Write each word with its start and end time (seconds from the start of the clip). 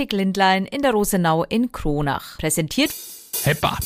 Optik 0.00 0.12
Lindlein 0.14 0.64
in 0.64 0.80
der 0.80 0.92
Rosenau 0.92 1.44
in 1.44 1.72
Kronach. 1.72 2.38
Präsentiert 2.38 2.90
Heppa. 3.44 3.76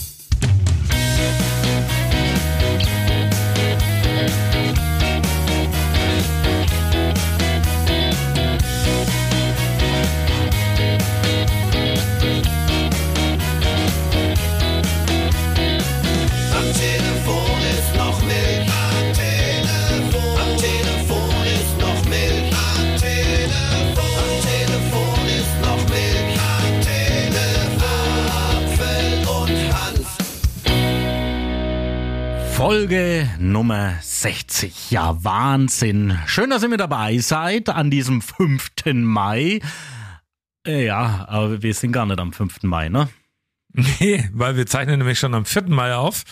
Folge 32.57 33.29
Nummer 33.41 33.95
60. 34.01 34.93
Ja, 34.93 35.17
Wahnsinn. 35.25 36.17
Schön, 36.27 36.51
dass 36.51 36.63
ihr 36.63 36.69
mit 36.69 36.79
dabei 36.79 37.19
seid 37.19 37.69
an 37.69 37.91
diesem 37.91 38.23
5. 38.23 38.71
Mai. 38.93 39.61
Äh, 40.67 40.87
Ja, 40.87 41.27
aber 41.29 41.63
wir 41.63 41.75
sind 41.75 41.93
gar 41.93 42.07
nicht 42.07 42.21
am 42.21 42.33
5. 42.33 42.63
Mai, 42.63 42.89
ne? 42.89 43.09
Nee, 43.73 44.31
weil 44.33 44.57
wir 44.57 44.67
zeichnen 44.67 44.99
nämlich 45.01 45.19
schon 45.19 45.35
am 45.35 45.45
4. 45.45 45.65
Mai 45.65 45.95
auf. 45.97 46.23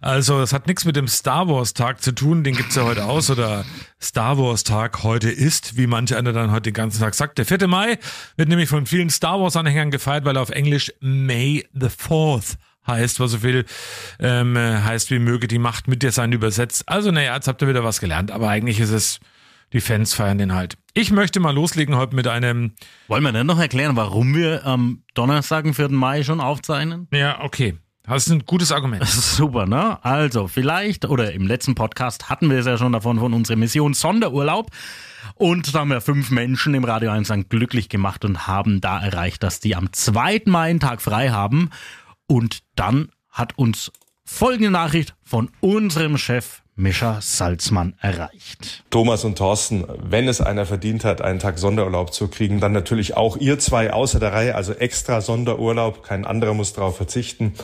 Also 0.00 0.40
es 0.40 0.52
hat 0.52 0.66
nichts 0.66 0.84
mit 0.84 0.96
dem 0.96 1.06
Star 1.06 1.48
Wars 1.48 1.74
Tag 1.74 2.02
zu 2.02 2.10
tun, 2.10 2.42
den 2.42 2.56
gibt's 2.56 2.74
ja 2.74 2.82
heute 2.82 3.04
aus 3.04 3.30
oder 3.30 3.64
Star 4.02 4.36
Wars 4.36 4.64
Tag 4.64 5.04
heute 5.04 5.30
ist, 5.30 5.76
wie 5.76 5.86
manche 5.86 6.16
einer 6.18 6.32
dann 6.32 6.50
heute 6.50 6.72
den 6.72 6.74
ganzen 6.74 6.98
Tag 7.00 7.14
sagt. 7.14 7.38
Der 7.38 7.46
4. 7.46 7.68
Mai 7.68 7.98
wird 8.36 8.48
nämlich 8.48 8.68
von 8.68 8.84
vielen 8.84 9.10
Star 9.10 9.40
Wars 9.40 9.54
Anhängern 9.54 9.92
gefeiert, 9.92 10.24
weil 10.24 10.36
er 10.36 10.42
auf 10.42 10.50
Englisch 10.50 10.92
May 11.00 11.64
the 11.72 11.86
4th 11.86 12.56
heißt, 12.88 13.20
was 13.20 13.32
so 13.32 13.38
viel 13.38 13.64
ähm, 14.18 14.56
äh, 14.56 14.80
heißt 14.82 15.10
wie 15.10 15.18
möge 15.18 15.46
die 15.46 15.58
Macht 15.58 15.88
mit 15.88 16.02
dir 16.02 16.12
sein 16.12 16.32
übersetzt. 16.32 16.84
Also 16.86 17.10
naja, 17.10 17.34
jetzt 17.34 17.48
habt 17.48 17.62
ihr 17.62 17.68
wieder 17.68 17.84
was 17.84 18.00
gelernt, 18.00 18.30
aber 18.30 18.48
eigentlich 18.48 18.80
ist 18.80 18.90
es, 18.90 19.20
die 19.72 19.80
Fans 19.80 20.14
feiern 20.14 20.38
den 20.38 20.54
halt. 20.54 20.76
Ich 20.94 21.10
möchte 21.10 21.40
mal 21.40 21.54
loslegen 21.54 21.96
heute 21.96 22.16
mit 22.16 22.26
einem, 22.26 22.72
Wollen 23.06 23.22
wir 23.22 23.32
denn 23.32 23.46
noch 23.46 23.60
erklären, 23.60 23.96
warum 23.96 24.34
wir 24.34 24.66
am 24.66 25.02
Donnerstag, 25.14 25.64
den 25.64 25.74
4. 25.74 25.90
Mai 25.90 26.24
schon 26.24 26.40
aufzeichnen? 26.40 27.06
ja 27.12 27.40
okay, 27.42 27.76
das 28.08 28.26
ist 28.26 28.32
ein 28.32 28.46
gutes 28.46 28.72
Argument. 28.72 29.02
Das 29.02 29.14
ist 29.18 29.36
super, 29.36 29.66
ne? 29.66 30.02
Also, 30.02 30.48
vielleicht, 30.48 31.04
oder 31.04 31.32
im 31.32 31.46
letzten 31.46 31.74
Podcast 31.74 32.30
hatten 32.30 32.48
wir 32.48 32.58
es 32.58 32.66
ja 32.66 32.78
schon 32.78 32.92
davon, 32.92 33.18
von 33.18 33.34
unserer 33.34 33.56
Mission 33.56 33.92
Sonderurlaub. 33.92 34.70
Und 35.34 35.74
da 35.74 35.80
haben 35.80 35.90
wir 35.90 36.00
fünf 36.00 36.30
Menschen 36.30 36.74
im 36.74 36.84
Radio 36.84 37.10
1 37.10 37.28
dann 37.28 37.48
glücklich 37.48 37.90
gemacht 37.90 38.24
und 38.24 38.46
haben 38.46 38.80
da 38.80 38.98
erreicht, 38.98 39.42
dass 39.42 39.60
die 39.60 39.76
am 39.76 39.92
2. 39.92 40.42
Mai 40.46 40.70
einen 40.70 40.80
Tag 40.80 41.02
frei 41.02 41.28
haben. 41.28 41.70
Und 42.28 42.60
dann 42.76 43.10
hat 43.30 43.58
uns 43.58 43.90
folgende 44.24 44.70
Nachricht 44.70 45.16
von 45.24 45.50
unserem 45.60 46.18
Chef 46.18 46.62
Mischa 46.78 47.20
Salzmann 47.20 47.94
erreicht. 48.00 48.84
Thomas 48.90 49.24
und 49.24 49.36
Thorsten, 49.36 49.84
wenn 50.00 50.28
es 50.28 50.40
einer 50.40 50.64
verdient 50.64 51.04
hat, 51.04 51.20
einen 51.20 51.40
Tag 51.40 51.58
Sonderurlaub 51.58 52.14
zu 52.14 52.28
kriegen, 52.28 52.60
dann 52.60 52.70
natürlich 52.70 53.16
auch 53.16 53.36
ihr 53.36 53.58
zwei 53.58 53.92
außer 53.92 54.20
der 54.20 54.32
Reihe, 54.32 54.54
also 54.54 54.72
extra 54.72 55.20
Sonderurlaub. 55.20 56.04
Kein 56.04 56.24
anderer 56.24 56.54
muss 56.54 56.72
darauf 56.74 56.96
verzichten. 56.96 57.54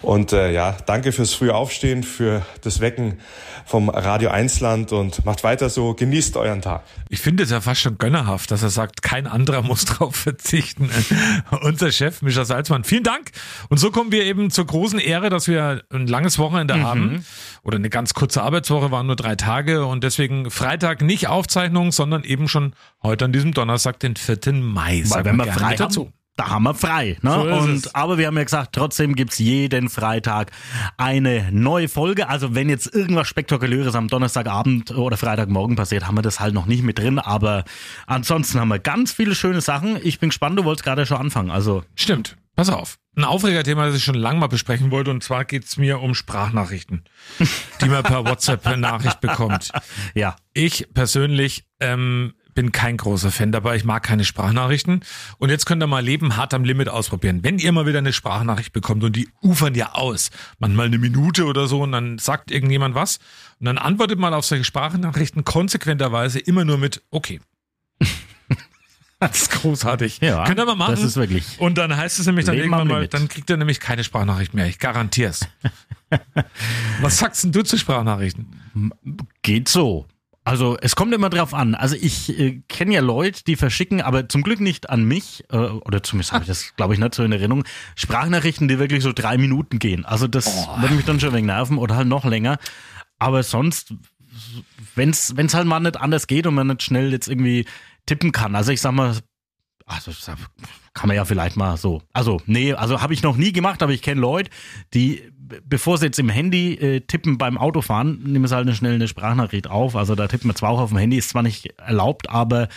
Und 0.00 0.32
äh, 0.32 0.52
ja, 0.52 0.76
danke 0.86 1.12
fürs 1.12 1.34
frühe 1.34 1.54
Aufstehen, 1.54 2.04
für 2.04 2.42
das 2.62 2.80
Wecken 2.80 3.18
vom 3.66 3.88
Radio 3.88 4.30
1 4.30 4.60
Land 4.60 4.92
und 4.92 5.24
macht 5.24 5.44
weiter 5.44 5.70
so. 5.70 5.94
Genießt 5.94 6.36
euren 6.36 6.62
Tag. 6.62 6.82
Ich 7.08 7.20
finde 7.20 7.44
es 7.44 7.50
ja 7.50 7.60
fast 7.60 7.80
schon 7.80 7.98
gönnerhaft, 7.98 8.50
dass 8.50 8.62
er 8.62 8.70
sagt, 8.70 9.02
kein 9.02 9.26
anderer 9.26 9.62
muss 9.62 9.84
drauf 9.84 10.16
verzichten. 10.16 10.90
Unser 11.62 11.92
Chef, 11.92 12.22
Mischa 12.22 12.44
Salzmann, 12.44 12.84
vielen 12.84 13.04
Dank. 13.04 13.30
Und 13.68 13.78
so 13.78 13.90
kommen 13.90 14.12
wir 14.12 14.24
eben 14.24 14.50
zur 14.50 14.66
großen 14.66 14.98
Ehre, 14.98 15.30
dass 15.30 15.48
wir 15.48 15.82
ein 15.90 16.06
langes 16.06 16.38
Wochenende 16.38 16.82
haben. 16.82 17.24
Oder 17.62 17.76
eine 17.76 17.90
ganz 17.90 18.14
kurze 18.14 18.42
Arbeitswoche, 18.52 18.90
waren 18.90 19.06
nur 19.06 19.16
drei 19.16 19.34
Tage. 19.34 19.86
Und 19.86 20.04
deswegen 20.04 20.50
Freitag 20.50 21.00
nicht 21.00 21.28
Aufzeichnung, 21.28 21.90
sondern 21.90 22.22
eben 22.22 22.48
schon 22.48 22.74
heute 23.02 23.24
an 23.24 23.32
diesem 23.32 23.54
Donnerstag, 23.54 23.98
den 23.98 24.14
4. 24.14 24.52
Mai. 24.52 25.02
Weil 25.06 25.24
wenn 25.24 25.36
wir 25.36 25.44
gerne 25.44 25.58
frei 25.58 25.70
mit 25.70 25.80
haben, 25.80 26.12
da 26.36 26.50
haben 26.50 26.62
wir 26.64 26.74
frei. 26.74 27.16
Ne? 27.22 27.32
So 27.32 27.40
und, 27.40 27.76
es. 27.76 27.94
aber 27.94 28.18
wir 28.18 28.26
haben 28.26 28.36
ja 28.36 28.44
gesagt, 28.44 28.74
trotzdem 28.74 29.14
gibt's 29.14 29.38
jeden 29.38 29.88
Freitag 29.88 30.50
eine 30.98 31.48
neue 31.50 31.88
Folge. 31.88 32.28
Also 32.28 32.54
wenn 32.54 32.68
jetzt 32.68 32.94
irgendwas 32.94 33.26
Spektakuläres 33.26 33.94
am 33.94 34.08
Donnerstagabend 34.08 34.90
oder 34.90 35.16
Freitagmorgen 35.16 35.74
passiert, 35.74 36.06
haben 36.06 36.16
wir 36.16 36.22
das 36.22 36.38
halt 36.38 36.52
noch 36.52 36.66
nicht 36.66 36.82
mit 36.82 36.98
drin. 36.98 37.18
Aber 37.18 37.64
ansonsten 38.06 38.60
haben 38.60 38.68
wir 38.68 38.80
ganz 38.80 39.12
viele 39.12 39.34
schöne 39.34 39.62
Sachen. 39.62 39.98
Ich 40.02 40.20
bin 40.20 40.28
gespannt, 40.28 40.58
du 40.58 40.64
wolltest 40.64 40.84
gerade 40.84 41.06
schon 41.06 41.16
anfangen. 41.16 41.50
Also 41.50 41.84
Stimmt. 41.94 42.36
Pass 42.54 42.68
auf. 42.68 42.98
Ein 43.14 43.24
Aufregerthema, 43.24 43.86
das 43.86 43.96
ich 43.96 44.04
schon 44.04 44.14
lange 44.14 44.40
mal 44.40 44.46
besprechen 44.46 44.90
wollte, 44.90 45.10
und 45.10 45.22
zwar 45.22 45.44
geht's 45.44 45.76
mir 45.76 46.00
um 46.00 46.14
Sprachnachrichten, 46.14 47.04
die 47.82 47.88
man 47.88 48.02
per 48.02 48.24
WhatsApp 48.24 48.62
per 48.62 48.78
Nachricht 48.78 49.20
bekommt. 49.20 49.70
ja, 50.14 50.36
Ich 50.54 50.88
persönlich 50.94 51.64
ähm, 51.80 52.32
bin 52.54 52.72
kein 52.72 52.96
großer 52.96 53.30
Fan 53.30 53.52
dabei. 53.52 53.76
Ich 53.76 53.84
mag 53.84 54.02
keine 54.02 54.24
Sprachnachrichten. 54.24 55.04
Und 55.38 55.50
jetzt 55.50 55.66
könnt 55.66 55.82
ihr 55.82 55.86
mal 55.86 56.04
Leben 56.04 56.36
hart 56.36 56.54
am 56.54 56.64
Limit 56.64 56.88
ausprobieren. 56.88 57.40
Wenn 57.42 57.58
ihr 57.58 57.72
mal 57.72 57.86
wieder 57.86 57.98
eine 57.98 58.12
Sprachnachricht 58.12 58.72
bekommt 58.72 59.04
und 59.04 59.14
die 59.16 59.28
ufern 59.42 59.74
ja 59.74 59.92
aus, 59.92 60.30
manchmal 60.58 60.86
eine 60.86 60.98
Minute 60.98 61.44
oder 61.44 61.66
so, 61.66 61.82
und 61.82 61.92
dann 61.92 62.18
sagt 62.18 62.50
irgendjemand 62.50 62.94
was, 62.94 63.18
und 63.60 63.66
dann 63.66 63.78
antwortet 63.78 64.18
mal 64.18 64.34
auf 64.34 64.44
solche 64.44 64.64
Sprachnachrichten 64.64 65.44
konsequenterweise 65.44 66.38
immer 66.38 66.64
nur 66.64 66.78
mit 66.78 67.02
Okay. 67.10 67.40
Das 69.28 69.42
ist 69.42 69.50
großartig. 69.52 70.18
Ja, 70.20 70.44
Könnt 70.44 70.58
ihr 70.58 70.66
mal 70.66 70.74
machen. 70.74 70.90
das 70.96 71.02
ist 71.02 71.16
wirklich 71.16 71.60
Und 71.60 71.78
dann 71.78 71.96
heißt 71.96 72.18
es 72.18 72.26
nämlich 72.26 72.44
dann 72.44 72.56
Leben 72.56 72.72
irgendwann 72.72 72.88
mal, 72.88 73.06
dann 73.08 73.28
kriegt 73.28 73.48
er 73.50 73.56
nämlich 73.56 73.78
keine 73.78 74.02
Sprachnachricht 74.02 74.52
mehr. 74.52 74.66
Ich 74.66 74.78
garantier's. 74.78 75.46
Was 77.00 77.18
sagst 77.18 77.44
denn 77.44 77.52
du 77.52 77.62
zu 77.62 77.78
Sprachnachrichten? 77.78 78.92
geht 79.42 79.68
so. 79.68 80.06
Also 80.44 80.76
es 80.80 80.96
kommt 80.96 81.14
immer 81.14 81.30
drauf 81.30 81.54
an. 81.54 81.76
Also 81.76 81.94
ich 81.94 82.36
äh, 82.36 82.62
kenne 82.68 82.94
ja 82.94 83.00
Leute, 83.00 83.44
die 83.44 83.54
verschicken, 83.54 84.00
aber 84.00 84.28
zum 84.28 84.42
Glück 84.42 84.58
nicht 84.58 84.90
an 84.90 85.04
mich, 85.04 85.44
äh, 85.52 85.56
oder 85.56 86.02
zumindest 86.02 86.32
habe 86.32 86.42
ich 86.42 86.48
das, 86.48 86.74
glaube 86.74 86.94
ich, 86.94 87.00
nicht 87.00 87.14
so 87.14 87.22
in 87.22 87.30
Erinnerung, 87.30 87.64
Sprachnachrichten, 87.94 88.66
die 88.66 88.80
wirklich 88.80 89.04
so 89.04 89.12
drei 89.12 89.38
Minuten 89.38 89.78
gehen. 89.78 90.04
Also 90.04 90.26
das 90.26 90.68
würde 90.80 90.94
mich 90.94 91.04
dann 91.04 91.20
schon 91.20 91.28
ein 91.28 91.34
wenig 91.34 91.46
nerven 91.46 91.78
oder 91.78 91.94
halt 91.94 92.08
noch 92.08 92.24
länger. 92.24 92.58
Aber 93.20 93.44
sonst, 93.44 93.94
wenn's 94.96 95.36
wenn's 95.36 95.54
halt 95.54 95.66
mal 95.66 95.78
nicht 95.78 96.00
anders 96.00 96.26
geht 96.26 96.48
und 96.48 96.54
man 96.54 96.66
nicht 96.66 96.82
schnell 96.82 97.12
jetzt 97.12 97.28
irgendwie 97.28 97.66
tippen 98.06 98.32
kann. 98.32 98.54
Also 98.54 98.72
ich 98.72 98.80
sag 98.80 98.92
mal, 98.92 99.16
also 99.86 100.12
kann 100.94 101.08
man 101.08 101.16
ja 101.16 101.24
vielleicht 101.24 101.56
mal 101.56 101.76
so. 101.76 102.02
Also, 102.12 102.40
nee, 102.46 102.72
also 102.72 103.00
habe 103.00 103.14
ich 103.14 103.22
noch 103.22 103.36
nie 103.36 103.52
gemacht, 103.52 103.82
aber 103.82 103.92
ich 103.92 104.02
kenne 104.02 104.20
Leute, 104.20 104.50
die, 104.94 105.22
bevor 105.64 105.98
sie 105.98 106.06
jetzt 106.06 106.18
im 106.18 106.28
Handy 106.28 106.74
äh, 106.74 107.00
tippen 107.00 107.38
beim 107.38 107.58
Autofahren, 107.58 108.22
nehmen 108.22 108.46
sie 108.46 108.54
halt 108.54 108.66
eine 108.66 108.76
schnell 108.76 108.94
eine 108.94 109.08
Sprachnachricht 109.08 109.68
auf. 109.68 109.96
Also 109.96 110.14
da 110.14 110.28
tippen 110.28 110.50
wir 110.50 110.54
zwar 110.54 110.70
auch 110.70 110.80
auf 110.80 110.90
dem 110.90 110.98
Handy, 110.98 111.16
ist 111.16 111.30
zwar 111.30 111.42
nicht 111.42 111.78
erlaubt, 111.78 112.28
aber 112.30 112.68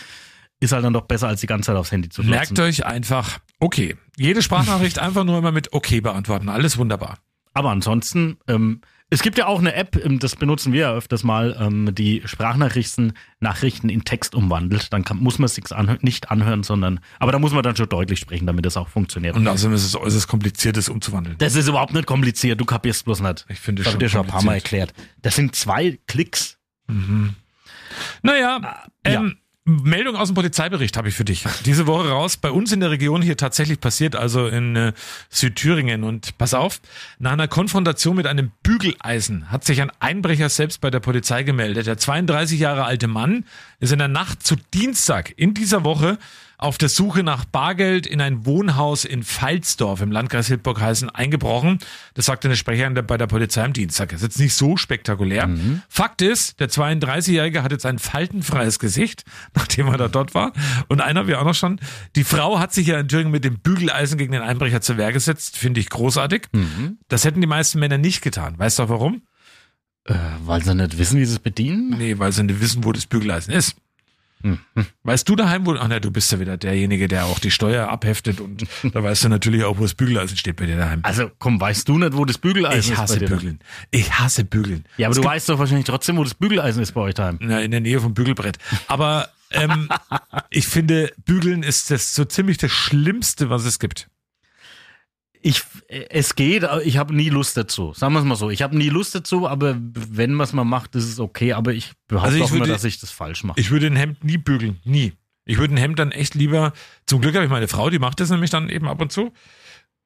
ist 0.60 0.72
halt 0.72 0.84
dann 0.84 0.94
doch 0.94 1.02
besser, 1.02 1.28
als 1.28 1.40
die 1.40 1.46
ganze 1.46 1.68
Zeit 1.68 1.76
aufs 1.76 1.92
Handy 1.92 2.08
zu 2.08 2.22
Merkt 2.22 2.58
euch 2.58 2.86
einfach, 2.86 3.38
okay. 3.60 3.96
Jede 4.16 4.40
Sprachnachricht 4.40 4.98
einfach 5.00 5.24
nur 5.24 5.38
immer 5.38 5.52
mit 5.52 5.72
okay 5.72 6.00
beantworten. 6.00 6.48
Alles 6.48 6.78
wunderbar. 6.78 7.18
Aber 7.52 7.70
ansonsten, 7.70 8.38
ähm, 8.48 8.80
es 9.08 9.22
gibt 9.22 9.38
ja 9.38 9.46
auch 9.46 9.60
eine 9.60 9.74
App, 9.74 9.96
ähm, 10.04 10.18
das 10.18 10.34
benutzen 10.34 10.72
wir 10.72 10.80
ja 10.80 10.92
öfters 10.92 11.22
mal, 11.22 11.56
ähm, 11.60 11.94
die 11.94 12.22
Sprachnachrichten 12.24 13.12
Nachrichten 13.38 13.88
in 13.88 14.04
Text 14.04 14.34
umwandelt. 14.34 14.92
Dann 14.92 15.04
kann, 15.04 15.18
muss 15.18 15.38
man 15.38 15.46
es 15.46 15.54
sich 15.54 15.70
anhö 15.70 15.96
nicht 16.00 16.30
anhören, 16.30 16.64
sondern, 16.64 17.00
aber 17.20 17.30
da 17.30 17.38
muss 17.38 17.52
man 17.52 17.62
dann 17.62 17.76
schon 17.76 17.88
deutlich 17.88 18.18
sprechen, 18.18 18.46
damit 18.46 18.66
das 18.66 18.76
auch 18.76 18.88
funktioniert. 18.88 19.36
Und 19.36 19.46
außerdem 19.46 19.74
ist 19.74 19.84
es 19.84 19.94
äußerst 19.94 20.26
kompliziert, 20.26 20.76
das 20.76 20.88
umzuwandeln. 20.88 21.36
Das 21.38 21.54
ist 21.54 21.68
überhaupt 21.68 21.94
nicht 21.94 22.06
kompliziert, 22.06 22.60
du 22.60 22.64
kapierst 22.64 23.04
bloß 23.04 23.20
nicht. 23.20 23.46
Ich 23.48 23.60
finde 23.60 23.82
das 23.82 23.92
habe 23.92 24.00
schon 24.00 24.06
ich 24.06 24.12
dir 24.12 24.18
schon 24.18 24.26
ein 24.26 24.32
paar 24.32 24.42
Mal 24.42 24.54
erklärt. 24.54 24.92
Das 25.22 25.36
sind 25.36 25.54
zwei 25.54 25.98
Klicks. 26.06 26.58
Naja, 28.22 28.84
ähm, 29.04 29.38
Meldung 29.68 30.14
aus 30.14 30.28
dem 30.28 30.36
Polizeibericht 30.36 30.96
habe 30.96 31.08
ich 31.08 31.16
für 31.16 31.24
dich. 31.24 31.44
Diese 31.64 31.88
Woche 31.88 32.08
raus, 32.08 32.36
bei 32.36 32.52
uns 32.52 32.70
in 32.70 32.78
der 32.78 32.92
Region 32.92 33.20
hier 33.20 33.36
tatsächlich 33.36 33.80
passiert, 33.80 34.14
also 34.14 34.46
in 34.46 34.76
äh, 34.76 34.92
Südthüringen. 35.28 36.04
Und 36.04 36.38
pass 36.38 36.54
auf, 36.54 36.80
nach 37.18 37.32
einer 37.32 37.48
Konfrontation 37.48 38.14
mit 38.14 38.28
einem 38.28 38.52
Bügeleisen 38.62 39.50
hat 39.50 39.64
sich 39.64 39.82
ein 39.82 39.90
Einbrecher 39.98 40.50
selbst 40.50 40.80
bei 40.80 40.90
der 40.90 41.00
Polizei 41.00 41.42
gemeldet. 41.42 41.88
Der 41.88 41.98
32 41.98 42.60
Jahre 42.60 42.84
alte 42.84 43.08
Mann 43.08 43.44
ist 43.80 43.90
in 43.90 43.98
der 43.98 44.06
Nacht 44.06 44.46
zu 44.46 44.54
Dienstag 44.72 45.34
in 45.36 45.52
dieser 45.52 45.82
Woche 45.82 46.16
auf 46.58 46.78
der 46.78 46.88
Suche 46.88 47.22
nach 47.22 47.44
Bargeld 47.44 48.06
in 48.06 48.20
ein 48.20 48.46
Wohnhaus 48.46 49.04
in 49.04 49.22
Pfalzdorf 49.22 50.00
im 50.00 50.10
Landkreis 50.10 50.46
Hildburghausen 50.46 51.10
eingebrochen. 51.10 51.78
Das 52.14 52.26
sagte 52.26 52.48
eine 52.48 52.56
Sprecherin 52.56 52.94
bei 53.06 53.18
der 53.18 53.26
Polizei 53.26 53.64
am 53.64 53.72
Dienstag. 53.72 54.10
Das 54.10 54.22
ist 54.22 54.28
jetzt 54.28 54.38
nicht 54.38 54.54
so 54.54 54.76
spektakulär. 54.76 55.48
Fakt 55.88 56.22
ist, 56.22 56.58
der 56.60 56.68
32-Jährige 56.68 57.62
hat 57.62 57.72
jetzt 57.72 57.86
ein 57.86 57.98
faltenfreies 57.98 58.78
Gesicht, 58.78 59.24
nachdem 59.54 59.88
er 59.88 59.98
da 59.98 60.08
dort 60.08 60.34
war. 60.34 60.52
Und 60.88 61.00
einer, 61.00 61.26
wie 61.26 61.34
auch 61.34 61.44
noch 61.44 61.54
schon, 61.54 61.80
die 62.14 62.24
Frau 62.24 62.58
hat 62.58 62.72
sich 62.72 62.86
ja 62.86 62.98
in 62.98 63.08
Thüringen 63.08 63.32
mit 63.32 63.44
dem 63.44 63.58
Bügeleisen 63.58 64.18
gegen 64.18 64.32
den 64.32 64.42
Einbrecher 64.42 64.80
zur 64.80 64.96
Wehr 64.96 65.12
gesetzt. 65.12 65.56
Finde 65.56 65.80
ich 65.80 65.90
großartig. 65.90 66.48
Das 67.08 67.24
hätten 67.24 67.40
die 67.40 67.46
meisten 67.46 67.78
Männer 67.78 67.98
nicht 67.98 68.22
getan. 68.22 68.58
Weißt 68.58 68.78
du 68.78 68.88
warum? 68.88 69.22
Äh, 70.04 70.14
weil 70.44 70.62
sie 70.62 70.74
nicht 70.74 70.98
wissen, 70.98 71.18
wie 71.18 71.24
sie 71.24 71.34
es 71.34 71.38
bedienen? 71.40 71.96
Nee, 71.98 72.18
weil 72.18 72.32
sie 72.32 72.44
nicht 72.44 72.60
wissen, 72.60 72.84
wo 72.84 72.92
das 72.92 73.06
Bügeleisen 73.06 73.52
ist. 73.52 73.76
Weißt 75.02 75.28
du 75.28 75.36
daheim, 75.36 75.66
wo, 75.66 75.74
ach 75.74 75.88
ne, 75.88 76.00
du 76.00 76.10
bist 76.10 76.30
ja 76.32 76.40
wieder 76.40 76.56
derjenige, 76.56 77.08
der 77.08 77.26
auch 77.26 77.38
die 77.38 77.50
Steuer 77.50 77.88
abheftet 77.88 78.40
und 78.40 78.66
da 78.94 79.02
weißt 79.02 79.24
du 79.24 79.28
natürlich 79.28 79.64
auch, 79.64 79.78
wo 79.78 79.82
das 79.82 79.94
Bügeleisen 79.94 80.36
steht 80.36 80.56
bei 80.56 80.66
dir 80.66 80.76
daheim. 80.76 81.00
Also 81.02 81.30
komm, 81.38 81.60
weißt 81.60 81.88
du 81.88 81.98
nicht, 81.98 82.16
wo 82.16 82.24
das 82.24 82.38
Bügeleisen 82.38 82.78
ich 82.80 82.90
ist 82.90 82.98
hasse 82.98 83.14
bei 83.14 83.26
dir? 83.26 83.28
Bügeln. 83.28 83.58
Ich 83.90 84.12
hasse 84.18 84.44
Bügeln. 84.44 84.84
Ja, 84.96 85.08
aber 85.08 85.16
Es 85.16 85.20
du 85.20 85.26
weißt 85.26 85.48
doch 85.48 85.58
wahrscheinlich 85.58 85.86
trotzdem, 85.86 86.16
wo 86.16 86.24
das 86.24 86.34
Bügeleisen 86.34 86.82
ist 86.82 86.92
bei 86.92 87.00
euch 87.00 87.14
daheim. 87.14 87.38
Na, 87.40 87.60
in 87.60 87.70
der 87.70 87.80
Nähe 87.80 88.00
vom 88.00 88.14
Bügelbrett. 88.14 88.58
Aber 88.88 89.28
ähm, 89.50 89.88
ich 90.50 90.66
finde, 90.66 91.12
Bügeln 91.24 91.62
ist 91.62 91.90
das 91.90 92.14
so 92.14 92.24
ziemlich 92.24 92.58
das 92.58 92.70
Schlimmste, 92.70 93.50
was 93.50 93.64
es 93.64 93.78
gibt. 93.78 94.08
Ich, 95.42 95.62
es 95.88 96.34
geht, 96.34 96.64
aber 96.64 96.84
ich 96.84 96.96
habe 96.98 97.14
nie 97.14 97.28
Lust 97.28 97.56
dazu. 97.56 97.92
Sagen 97.94 98.14
wir 98.14 98.20
es 98.20 98.24
mal 98.24 98.36
so. 98.36 98.50
Ich 98.50 98.62
habe 98.62 98.76
nie 98.76 98.88
Lust 98.88 99.14
dazu, 99.14 99.46
aber 99.48 99.76
wenn 99.80 100.32
man 100.34 100.44
es 100.44 100.52
mal 100.52 100.64
macht, 100.64 100.94
ist 100.96 101.04
es 101.08 101.20
okay. 101.20 101.52
Aber 101.52 101.72
ich 101.72 101.92
behaupte 102.08 102.26
Also 102.34 102.38
ich 102.38 102.44
auch 102.44 102.50
immer, 102.50 102.60
würde- 102.60 102.72
dass 102.72 102.84
ich 102.84 102.98
das 102.98 103.10
falsch 103.10 103.44
mache. 103.44 103.60
Ich 103.60 103.70
würde 103.70 103.86
ein 103.86 103.96
Hemd 103.96 104.24
nie 104.24 104.38
bügeln. 104.38 104.78
Nie. 104.84 105.12
Ich 105.44 105.58
würde 105.58 105.74
ein 105.74 105.78
Hemd 105.78 105.98
dann 105.98 106.10
echt 106.10 106.34
lieber, 106.34 106.72
zum 107.06 107.20
Glück 107.20 107.34
habe 107.36 107.44
ich 107.44 107.50
meine 107.50 107.68
Frau, 107.68 107.88
die 107.90 108.00
macht 108.00 108.18
das 108.18 108.30
nämlich 108.30 108.50
dann 108.50 108.68
eben 108.68 108.88
ab 108.88 109.00
und 109.00 109.12
zu. 109.12 109.32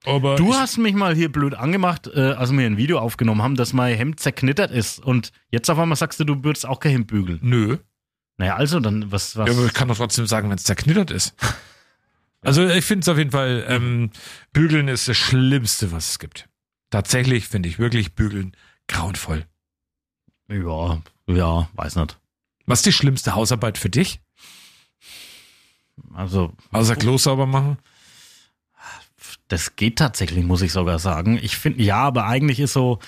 Aber 0.05 0.37
Du 0.37 0.55
hast 0.55 0.79
mich 0.79 0.95
mal 0.95 1.15
hier 1.15 1.31
blöd 1.31 1.55
angemacht, 1.55 2.07
äh, 2.15 2.33
als 2.33 2.53
wir 2.53 2.65
ein 2.67 2.77
Video 2.77 2.99
aufgenommen 2.99 3.43
haben, 3.43 3.55
dass 3.55 3.73
mein 3.73 3.97
Hemd 3.97 4.21
zerknittert 4.21 4.71
ist. 4.71 4.99
Und 4.99 5.31
jetzt 5.51 5.69
auf 5.71 5.79
einmal 5.79 5.97
sagst 5.97 6.21
du, 6.21 6.25
du 6.25 6.43
würdest 6.45 6.67
auch 6.67 6.81
kein 6.81 6.93
Hemd 6.93 7.07
bügeln. 7.07 7.39
Nö. 7.43 7.79
Naja, 8.39 8.57
also 8.57 8.81
dann, 8.81 9.11
was, 9.13 9.37
was? 9.37 9.49
Ja, 9.49 9.55
aber 9.57 9.67
ich 9.67 9.75
kann 9.75 9.89
doch 9.89 9.97
trotzdem 9.99 10.27
sagen, 10.27 10.49
wenn 10.49 10.57
es 10.57 10.65
zerknittert 10.65 11.11
ist. 11.11 11.35
Also 12.43 12.67
ich 12.69 12.85
finde 12.85 13.03
es 13.03 13.09
auf 13.09 13.19
jeden 13.19 13.31
Fall, 13.31 13.65
ähm, 13.69 14.11
Bügeln 14.53 14.89
ist 14.89 15.09
das 15.09 15.17
Schlimmste, 15.17 15.93
was 15.93 16.11
es 16.11 16.19
gibt. 16.19 16.49
Tatsächlich 16.91 17.47
finde 17.47 17.69
ich 17.69 17.79
wirklich 17.79 18.15
Bügeln 18.15 18.57
grauenvoll. 18.89 19.47
ja, 20.49 21.03
ja, 21.27 21.69
weiß 21.75 21.97
nicht. 21.97 22.19
Was 22.67 22.81
ist 22.81 22.87
die 22.87 22.93
schlimmste 22.93 23.35
Hausarbeit 23.35 23.79
für 23.79 23.91
dich? 23.91 24.21
Also, 26.15 26.53
Außer 26.73 26.97
Klo 26.97 27.19
sauber 27.19 27.47
machen? 27.47 27.79
das 29.51 29.77
geht 29.77 29.99
tatsächlich, 29.99 30.45
muss 30.45 30.63
ich 30.63 30.73
sogar 30.73 30.99
sagen. 30.99 31.39
Ich 31.43 31.57
finde, 31.57 31.83
ja, 31.83 31.97
aber 31.97 32.27
eigentlich 32.27 32.61
ist 32.61 32.73
so, 32.73 33.01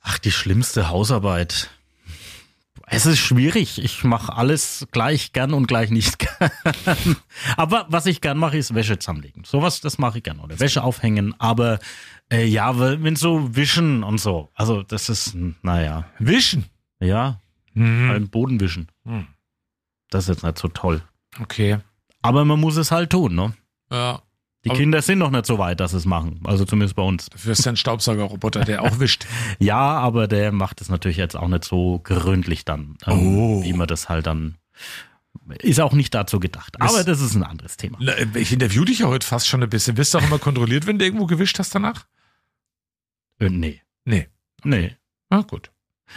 ach, 0.00 0.18
die 0.18 0.32
schlimmste 0.32 0.88
Hausarbeit. 0.88 1.70
Es 2.90 3.06
ist 3.06 3.18
schwierig. 3.18 3.82
Ich 3.82 4.04
mache 4.04 4.34
alles 4.34 4.86
gleich 4.92 5.32
gern 5.32 5.52
und 5.54 5.66
gleich 5.66 5.90
nicht 5.90 6.18
gern. 6.38 7.16
Aber 7.56 7.86
was 7.88 8.06
ich 8.06 8.20
gern 8.20 8.38
mache, 8.38 8.56
ist 8.58 8.74
Wäsche 8.74 8.98
zusammenlegen. 8.98 9.44
Sowas, 9.44 9.80
das 9.80 9.98
mache 9.98 10.18
ich 10.18 10.24
gern. 10.24 10.40
Oder 10.40 10.58
Wäsche 10.60 10.82
aufhängen. 10.82 11.34
Aber 11.38 11.78
äh, 12.32 12.44
ja, 12.44 12.78
wenn 12.78 13.16
so 13.16 13.54
wischen 13.56 14.02
und 14.04 14.18
so. 14.18 14.50
Also 14.54 14.82
das 14.82 15.08
ist, 15.08 15.34
naja, 15.62 16.06
Wischen. 16.18 16.66
ja, 17.00 17.40
Mhm. 17.74 18.08
beim 18.08 18.28
Boden 18.28 18.58
wischen. 18.60 18.88
Hm. 19.04 19.26
Das 20.10 20.24
ist 20.24 20.28
jetzt 20.28 20.42
nicht 20.44 20.58
so 20.58 20.68
toll. 20.68 21.02
Okay. 21.40 21.78
Aber 22.22 22.44
man 22.44 22.58
muss 22.58 22.76
es 22.76 22.90
halt 22.90 23.10
tun, 23.10 23.34
ne? 23.36 23.54
Ja. 23.92 24.22
Die 24.68 24.72
Aber- 24.72 24.78
Kinder 24.80 25.02
sind 25.02 25.18
noch 25.18 25.30
nicht 25.30 25.46
so 25.46 25.58
weit, 25.58 25.80
dass 25.80 25.92
sie 25.92 25.96
es 25.96 26.04
machen. 26.04 26.40
Also 26.44 26.64
zumindest 26.64 26.94
bei 26.96 27.02
uns. 27.02 27.26
Dafür 27.30 27.52
ist 27.52 27.64
ja 27.64 27.72
ein 27.72 27.76
Staubsaugerroboter, 27.76 28.64
der 28.64 28.82
auch 28.82 28.98
wischt. 29.00 29.26
Ja, 29.58 29.76
aber 29.78 30.28
der 30.28 30.52
macht 30.52 30.80
es 30.80 30.88
natürlich 30.88 31.16
jetzt 31.16 31.36
auch 31.36 31.48
nicht 31.48 31.64
so 31.64 32.00
gründlich 32.04 32.64
dann, 32.64 32.96
ähm, 33.06 33.36
Oh. 33.36 33.62
wie 33.64 33.72
man 33.72 33.86
das 33.88 34.08
halt 34.08 34.26
dann. 34.26 34.56
Ist 35.60 35.80
auch 35.80 35.92
nicht 35.94 36.14
dazu 36.14 36.40
gedacht. 36.40 36.80
Aber 36.80 37.04
das 37.04 37.20
ist 37.20 37.34
ein 37.34 37.42
anderes 37.42 37.76
Thema. 37.76 37.98
Na, 38.00 38.12
Ich 38.34 38.52
interview 38.52 38.84
dich 38.84 38.98
ja 39.00 39.06
heute 39.06 39.26
fast 39.26 39.48
schon 39.48 39.62
ein 39.62 39.70
bisschen. 39.70 39.96
Wirst 39.96 40.12
du 40.12 40.18
auch 40.18 40.22
immer 40.24 40.38
kontrolliert, 40.38 40.86
wenn 40.86 40.98
du 40.98 41.04
irgendwo 41.04 41.26
gewischt 41.26 41.58
hast 41.58 41.74
danach? 41.74 42.06
Äh, 43.40 43.48
nee. 43.48 43.80
Nee. 44.04 44.28
Nee. 44.64 44.96
Ah, 45.30 45.42
gut. 45.42 45.70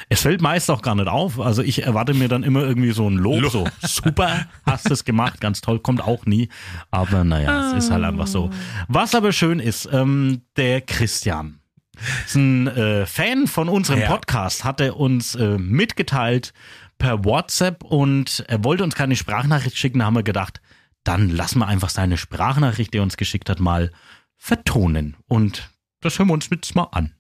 Es 0.10 0.22
fällt 0.22 0.42
meist 0.42 0.70
auch 0.72 0.82
gar 0.82 0.96
nicht 0.96 1.08
auf. 1.08 1.40
Also 1.40 1.62
ich 1.62 1.84
erwarte 1.84 2.14
mir 2.14 2.28
dann 2.28 2.44
immer 2.44 2.62
irgendwie 2.62 2.92
so 2.92 3.10
ein 3.10 3.16
Lob, 3.16 3.42
Lo- 3.42 3.50
so 3.50 3.68
super, 3.82 4.46
hast 4.66 4.90
es 4.90 5.04
gemacht, 5.06 5.42
ganz 5.42 5.62
toll, 5.62 5.80
kommt 5.80 6.02
auch 6.02 6.26
nie. 6.26 6.50
Aber 6.92 7.24
naja, 7.24 7.70
es 7.72 7.86
ist 7.86 7.92
halt 7.92 8.04
einfach 8.04 8.28
so. 8.28 8.50
Was 8.88 9.14
aber 9.16 9.32
schön 9.32 9.60
ist, 9.60 9.90
ähm, 9.92 10.42
der 10.58 10.82
Christian 10.82 11.60
ist 12.26 12.36
ein 12.36 12.68
äh, 12.68 13.06
Fan 13.06 13.48
von 13.48 13.70
unserem 13.70 14.00
Ja. 14.00 14.08
Podcast, 14.08 14.64
hat 14.64 14.80
er 14.82 14.98
uns 14.98 15.36
äh, 15.36 15.58
mitgeteilt 15.58 16.54
per 16.98 17.26
WhatsApp 17.26 17.84
und 17.84 18.44
er 18.48 18.64
wollte 18.64 18.84
uns 18.84 18.96
keine 18.96 19.16
Sprachnachricht 19.16 19.78
schicken, 19.78 20.00
da 20.00 20.06
haben 20.06 20.16
wir 20.16 20.24
gedacht, 20.24 20.62
dann 21.04 21.30
lassen 21.30 21.60
wir 21.60 21.68
einfach 21.68 21.90
seine 21.90 22.18
Sprachnachricht, 22.18 22.94
die 22.94 23.00
er 23.00 23.04
uns 23.04 23.18
geschickt 23.18 23.50
hat, 23.50 23.60
mal 23.60 23.92
vertonen. 24.38 25.16
Und 25.28 25.70
das 26.02 26.18
hören 26.18 26.28
wir 26.30 26.34
uns 26.34 26.48
jetzt 26.52 26.76
mal 26.76 26.88
an. 26.92 27.14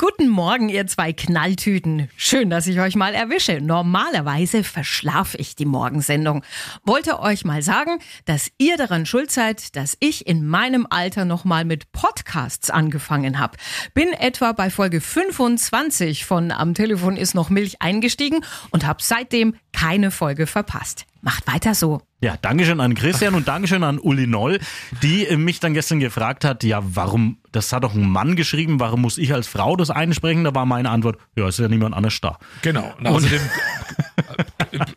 Guten 0.00 0.30
Morgen, 0.30 0.70
ihr 0.70 0.86
zwei 0.86 1.12
Knalltüten. 1.12 2.08
Schön, 2.16 2.48
dass 2.48 2.66
ich 2.66 2.80
euch 2.80 2.96
mal 2.96 3.12
erwische. 3.12 3.60
Normalerweise 3.60 4.64
verschlafe 4.64 5.36
ich 5.36 5.56
die 5.56 5.66
Morgensendung. 5.66 6.42
Wollte 6.86 7.20
euch 7.20 7.44
mal 7.44 7.60
sagen, 7.60 7.98
dass 8.24 8.50
ihr 8.56 8.78
daran 8.78 9.04
schuld 9.04 9.30
seid, 9.30 9.76
dass 9.76 9.98
ich 10.00 10.26
in 10.26 10.46
meinem 10.46 10.86
Alter 10.88 11.26
noch 11.26 11.44
mal 11.44 11.66
mit 11.66 11.92
Podcasts 11.92 12.70
angefangen 12.70 13.38
habe. 13.38 13.58
Bin 13.92 14.14
etwa 14.14 14.52
bei 14.52 14.70
Folge 14.70 15.02
25 15.02 16.24
von 16.24 16.50
Am 16.50 16.72
Telefon 16.72 17.18
ist 17.18 17.34
noch 17.34 17.50
Milch 17.50 17.82
eingestiegen 17.82 18.42
und 18.70 18.86
habe 18.86 19.02
seitdem 19.02 19.54
keine 19.74 20.10
Folge 20.10 20.46
verpasst. 20.46 21.04
Macht 21.20 21.46
weiter 21.46 21.74
so. 21.74 22.00
Ja, 22.22 22.36
Dankeschön 22.36 22.80
an 22.80 22.94
Christian 22.94 23.34
und 23.34 23.48
Dankeschön 23.48 23.82
an 23.82 23.98
Uli 23.98 24.26
Noll, 24.26 24.58
die 25.02 25.26
äh, 25.26 25.38
mich 25.38 25.58
dann 25.58 25.72
gestern 25.72 26.00
gefragt 26.00 26.44
hat, 26.44 26.62
ja, 26.64 26.80
warum, 26.82 27.38
das 27.50 27.72
hat 27.72 27.82
doch 27.82 27.94
ein 27.94 28.06
Mann 28.06 28.36
geschrieben, 28.36 28.78
warum 28.78 29.00
muss 29.00 29.16
ich 29.16 29.32
als 29.32 29.48
Frau 29.48 29.74
das 29.74 29.88
einsprechen? 29.88 30.44
Da 30.44 30.54
war 30.54 30.66
meine 30.66 30.90
Antwort, 30.90 31.16
ja, 31.34 31.48
ist 31.48 31.58
ja 31.58 31.68
niemand 31.68 31.94
anders 31.94 32.20
da. 32.20 32.38
Genau. 32.60 32.92
Und 32.98 33.06
außerdem, 33.06 33.40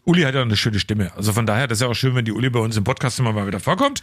Uli 0.06 0.24
hat 0.24 0.36
ja 0.36 0.42
eine 0.42 0.56
schöne 0.56 0.80
Stimme. 0.80 1.12
Also 1.16 1.34
von 1.34 1.46
daher, 1.46 1.68
das 1.68 1.78
ist 1.78 1.82
ja 1.82 1.88
auch 1.88 1.94
schön, 1.94 2.16
wenn 2.16 2.26
die 2.26 2.32
Uli 2.32 2.50
bei 2.50 2.60
uns 2.60 2.78
im 2.78 2.84
Podcast 2.84 3.20
immer 3.20 3.34
mal 3.34 3.48
wieder 3.48 3.60
vorkommt. 3.60 4.02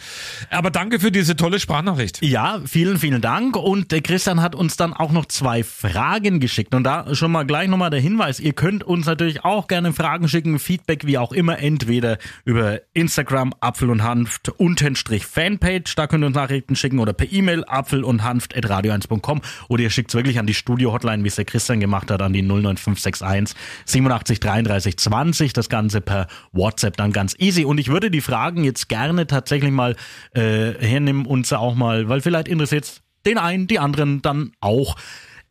Aber 0.51 0.71
danke 0.71 1.01
für 1.01 1.13
diese 1.13 1.37
tolle 1.37 1.61
Sprachnachricht. 1.61 2.23
Ja, 2.23 2.61
vielen, 2.65 2.99
vielen 2.99 3.21
Dank. 3.21 3.57
Und 3.57 3.93
der 3.93 4.01
Christian 4.03 4.41
hat 4.41 4.55
uns 4.55 4.77
dann 4.77 4.93
auch 4.93 5.13
noch 5.13 5.27
zwei 5.27 5.63
Fragen 5.63 6.41
geschickt. 6.41 6.75
Und 6.75 6.85
da 6.85 7.15
schon 7.15 7.33
mal 7.33 7.45
gleich 7.45 7.69
nochmal 7.69 7.91
der 7.91 8.01
Hinweis, 8.01 8.41
ihr 8.41 8.53
könnt 8.53 8.85
uns 8.85 9.07
natürlich 9.07 9.45
auch 9.45 9.69
gerne 9.69 9.93
Fragen 9.93 10.29
schicken, 10.29 10.59
Feedback 10.59 11.07
wie 11.07 11.19
auch 11.19 11.33
immer, 11.33 11.59
entweder 11.59 12.19
über 12.45 12.81
Instagram 12.95 13.53
Apfel 13.61 13.91
und 13.91 14.03
Hanft 14.03 14.49
Untenstrich 14.49 15.27
Fanpage, 15.27 15.95
da 15.95 16.07
könnt 16.07 16.25
ihr 16.25 16.27
uns 16.27 16.37
Nachrichten 16.37 16.77
schicken 16.77 16.99
oder 16.99 17.13
per 17.13 17.31
E-Mail 17.31 17.65
apfel 17.67 18.05
und 18.05 18.23
Hanft 18.25 18.57
at 18.57 18.67
radio1.com 18.67 19.41
oder 19.69 19.83
ihr 19.83 19.91
schickt 19.91 20.11
es 20.11 20.15
wirklich 20.15 20.39
an 20.39 20.47
die 20.47 20.55
Studio-Hotline, 20.55 21.23
wie 21.25 21.29
es 21.29 21.37
der 21.37 21.45
Christian 21.45 21.81
gemacht 21.81 22.11
hat, 22.11 22.23
an 22.23 22.33
die 22.33 22.43
09561 22.43 23.57
87 23.85 24.41
33 24.41 24.97
20. 24.97 25.53
Das 25.53 25.60
Ganze 25.69 26.01
per 26.01 26.27
WhatsApp 26.53 26.97
dann 26.97 27.13
ganz 27.13 27.35
easy. 27.39 27.65
Und 27.65 27.79
ich 27.79 27.89
würde 27.89 28.11
die 28.11 28.21
Fragen 28.21 28.65
jetzt 28.65 28.89
gerne 28.89 29.27
tatsächlich 29.27 29.71
mal 29.71 29.97
äh, 30.35 30.73
hernehmen 30.79 31.27
und 31.27 31.47
sie 31.47 31.59
auch 31.59 31.75
mal, 31.75 32.09
weil 32.09 32.21
vielleicht 32.21 32.49
interessiert 32.49 33.03
den 33.27 33.39
einen, 33.39 33.67
die 33.67 33.79
anderen 33.79 34.23
dann 34.23 34.53
auch. 34.61 34.97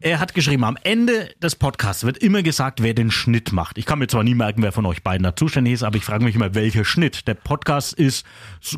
Er 0.01 0.21
hat 0.21 0.33
geschrieben, 0.33 0.63
am 0.63 0.77
Ende 0.81 1.29
des 1.41 1.57
Podcasts 1.57 2.05
wird 2.05 2.19
immer 2.19 2.41
gesagt, 2.41 2.81
wer 2.81 2.93
den 2.93 3.11
Schnitt 3.11 3.51
macht. 3.51 3.77
Ich 3.77 3.85
kann 3.85 3.99
mir 3.99 4.07
zwar 4.07 4.23
nie 4.23 4.33
merken, 4.33 4.63
wer 4.63 4.71
von 4.71 4.85
euch 4.85 5.03
beiden 5.03 5.25
da 5.25 5.35
zuständig 5.35 5.73
ist, 5.73 5.83
aber 5.83 5.97
ich 5.97 6.05
frage 6.05 6.23
mich 6.23 6.35
immer, 6.35 6.55
welcher 6.55 6.85
Schnitt. 6.85 7.27
Der 7.27 7.33
Podcast 7.33 7.91
ist 7.95 8.25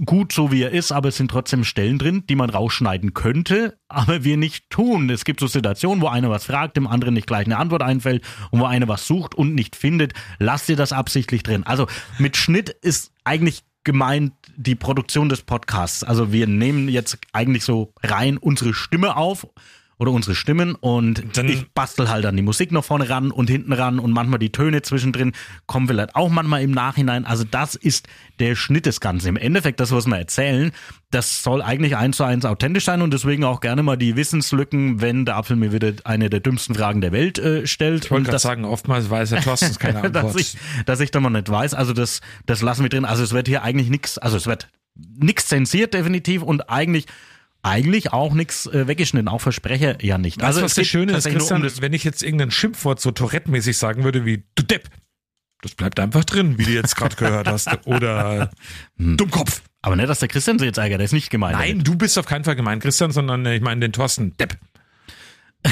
gut 0.03 0.33
so, 0.33 0.51
wie 0.51 0.63
er 0.63 0.71
ist, 0.71 0.91
aber 0.91 1.09
es 1.09 1.17
sind 1.17 1.29
trotzdem 1.29 1.63
Stellen 1.63 1.99
drin, 1.99 2.23
die 2.27 2.35
man 2.35 2.49
rausschneiden 2.49 3.13
könnte, 3.13 3.77
aber 3.87 4.23
wir 4.23 4.35
nicht 4.35 4.71
tun. 4.71 5.11
Es 5.11 5.23
gibt 5.23 5.41
so 5.41 5.45
Situationen, 5.45 6.01
wo 6.01 6.07
einer 6.07 6.31
was 6.31 6.45
fragt, 6.45 6.75
dem 6.75 6.87
anderen 6.87 7.13
nicht 7.13 7.27
gleich 7.27 7.45
eine 7.45 7.57
Antwort 7.57 7.83
einfällt 7.83 8.23
und 8.49 8.59
wo 8.59 8.65
einer 8.65 8.87
was 8.87 9.05
sucht 9.05 9.35
und 9.35 9.53
nicht 9.53 9.75
findet. 9.75 10.13
Lasst 10.39 10.69
ihr 10.69 10.75
das 10.75 10.91
absichtlich 10.91 11.43
drin. 11.43 11.63
Also 11.67 11.85
mit 12.17 12.35
Schnitt 12.35 12.69
ist 12.81 13.11
eigentlich 13.25 13.61
gemeint 13.83 14.33
die 14.55 14.75
Produktion 14.75 15.29
des 15.29 15.43
Podcasts. 15.43 16.03
Also 16.03 16.31
wir 16.31 16.47
nehmen 16.47 16.89
jetzt 16.89 17.19
eigentlich 17.31 17.63
so 17.63 17.93
rein 18.01 18.39
unsere 18.39 18.73
Stimme 18.73 19.17
auf 19.17 19.45
oder 20.01 20.11
unsere 20.11 20.33
Stimmen 20.33 20.73
und 20.73 21.37
Dann- 21.37 21.47
ich 21.47 21.69
bastel 21.75 22.09
halt 22.09 22.25
dann 22.25 22.35
die 22.35 22.41
Musik 22.41 22.71
noch 22.71 22.83
vorne 22.83 23.07
ran 23.07 23.29
und 23.29 23.51
hinten 23.51 23.71
ran 23.71 23.99
und 23.99 24.11
manchmal 24.11 24.39
die 24.39 24.51
Töne 24.51 24.81
zwischendrin 24.81 25.31
kommen 25.67 25.87
vielleicht 25.87 26.15
auch 26.15 26.27
manchmal 26.29 26.63
im 26.63 26.71
Nachhinein. 26.71 27.23
Also 27.23 27.43
das 27.43 27.75
ist 27.75 28.07
der 28.39 28.55
Schnitt 28.55 28.87
des 28.87 28.99
Ganzen. 28.99 29.27
Im 29.27 29.37
Endeffekt, 29.37 29.79
das, 29.79 29.91
was 29.91 30.07
wir 30.07 30.17
erzählen, 30.17 30.71
das 31.11 31.43
soll 31.43 31.61
eigentlich 31.61 31.97
eins 31.97 32.17
zu 32.17 32.23
eins 32.23 32.45
authentisch 32.45 32.85
sein 32.85 33.03
und 33.03 33.13
deswegen 33.13 33.43
auch 33.43 33.59
gerne 33.59 33.83
mal 33.83 33.95
die 33.95 34.15
Wissenslücken, 34.15 35.01
wenn 35.01 35.25
der 35.25 35.35
Apfel 35.37 35.55
mir 35.55 35.71
wieder 35.71 35.93
eine 36.03 36.31
der 36.31 36.39
dümmsten 36.39 36.73
Fragen 36.73 37.01
der 37.01 37.11
Welt 37.11 37.37
äh, 37.37 37.67
stellt. 37.67 38.05
Ich 38.05 38.09
wollte 38.11 38.23
gerade 38.23 38.33
das- 38.37 38.41
sagen, 38.41 38.65
oftmals 38.65 39.07
weiß 39.11 39.29
der 39.29 39.41
Thorsten 39.41 39.75
keine 39.77 40.01
dass 40.09 40.23
Antwort. 40.25 40.39
ich, 40.41 40.57
dass 40.87 40.99
ich 40.99 41.11
da 41.11 41.19
mal 41.19 41.29
nicht 41.29 41.47
weiß. 41.47 41.75
Also 41.75 41.93
das, 41.93 42.21
das 42.47 42.63
lassen 42.63 42.81
wir 42.81 42.89
drin. 42.89 43.05
Also 43.05 43.21
es 43.21 43.33
wird 43.33 43.47
hier 43.47 43.61
eigentlich 43.61 43.91
nichts, 43.91 44.17
also 44.17 44.35
es 44.35 44.47
wird 44.47 44.67
nichts 45.19 45.47
zensiert 45.47 45.93
definitiv 45.93 46.41
und 46.41 46.71
eigentlich 46.71 47.05
eigentlich 47.63 48.11
auch 48.13 48.33
nichts 48.33 48.65
äh, 48.67 48.87
weggeschnitten, 48.87 49.27
auch 49.27 49.39
Versprecher 49.41 50.03
ja 50.03 50.17
nicht. 50.17 50.37
Weißt 50.37 50.45
also 50.47 50.61
was 50.63 50.73
das 50.75 50.87
Schöne 50.87 51.13
ist, 51.13 51.27
Christian, 51.27 51.63
um 51.63 51.69
wenn 51.81 51.93
ich 51.93 52.03
jetzt 52.03 52.23
irgendein 52.23 52.51
Schimpfwort 52.51 52.99
so 52.99 53.11
Tourette-mäßig 53.11 53.77
sagen 53.77 54.03
würde 54.03 54.25
wie 54.25 54.43
du 54.55 54.63
Depp, 54.63 54.89
das 55.61 55.75
bleibt 55.75 55.99
einfach 55.99 56.23
drin, 56.25 56.57
wie 56.57 56.63
du 56.65 56.71
jetzt 56.71 56.95
gerade 56.95 57.15
gehört 57.15 57.47
hast. 57.47 57.69
Oder 57.85 58.49
Hm. 58.97 59.17
Dummkopf. 59.17 59.61
aber 59.83 59.95
nicht, 59.95 60.09
dass 60.09 60.19
der 60.19 60.27
Christian 60.27 60.57
sich 60.57 60.65
jetzt 60.65 60.77
ärgert, 60.79 60.99
der 60.99 61.05
ist 61.05 61.11
nicht 61.13 61.29
gemeint. 61.29 61.57
Nein, 61.57 61.83
du 61.83 61.95
bist 61.95 62.17
auf 62.17 62.25
keinen 62.25 62.43
Fall 62.43 62.55
gemeint, 62.55 62.81
Christian, 62.81 63.11
sondern 63.11 63.45
äh, 63.45 63.55
ich 63.55 63.61
meine 63.61 63.81
den 63.81 63.93
Thorsten 63.93 64.35
Depp. 64.37 64.57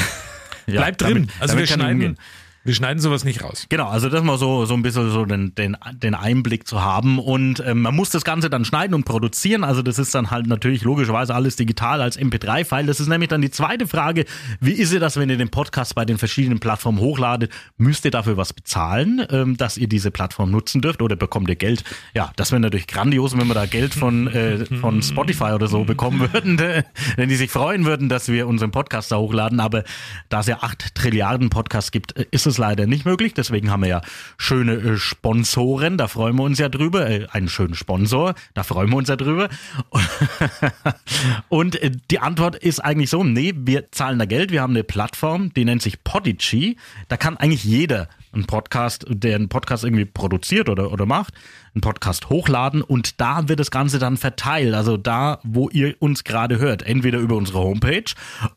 Ja, 0.67 0.81
Bleib 0.81 0.97
drin. 0.99 1.13
damit- 1.13 1.29
also 1.39 1.53
damit 1.55 1.69
wir 1.69 1.75
schneiden. 1.75 2.17
Wir 2.65 2.73
schneiden 2.73 2.99
sowas 2.99 3.23
nicht 3.23 3.41
raus. 3.41 3.67
Genau, 3.69 3.87
also 3.87 4.09
das 4.09 4.21
mal 4.21 4.37
so, 4.37 4.65
so 4.65 4.73
ein 4.73 4.81
bisschen 4.81 5.09
so 5.11 5.25
den, 5.25 5.55
den, 5.55 5.77
den 5.93 6.13
Einblick 6.13 6.67
zu 6.67 6.83
haben. 6.83 7.17
Und 7.17 7.63
ähm, 7.65 7.81
man 7.81 7.95
muss 7.95 8.09
das 8.09 8.25
Ganze 8.25 8.49
dann 8.49 8.65
schneiden 8.65 8.93
und 8.93 9.05
produzieren. 9.05 9.63
Also 9.63 9.81
das 9.81 9.97
ist 9.97 10.13
dann 10.13 10.29
halt 10.29 10.45
natürlich 10.45 10.83
logischerweise 10.83 11.33
alles 11.33 11.55
digital 11.55 12.01
als 12.01 12.19
MP3-File. 12.19 12.85
Das 12.85 12.99
ist 12.99 13.07
nämlich 13.07 13.29
dann 13.29 13.41
die 13.41 13.49
zweite 13.49 13.87
Frage. 13.87 14.25
Wie 14.59 14.73
ist 14.73 14.91
ihr 14.91 14.99
das, 14.99 15.15
wenn 15.15 15.29
ihr 15.29 15.37
den 15.37 15.49
Podcast 15.49 15.95
bei 15.95 16.03
den 16.03 16.17
verschiedenen 16.17 16.59
Plattformen 16.59 16.99
hochladet? 16.99 17.51
Müsst 17.77 18.03
ihr 18.03 18.11
dafür 18.11 18.35
was 18.35 18.51
bezahlen, 18.51 19.25
ähm, 19.29 19.55
dass 19.55 19.77
ihr 19.77 19.87
diese 19.87 20.11
Plattform 20.11 20.51
nutzen 20.51 20.81
dürft 20.81 21.01
oder 21.01 21.15
bekommt 21.15 21.49
ihr 21.49 21.55
Geld? 21.55 21.83
Ja, 22.13 22.31
das 22.35 22.51
wäre 22.51 22.59
natürlich 22.59 22.87
grandios, 22.87 23.37
wenn 23.37 23.47
wir 23.47 23.53
da 23.53 23.67
Geld 23.67 23.93
von, 23.93 24.27
äh, 24.27 24.65
von 24.65 25.01
Spotify 25.01 25.53
oder 25.53 25.67
so 25.67 25.85
bekommen 25.85 26.29
würden, 26.33 26.59
wenn 27.15 27.29
die 27.29 27.35
sich 27.35 27.49
freuen 27.49 27.85
würden, 27.85 28.09
dass 28.09 28.27
wir 28.27 28.47
unseren 28.47 28.71
Podcast 28.71 29.11
da 29.13 29.17
hochladen. 29.17 29.59
Aber 29.61 29.85
da 30.27 30.41
es 30.41 30.47
ja 30.47 30.57
acht 30.61 30.93
Trilliarden 30.93 31.49
Podcasts 31.49 31.91
gibt, 31.91 32.17
äh, 32.17 32.25
ist 32.31 32.45
es 32.45 32.58
leider 32.59 32.85
nicht 32.85 33.05
möglich. 33.05 33.33
Deswegen 33.33 33.71
haben 33.71 33.81
wir 33.81 33.89
ja 33.89 34.01
schöne 34.37 34.73
äh, 34.73 34.97
Sponsoren, 34.97 35.97
da 35.97 36.07
freuen 36.07 36.35
wir 36.35 36.43
uns 36.43 36.59
ja 36.59 36.69
drüber. 36.69 37.09
Äh, 37.09 37.25
einen 37.31 37.49
schönen 37.49 37.73
Sponsor, 37.73 38.35
da 38.53 38.61
freuen 38.61 38.91
wir 38.91 38.97
uns 38.97 39.09
ja 39.09 39.15
drüber. 39.15 39.49
Und 41.49 41.81
äh, 41.81 41.91
die 42.11 42.19
Antwort 42.19 42.55
ist 42.55 42.79
eigentlich 42.79 43.09
so, 43.09 43.23
nee, 43.23 43.53
wir 43.55 43.91
zahlen 43.91 44.19
da 44.19 44.25
Geld. 44.25 44.51
Wir 44.51 44.61
haben 44.61 44.73
eine 44.73 44.83
Plattform, 44.83 45.51
die 45.53 45.65
nennt 45.65 45.81
sich 45.81 46.03
Podigy. 46.03 46.77
Da 47.07 47.17
kann 47.17 47.37
eigentlich 47.37 47.63
jeder 47.63 48.07
einen 48.33 48.45
Podcast, 48.45 49.05
der 49.09 49.35
einen 49.35 49.49
Podcast 49.49 49.83
irgendwie 49.83 50.05
produziert 50.05 50.69
oder, 50.69 50.91
oder 50.91 51.05
macht, 51.05 51.33
einen 51.73 51.81
Podcast 51.81 52.29
hochladen 52.29 52.81
und 52.81 53.19
da 53.21 53.47
wird 53.47 53.59
das 53.59 53.71
Ganze 53.71 53.99
dann 53.99 54.17
verteilt. 54.17 54.73
Also 54.73 54.97
da, 54.97 55.39
wo 55.43 55.69
ihr 55.69 55.95
uns 55.99 56.23
gerade 56.23 56.59
hört. 56.59 56.83
Entweder 56.83 57.19
über 57.19 57.35
unsere 57.35 57.59
Homepage 57.59 58.03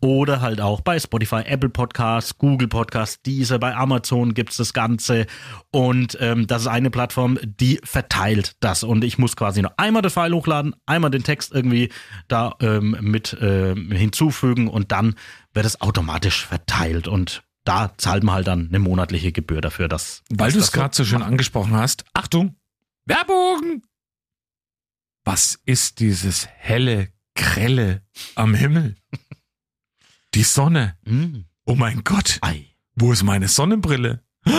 oder 0.01 0.41
halt 0.41 0.61
auch 0.61 0.81
bei 0.81 0.99
Spotify, 0.99 1.43
Apple 1.45 1.69
Podcasts, 1.69 2.37
Google 2.39 2.69
Podcasts, 2.69 3.21
diese, 3.23 3.59
bei 3.59 3.75
Amazon 3.75 4.35
gibt's 4.35 4.57
das 4.57 4.73
Ganze. 4.73 5.27
Und 5.71 6.17
ähm, 6.21 6.47
das 6.47 6.63
ist 6.63 6.69
eine 6.69 6.91
Plattform, 6.91 7.39
die 7.43 7.81
verteilt 7.85 8.57
das. 8.61 8.83
Und 8.83 9.05
ich 9.05 9.19
muss 9.19 9.37
quasi 9.37 9.63
nur 9.63 9.79
einmal 9.79 10.03
das 10.03 10.15
File 10.15 10.35
hochladen, 10.35 10.75
einmal 10.87 11.11
den 11.11 11.25
Text 11.25 11.53
irgendwie 11.53 11.91
da 12.29 12.55
ähm, 12.61 12.97
mit 13.01 13.33
äh, 13.35 13.75
hinzufügen 13.75 14.69
und 14.69 14.93
dann 14.93 15.15
wird 15.55 15.67
es 15.67 15.81
automatisch 15.81 16.47
verteilt. 16.47 17.09
Und 17.09 17.43
da 17.65 17.95
zahlt 17.97 18.23
man 18.25 18.35
halt 18.37 18.47
dann 18.47 18.69
eine 18.69 18.79
monatliche 18.79 19.33
Gebühr 19.33 19.61
dafür, 19.61 19.89
dass 19.89 20.23
Weil 20.31 20.53
du 20.53 20.59
es 20.59 20.73
gerade 20.73 20.95
so 20.95 21.05
schön 21.05 21.23
angesprochen 21.23 21.75
hast. 21.75 22.05
Achtung! 22.13 22.57
Werbung! 23.07 23.83
Was 25.25 25.61
ist 25.65 26.01
dieses 26.01 26.47
helle, 26.49 27.13
grelle 27.35 28.03
am 28.35 28.55
Himmel? 28.55 28.97
Die 30.35 30.43
Sonne. 30.43 30.97
Mm, 31.05 31.43
Oh 31.65 31.75
mein 31.77 32.03
Gott. 32.05 32.39
ei. 32.43 32.67
Wo 32.95 33.13
ist 33.13 33.23
meine 33.23 33.49
Sonnenbrille? 33.49 34.23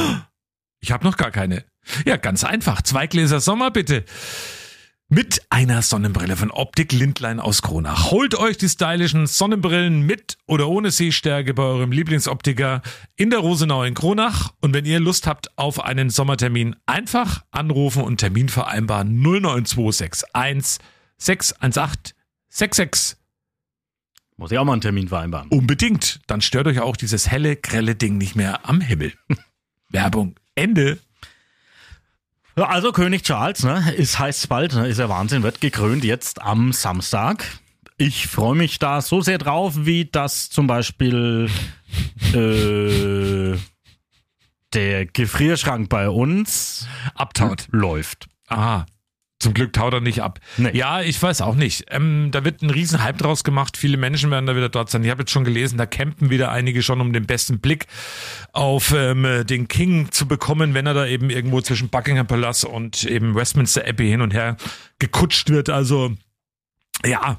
Ich 0.80 0.92
habe 0.92 1.06
noch 1.06 1.16
gar 1.16 1.32
keine. 1.32 1.64
Ja, 2.06 2.18
ganz 2.18 2.44
einfach. 2.44 2.82
Zwei 2.82 3.08
Gläser 3.08 3.40
Sommer 3.40 3.72
bitte. 3.72 4.04
Mit 5.14 5.44
einer 5.52 5.84
Sonnenbrille 5.84 6.36
von 6.36 6.50
Optik 6.50 6.92
Lindlein 6.92 7.40
aus 7.40 7.62
Kronach. 7.62 8.10
Holt 8.10 8.34
euch 8.34 8.58
die 8.58 8.68
stylischen 8.68 9.28
Sonnenbrillen 9.28 10.02
mit 10.02 10.40
oder 10.48 10.68
ohne 10.68 10.90
Sehstärke 10.90 11.54
bei 11.54 11.62
eurem 11.62 11.92
Lieblingsoptiker 11.92 12.82
in 13.16 13.30
der 13.30 13.38
Rosenau 13.38 13.84
in 13.84 13.94
Kronach. 13.94 14.54
Und 14.60 14.74
wenn 14.74 14.86
ihr 14.86 15.00
Lust 15.00 15.28
habt 15.28 15.56
auf 15.56 15.80
einen 15.84 16.10
Sommertermin, 16.10 16.76
einfach 16.88 17.44
anrufen 17.52 18.02
und 18.02 18.18
Termin 18.18 18.50
vereinbaren 18.50 19.22
09261 19.22 20.84
618 21.18 22.16
66. 22.50 23.18
Muss 24.38 24.52
ich 24.52 24.58
auch 24.58 24.66
mal 24.66 24.74
einen 24.74 24.82
Termin 24.82 25.10
vereinbaren. 25.10 25.48
Unbedingt. 25.50 26.22
Dann 26.26 26.42
stört 26.42 26.66
euch 26.66 26.80
auch 26.80 26.98
dieses 26.98 27.30
helle, 27.30 27.56
grelle 27.56 27.94
Ding 27.94 28.18
nicht 28.18 28.36
mehr 28.36 28.68
am 28.68 28.82
Himmel. 28.82 29.14
Werbung. 29.90 30.40
Ende. 30.56 30.98
Ja, 32.56 32.68
also 32.68 32.92
König 32.92 33.24
Charles, 33.24 33.64
ne, 33.64 33.94
ist 33.96 34.20
heißt 34.20 34.48
bald, 34.48 34.74
ne, 34.74 34.88
ist 34.88 35.00
ja 35.00 35.10
Wahnsinn, 35.10 35.42
wird 35.42 35.60
gekrönt 35.60 36.04
jetzt 36.04 36.42
am 36.42 36.72
Samstag. 36.72 37.46
Ich 37.98 38.28
freue 38.28 38.56
mich 38.56 38.78
da 38.78 39.02
so 39.02 39.22
sehr 39.22 39.40
drauf, 39.40 39.74
wie 39.76 40.06
das 40.06 40.50
zum 40.50 40.68
Beispiel 40.68 41.50
äh, 42.34 43.58
der 44.74 45.06
Gefrierschrank 45.06 45.90
bei 45.90 46.10
uns 46.10 46.88
Abtaut. 47.16 47.68
läuft. 47.72 48.28
Aha. 48.48 48.86
Zum 49.44 49.54
Glück 49.54 49.74
taut 49.74 49.94
er 49.94 50.00
nicht 50.00 50.22
ab. 50.22 50.40
Nee. 50.56 50.72
Ja, 50.72 51.02
ich 51.02 51.22
weiß 51.22 51.42
auch 51.42 51.56
nicht. 51.56 51.88
Ähm, 51.90 52.30
da 52.32 52.46
wird 52.46 52.62
ein 52.62 52.70
riesen 52.70 53.04
Hype 53.04 53.18
draus 53.18 53.44
gemacht. 53.44 53.76
Viele 53.76 53.98
Menschen 53.98 54.32
werden 54.32 54.46
da 54.46 54.56
wieder 54.56 54.70
dort 54.70 54.90
sein. 54.90 55.04
Ich 55.04 55.10
habe 55.10 55.24
jetzt 55.24 55.32
schon 55.32 55.44
gelesen, 55.44 55.78
da 55.78 55.86
campen 55.86 56.30
wieder 56.30 56.50
einige 56.50 56.82
schon, 56.82 57.02
um 57.02 57.12
den 57.12 57.26
besten 57.26 57.60
Blick 57.60 57.88
auf 58.54 58.94
ähm, 58.96 59.44
den 59.46 59.68
King 59.68 60.10
zu 60.12 60.30
bekommen, 60.30 60.74
wenn 60.74 60.88
er 60.88 60.94
da 60.94 61.06
eben 61.06 61.30
irgendwo 61.30 61.60
zwischen 61.60 61.90
Buckingham 61.90 62.26
Palace 62.26 62.64
und 62.64 63.04
eben 63.04 63.36
Westminster 63.36 63.86
Abbey 63.86 64.08
hin 64.08 64.22
und 64.22 64.34
her 64.34 64.56
gekutscht 64.98 65.50
wird. 65.50 65.70
Also 65.70 66.14
ja, 67.06 67.38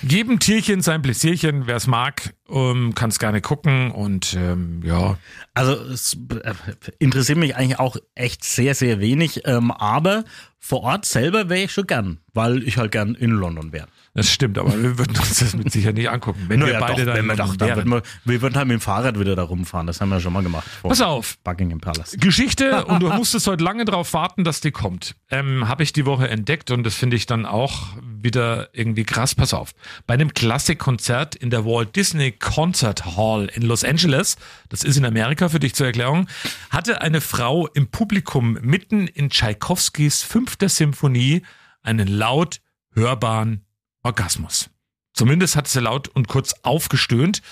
jedem 0.00 0.38
Tierchen 0.38 0.80
sein 0.80 1.02
Pläsierchen. 1.02 1.66
Wer 1.66 1.76
es 1.76 1.86
mag, 1.86 2.32
ähm, 2.52 2.94
kann 2.94 3.10
es 3.10 3.18
gerne 3.18 3.40
gucken. 3.40 3.90
Und 3.90 4.34
ähm, 4.34 4.82
ja, 4.84 5.16
Also 5.54 5.72
es 5.72 6.16
äh, 6.42 6.54
interessiert 6.98 7.38
mich 7.38 7.56
eigentlich 7.56 7.78
auch 7.78 7.96
echt 8.14 8.44
sehr, 8.44 8.74
sehr 8.74 9.00
wenig, 9.00 9.42
ähm, 9.46 9.70
aber 9.70 10.24
vor 10.64 10.82
Ort 10.84 11.06
selber 11.06 11.48
wäre 11.48 11.62
ich 11.64 11.72
schon 11.72 11.88
gern, 11.88 12.18
weil 12.34 12.62
ich 12.62 12.76
halt 12.76 12.92
gern 12.92 13.16
in 13.16 13.30
London 13.32 13.72
wäre. 13.72 13.88
das 14.14 14.30
stimmt. 14.30 14.58
Aber 14.58 14.80
wir 14.80 14.96
würden 14.96 15.16
uns 15.18 15.40
das 15.40 15.56
mit 15.56 15.72
Sicherheit 15.72 15.96
nicht 15.96 16.08
angucken, 16.08 16.44
wenn 16.46 16.64
wir 16.64 16.78
beide 16.78 17.04
da 17.04 17.14
wenn 17.14 17.26
wir, 17.26 17.34
doch, 17.34 17.48
London 17.48 17.58
da 17.58 17.66
wären. 17.66 17.76
würden 17.78 17.90
wir, 17.90 18.02
wir 18.32 18.42
würden 18.42 18.56
halt 18.56 18.68
mit 18.68 18.78
dem 18.78 18.80
Fahrrad 18.80 19.18
wieder 19.18 19.34
da 19.34 19.42
rumfahren, 19.42 19.88
das 19.88 20.00
haben 20.00 20.10
wir 20.10 20.20
schon 20.20 20.32
mal 20.32 20.44
gemacht. 20.44 20.64
Pass 20.84 21.00
auf. 21.00 21.36
Buckingham 21.42 21.80
Palace. 21.80 22.16
Geschichte 22.20 22.84
und 22.86 23.02
du 23.02 23.08
musstest 23.12 23.48
heute 23.48 23.64
lange 23.64 23.84
darauf 23.84 24.14
warten, 24.14 24.44
dass 24.44 24.60
die 24.60 24.70
kommt. 24.70 25.16
Ähm, 25.30 25.66
Habe 25.66 25.82
ich 25.82 25.92
die 25.92 26.06
Woche 26.06 26.28
entdeckt 26.28 26.70
und 26.70 26.84
das 26.84 26.94
finde 26.94 27.16
ich 27.16 27.26
dann 27.26 27.44
auch 27.44 27.96
wieder 28.04 28.68
irgendwie 28.72 29.02
krass. 29.02 29.34
Pass 29.34 29.52
auf. 29.54 29.72
Bei 30.06 30.14
einem 30.14 30.32
Klassikkonzert 30.32 31.34
in 31.34 31.50
der 31.50 31.64
Walt 31.64 31.96
Disney 31.96 32.30
Concert 32.42 33.16
Hall 33.16 33.48
in 33.54 33.62
Los 33.62 33.84
Angeles, 33.84 34.36
das 34.68 34.84
ist 34.84 34.98
in 34.98 35.06
Amerika 35.06 35.48
für 35.48 35.60
dich 35.60 35.74
zur 35.74 35.86
Erklärung, 35.86 36.28
hatte 36.68 37.00
eine 37.00 37.22
Frau 37.22 37.68
im 37.68 37.86
Publikum 37.86 38.58
mitten 38.60 39.06
in 39.06 39.30
Tschaikowskis 39.30 40.22
fünfter 40.22 40.68
Symphonie 40.68 41.42
einen 41.82 42.08
laut 42.08 42.60
hörbaren 42.94 43.64
Orgasmus. 44.02 44.68
Zumindest 45.14 45.56
hat 45.56 45.68
sie 45.68 45.80
laut 45.80 46.08
und 46.08 46.28
kurz 46.28 46.54
aufgestöhnt. 46.62 47.42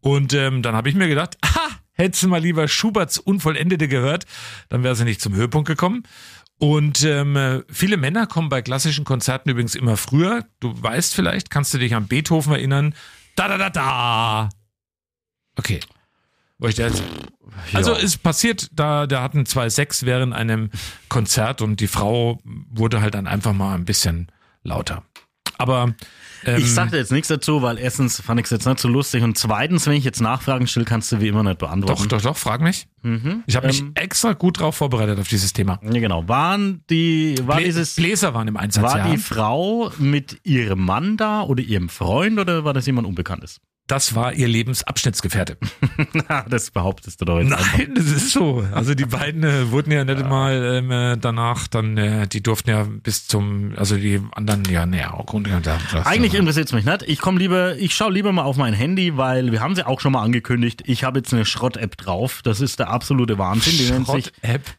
Und 0.00 0.32
ähm, 0.32 0.62
dann 0.62 0.74
habe 0.74 0.88
ich 0.88 0.94
mir 0.94 1.08
gedacht, 1.08 1.36
aha, 1.42 1.68
hättest 1.92 2.22
du 2.22 2.28
mal 2.28 2.40
lieber 2.40 2.68
Schuberts 2.68 3.18
Unvollendete 3.18 3.88
gehört, 3.88 4.26
dann 4.68 4.84
wäre 4.84 4.94
sie 4.94 5.04
nicht 5.04 5.20
zum 5.20 5.34
Höhepunkt 5.34 5.68
gekommen. 5.68 6.04
Und 6.58 7.04
ähm, 7.04 7.36
äh, 7.36 7.62
viele 7.68 7.96
Männer 7.96 8.26
kommen 8.26 8.48
bei 8.48 8.62
klassischen 8.62 9.04
Konzerten 9.04 9.50
übrigens 9.50 9.74
immer 9.74 9.96
früher. 9.96 10.46
Du 10.60 10.80
weißt 10.80 11.14
vielleicht, 11.14 11.50
kannst 11.50 11.74
du 11.74 11.78
dich 11.78 11.94
an 11.94 12.06
Beethoven 12.06 12.52
erinnern? 12.52 12.94
Da 13.36 13.48
da 13.48 13.58
da 13.58 13.70
da. 13.70 14.48
Okay. 15.56 15.80
Also 17.72 17.94
es 17.94 18.16
passiert, 18.16 18.68
da, 18.72 19.06
da 19.06 19.22
hatten 19.22 19.46
zwei 19.46 19.68
Sex 19.70 20.04
während 20.04 20.34
einem 20.34 20.70
Konzert 21.08 21.62
und 21.62 21.80
die 21.80 21.86
Frau 21.86 22.40
wurde 22.44 23.00
halt 23.00 23.14
dann 23.14 23.26
einfach 23.26 23.52
mal 23.52 23.74
ein 23.74 23.84
bisschen 23.84 24.32
lauter. 24.62 25.04
Aber 25.58 25.94
ähm, 26.44 26.58
Ich 26.58 26.72
sagte 26.72 26.96
jetzt 26.96 27.12
nichts 27.12 27.28
dazu, 27.28 27.62
weil 27.62 27.78
erstens 27.78 28.20
fand 28.20 28.40
ich 28.40 28.44
es 28.44 28.50
jetzt 28.50 28.66
nicht 28.66 28.78
so 28.78 28.88
lustig 28.88 29.22
und 29.22 29.36
zweitens, 29.38 29.86
wenn 29.86 29.94
ich 29.94 30.04
jetzt 30.04 30.20
Nachfragen 30.20 30.66
stelle, 30.66 30.84
kannst 30.84 31.10
du 31.12 31.20
wie 31.20 31.28
immer 31.28 31.42
nicht 31.42 31.58
beantworten. 31.58 32.08
doch, 32.08 32.18
doch, 32.18 32.22
doch, 32.22 32.36
frag 32.36 32.60
mich. 32.60 32.86
Ich 33.46 33.56
habe 33.56 33.68
mich 33.68 33.80
Ähm, 33.80 33.92
extra 33.94 34.32
gut 34.32 34.58
drauf 34.60 34.76
vorbereitet 34.76 35.18
auf 35.20 35.28
dieses 35.28 35.52
Thema. 35.52 35.78
Ja, 35.82 35.90
genau. 36.00 36.28
Waren 36.28 36.82
die, 36.90 37.36
war 37.44 37.56
Blä 37.56 37.66
dieses, 37.66 37.94
Bläser 37.94 38.34
waren 38.34 38.48
im 38.48 38.56
Einsatz, 38.56 38.82
war 38.82 38.98
ja. 38.98 39.10
die 39.10 39.16
Frau 39.18 39.92
mit 39.98 40.40
ihrem 40.44 40.84
Mann 40.84 41.16
da 41.16 41.42
oder 41.42 41.62
ihrem 41.62 41.88
Freund 41.88 42.38
oder 42.38 42.64
war 42.64 42.74
das 42.74 42.86
jemand 42.86 43.06
Unbekanntes? 43.06 43.60
Das 43.86 44.16
war 44.16 44.32
ihr 44.32 44.48
Lebensabschnittsgefährte. 44.48 45.58
das 46.48 46.72
behauptest 46.72 47.20
du 47.20 47.24
doch 47.24 47.38
jetzt 47.38 47.52
einfach. 47.52 47.78
Nein, 47.78 47.92
das 47.94 48.06
ist 48.06 48.32
so. 48.32 48.66
Also 48.72 48.94
die 48.94 49.04
beiden 49.04 49.44
äh, 49.44 49.70
wurden 49.70 49.92
ja 49.92 50.04
nicht 50.04 50.28
mal 50.28 50.78
ähm, 50.78 50.90
äh, 50.90 51.16
danach 51.16 51.68
dann, 51.68 51.96
äh, 51.96 52.26
die 52.26 52.42
durften 52.42 52.70
ja 52.70 52.84
bis 52.84 53.28
zum, 53.28 53.74
also 53.76 53.96
die 53.96 54.20
anderen, 54.34 54.64
ja, 54.64 54.86
naja, 54.86 55.14
auch 55.14 55.32
ja, 55.34 55.60
Eigentlich 56.04 56.34
interessiert 56.34 56.66
es 56.66 56.72
mich 56.72 56.84
nicht. 56.84 57.02
Ich 57.02 57.20
komme 57.20 57.38
lieber, 57.38 57.76
ich 57.76 57.94
schaue 57.94 58.12
lieber 58.12 58.32
mal 58.32 58.42
auf 58.42 58.56
mein 58.56 58.74
Handy, 58.74 59.16
weil 59.16 59.52
wir 59.52 59.60
haben 59.60 59.76
sie 59.76 59.86
auch 59.86 60.00
schon 60.00 60.12
mal 60.12 60.22
angekündigt. 60.22 60.82
Ich 60.86 61.04
habe 61.04 61.20
jetzt 61.20 61.32
eine 61.32 61.44
Schrott-App 61.44 61.96
drauf. 61.96 62.40
Das 62.42 62.60
ist 62.60 62.80
der 62.80 62.90
absolute 62.90 63.38
Wahnsinn. 63.38 63.74
Die 63.78 63.90
nennt 63.90 64.06
sich, 64.08 64.32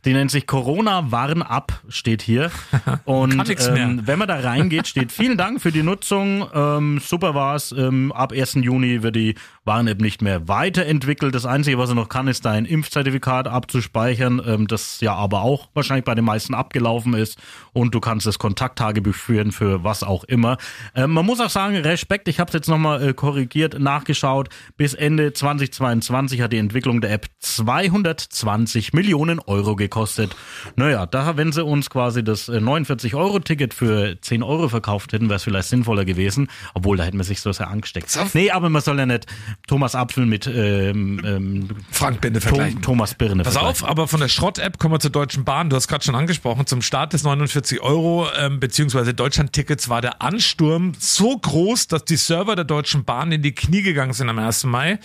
die 0.03 0.13
nennt 0.13 0.31
sich 0.31 0.47
Corona 0.47 1.11
Warn 1.11 1.43
Up, 1.43 1.81
steht 1.87 2.21
hier. 2.21 2.51
Und 3.05 3.49
ähm, 3.69 4.01
wenn 4.05 4.19
man 4.19 4.27
da 4.27 4.39
reingeht, 4.39 4.87
steht 4.87 5.11
vielen 5.11 5.37
Dank 5.37 5.61
für 5.61 5.71
die 5.71 5.83
Nutzung. 5.83 6.47
Ähm, 6.53 6.99
super 6.99 7.35
war's. 7.35 7.71
Ähm, 7.71 8.11
ab 8.11 8.33
1. 8.33 8.55
Juni 8.55 8.96
Wird 9.03 9.15
die 9.15 9.35
Warn-App 9.65 10.01
nicht 10.01 10.21
mehr 10.21 10.47
weiterentwickelt. 10.47 11.35
Das 11.35 11.45
Einzige, 11.45 11.77
was 11.77 11.89
er 11.89 11.95
noch 11.95 12.09
kann, 12.09 12.27
ist 12.27 12.45
dein 12.45 12.65
Impfzertifikat 12.65 13.47
abzuspeichern, 13.47 14.41
ähm, 14.45 14.67
das 14.67 15.01
ja 15.01 15.13
aber 15.13 15.41
auch 15.41 15.69
wahrscheinlich 15.73 16.05
bei 16.05 16.15
den 16.15 16.25
meisten 16.25 16.53
abgelaufen 16.53 17.13
ist. 17.13 17.37
Und 17.73 17.93
du 17.93 17.99
kannst 17.99 18.25
das 18.25 18.39
Kontakttagebuch 18.39 19.13
führen 19.13 19.51
für 19.51 19.83
was 19.83 20.03
auch 20.03 20.23
immer. 20.23 20.57
Ähm, 20.95 21.11
man 21.11 21.25
muss 21.25 21.39
auch 21.39 21.49
sagen, 21.49 21.75
Respekt, 21.77 22.27
ich 22.27 22.39
habe 22.39 22.49
es 22.49 22.53
jetzt 22.53 22.69
nochmal 22.69 23.09
äh, 23.09 23.13
korrigiert, 23.13 23.79
nachgeschaut. 23.79 24.49
Bis 24.77 24.93
Ende 24.93 25.33
2022 25.33 26.41
hat 26.41 26.53
die 26.53 26.57
Entwicklung 26.57 27.01
der 27.01 27.11
App 27.11 27.27
220 27.39 28.93
Millionen 28.93 29.39
Euro 29.39 29.75
gekostet. 29.75 30.35
Naja, 30.75 31.05
da, 31.05 31.37
wenn 31.37 31.51
sie 31.51 31.63
uns 31.63 31.89
quasi 31.89 32.23
das 32.23 32.49
äh, 32.49 32.57
49-Euro-Ticket 32.57 33.73
für 33.73 34.19
10 34.21 34.43
Euro 34.43 34.69
verkauft 34.69 35.13
hätten, 35.13 35.29
wäre 35.29 35.37
es 35.37 35.43
vielleicht 35.43 35.69
sinnvoller 35.69 36.05
gewesen. 36.05 36.49
Obwohl, 36.73 36.97
da 36.97 37.03
hätten 37.03 37.17
wir 37.17 37.23
sich 37.23 37.41
so 37.41 37.51
sehr 37.51 37.67
angesteckt. 37.69 38.09
Nee, 38.33 38.51
aber 38.51 38.69
man 38.69 38.81
soll 38.87 38.97
ja 38.99 39.05
nicht 39.05 39.25
Thomas 39.67 39.95
Apfel 39.95 40.25
mit 40.25 40.47
ähm, 40.47 41.21
ähm, 41.23 41.67
Frank 41.91 42.21
Tom, 42.21 42.41
vergleichen. 42.41 42.81
Thomas 42.81 43.13
Birne 43.13 43.43
Pass 43.43 43.57
auf, 43.57 43.83
aber 43.83 44.07
von 44.07 44.19
der 44.19 44.29
Schrott-App 44.29 44.79
kommen 44.79 44.95
wir 44.95 44.99
zur 44.99 45.11
Deutschen 45.11 45.43
Bahn. 45.43 45.69
Du 45.69 45.75
hast 45.75 45.87
gerade 45.87 46.03
schon 46.03 46.15
angesprochen, 46.15 46.65
zum 46.65 46.81
Start 46.81 47.13
des 47.13 47.23
49 47.23 47.81
Euro 47.81 48.27
ähm, 48.37 48.59
beziehungsweise 48.59 49.13
Deutschland-Tickets 49.13 49.89
war 49.89 50.01
der 50.01 50.21
Ansturm 50.21 50.93
so 50.97 51.37
groß, 51.37 51.87
dass 51.87 52.05
die 52.05 52.15
Server 52.15 52.55
der 52.55 52.65
Deutschen 52.65 53.03
Bahn 53.03 53.31
in 53.31 53.41
die 53.41 53.53
Knie 53.53 53.81
gegangen 53.81 54.13
sind 54.13 54.29
am 54.29 54.39
1. 54.39 54.63
Mai, 54.63 54.99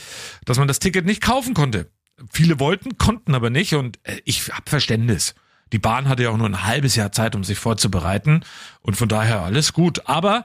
dass 0.45 0.59
man 0.59 0.69
das 0.69 0.79
Ticket 0.79 1.05
nicht 1.05 1.21
kaufen 1.21 1.53
konnte. 1.53 1.91
Viele 2.31 2.61
wollten, 2.61 2.99
konnten 2.99 3.35
aber 3.35 3.51
nicht 3.51 3.75
und 3.75 3.99
äh, 4.05 4.21
ich 4.25 4.49
habe 4.53 4.71
Verständnis. 4.71 5.35
Die 5.73 5.79
Bahn 5.79 6.09
hatte 6.09 6.23
ja 6.23 6.31
auch 6.31 6.37
nur 6.37 6.49
ein 6.49 6.65
halbes 6.65 6.95
Jahr 6.97 7.12
Zeit, 7.12 7.35
um 7.35 7.43
sich 7.43 7.59
vorzubereiten 7.59 8.45
und 8.83 8.97
von 8.97 9.09
daher 9.09 9.41
alles 9.41 9.73
gut. 9.73 10.03
Aber 10.07 10.45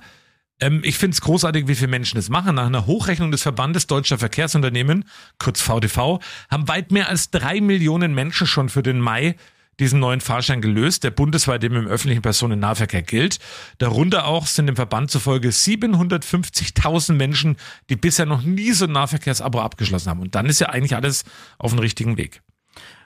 ähm, 0.60 0.82
ich 0.84 0.98
finde 0.98 1.16
es 1.16 1.22
großartig, 1.22 1.68
wie 1.68 1.76
viele 1.76 1.90
Menschen 1.90 2.18
es 2.18 2.30
machen. 2.30 2.56
Nach 2.56 2.66
einer 2.66 2.86
Hochrechnung 2.86 3.32
des 3.32 3.44
Verbandes 3.44 3.88
Deutscher 3.88 4.18
Verkehrsunternehmen, 4.18 5.06
kurz 5.40 5.62
VDV, 5.62 6.20
haben 6.50 6.68
weit 6.68 6.92
mehr 6.92 7.10
als 7.10 7.30
drei 7.30 7.62
Millionen 7.62 8.14
Menschen 8.14 8.48
schon 8.48 8.70
für 8.70 8.84
den 8.84 9.00
Mai 9.00 9.36
diesen 9.80 10.00
neuen 10.00 10.22
Fahrschein 10.22 10.62
gelöst, 10.62 11.04
der 11.04 11.12
bundesweit 11.12 11.64
eben 11.64 11.76
im 11.76 11.88
öffentlichen 11.88 12.22
Personennahverkehr 12.22 13.04
gilt. 13.04 13.38
Darunter 13.78 14.26
auch 14.26 14.48
sind 14.48 14.66
dem 14.66 14.76
Verband 14.76 15.12
zufolge 15.12 15.50
750.000 15.50 17.14
Menschen, 17.14 17.58
die 17.90 17.96
bisher 17.96 18.26
noch 18.26 18.42
nie 18.42 18.72
so 18.72 18.86
ein 18.86 18.92
Nahverkehrsabo 18.92 19.60
abgeschlossen 19.62 20.10
haben. 20.10 20.22
Und 20.22 20.34
dann 20.34 20.48
ist 20.48 20.60
ja 20.60 20.70
eigentlich 20.70 20.96
alles 20.96 21.26
auf 21.60 21.72
dem 21.72 21.80
richtigen 21.80 22.18
Weg. 22.18 22.42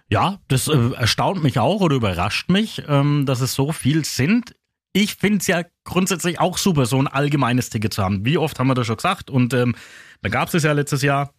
Ja, 0.10 0.40
das 0.48 0.68
äh, 0.68 0.92
erstaunt 0.94 1.42
mich 1.44 1.60
auch 1.60 1.82
oder 1.82 1.96
überrascht 1.96 2.50
mich, 2.50 2.84
ähm, 2.88 3.26
dass 3.26 3.40
es 3.42 3.54
so 3.54 3.72
viel 3.72 4.04
sind. 4.04 4.56
Ich 4.94 5.16
finde 5.16 5.40
es 5.40 5.48
ja 5.48 5.64
grundsätzlich 5.84 6.40
auch 6.40 6.58
super, 6.58 6.86
so 6.86 7.02
ein 7.02 7.08
allgemeines 7.08 7.70
Ticket 7.70 7.94
zu 7.94 8.04
haben. 8.04 8.26
Wie 8.26 8.38
oft 8.38 8.60
haben 8.60 8.68
wir 8.68 8.74
das 8.74 8.88
schon 8.88 8.98
gesagt? 8.98 9.30
Und 9.30 9.54
ähm, 9.54 9.76
da 10.22 10.30
gab 10.30 10.54
es 10.54 10.64
ja 10.64 10.72
letztes 10.74 11.02
Jahr. 11.02 11.34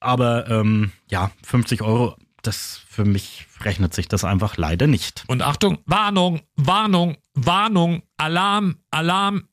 Aber 0.00 0.48
ähm, 0.48 0.92
ja, 1.10 1.30
50 1.44 1.82
Euro, 1.82 2.16
das 2.42 2.82
für 2.88 3.04
mich 3.04 3.46
rechnet 3.60 3.94
sich 3.94 4.08
das 4.08 4.24
einfach 4.24 4.56
leider 4.56 4.86
nicht. 4.86 5.24
Und 5.28 5.42
Achtung, 5.42 5.78
Warnung, 5.86 6.40
Warnung, 6.56 7.16
Warnung, 7.34 8.02
Alarm, 8.16 8.76
Alarm. 8.90 9.48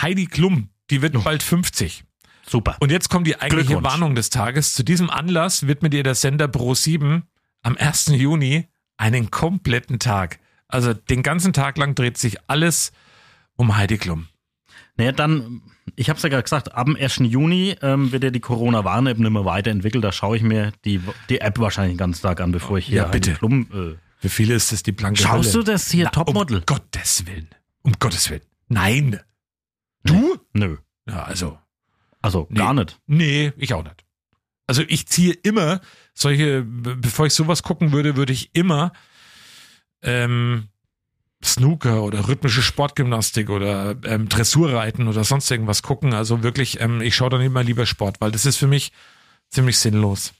Heidi 0.00 0.26
Klum, 0.26 0.70
die 0.90 1.02
wird 1.02 1.22
bald 1.22 1.42
50. 1.42 2.04
Super. 2.46 2.76
Und 2.80 2.90
jetzt 2.90 3.08
kommt 3.08 3.26
die 3.26 3.40
eigentliche. 3.40 3.82
Warnung 3.82 4.14
des 4.14 4.30
Tages. 4.30 4.74
Zu 4.74 4.82
diesem 4.82 5.10
Anlass 5.10 5.66
widmet 5.66 5.94
ihr 5.94 6.02
der 6.02 6.14
Sender 6.14 6.46
Pro7 6.46 7.22
am 7.62 7.76
1. 7.76 8.08
Juni 8.08 8.68
einen 8.96 9.30
kompletten 9.30 9.98
Tag. 9.98 10.38
Also 10.72 10.94
den 10.94 11.22
ganzen 11.22 11.52
Tag 11.52 11.76
lang 11.78 11.94
dreht 11.94 12.18
sich 12.18 12.38
alles 12.48 12.92
um 13.56 13.76
Heidi 13.76 13.98
Klum. 13.98 14.28
Naja, 14.96 15.12
dann, 15.12 15.62
ich 15.96 16.08
habe 16.10 16.16
es 16.18 16.22
ja 16.22 16.28
gerade 16.28 16.42
gesagt, 16.42 16.74
ab 16.74 16.86
dem 16.86 16.96
1. 16.96 17.18
Juni 17.20 17.76
ähm, 17.82 18.12
wird 18.12 18.24
ja 18.24 18.30
die 18.30 18.40
Corona-Warn-App 18.40 19.18
nicht 19.18 19.30
mehr 19.30 19.44
weiterentwickelt. 19.44 20.04
Da 20.04 20.12
schaue 20.12 20.36
ich 20.36 20.42
mir 20.42 20.72
die, 20.84 21.00
die 21.28 21.40
App 21.40 21.58
wahrscheinlich 21.58 21.94
den 21.94 21.98
ganzen 21.98 22.22
Tag 22.22 22.40
an, 22.40 22.52
bevor 22.52 22.78
ich 22.78 22.86
hier 22.86 22.96
Ja, 22.96 23.04
bitte. 23.08 23.32
Klum, 23.34 23.62
äh, 23.72 23.96
Für 24.18 24.28
viele 24.28 24.54
ist 24.54 24.72
es 24.72 24.82
die 24.82 24.92
blanke 24.92 25.22
Schaust 25.22 25.54
Hölle. 25.54 25.64
du 25.64 25.72
das 25.72 25.90
hier, 25.90 26.10
Topmodel? 26.10 26.58
Um 26.58 26.66
Gottes 26.66 27.26
Willen. 27.26 27.48
Um 27.82 27.92
Gottes 27.98 28.28
Willen. 28.30 28.42
Nein. 28.68 29.20
Du? 30.04 30.36
Nö. 30.52 30.76
Ja, 31.08 31.22
also. 31.24 31.58
Also 32.20 32.46
Nee. 32.50 32.58
gar 32.58 32.74
nicht. 32.74 33.00
Nee, 33.06 33.52
ich 33.56 33.72
auch 33.74 33.82
nicht. 33.82 34.04
Also 34.66 34.82
ich 34.86 35.06
ziehe 35.08 35.32
immer 35.32 35.80
solche, 36.14 36.62
be- 36.62 36.96
bevor 36.96 37.26
ich 37.26 37.34
sowas 37.34 37.62
gucken 37.62 37.92
würde, 37.92 38.16
würde 38.16 38.32
ich 38.32 38.54
immer 38.54 38.92
ähm, 40.02 40.68
Snooker 41.44 42.02
oder 42.02 42.28
rhythmische 42.28 42.62
Sportgymnastik 42.62 43.50
oder 43.50 43.96
ähm, 44.04 44.28
Dressurreiten 44.28 45.08
oder 45.08 45.24
sonst 45.24 45.50
irgendwas 45.50 45.82
gucken. 45.82 46.14
Also 46.14 46.42
wirklich, 46.42 46.80
ähm, 46.80 47.00
ich 47.00 47.16
schaue 47.16 47.30
dann 47.30 47.40
immer 47.40 47.62
lieber 47.64 47.86
Sport, 47.86 48.20
weil 48.20 48.30
das 48.30 48.46
ist 48.46 48.56
für 48.56 48.68
mich 48.68 48.92
ziemlich 49.50 49.78
sinnlos. 49.78 50.32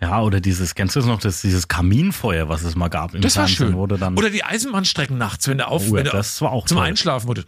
Ja, 0.00 0.22
oder 0.22 0.40
dieses, 0.40 0.74
kennst 0.74 0.96
du 0.96 1.00
es 1.00 1.06
noch, 1.06 1.20
das, 1.20 1.42
dieses 1.42 1.68
Kaminfeuer, 1.68 2.48
was 2.48 2.62
es 2.62 2.74
mal 2.74 2.88
gab 2.88 3.14
im 3.14 3.20
Das 3.20 3.36
war 3.36 3.46
Fernsehen, 3.46 3.66
schön. 3.68 3.76
Wurde 3.76 3.98
dann, 3.98 4.16
Oder 4.16 4.30
die 4.30 4.44
Eisenbahnstrecken 4.44 5.18
nachts, 5.18 5.46
wenn 5.46 5.58
der 5.58 5.68
auf, 5.68 5.82
Oh 5.82 5.86
ja, 5.88 5.92
wenn 5.94 6.04
der 6.04 6.12
das 6.14 6.40
war 6.40 6.52
auch 6.52 6.66
zum 6.66 6.78
toll. 6.78 6.86
Einschlafen 6.86 7.28
wurde. 7.28 7.44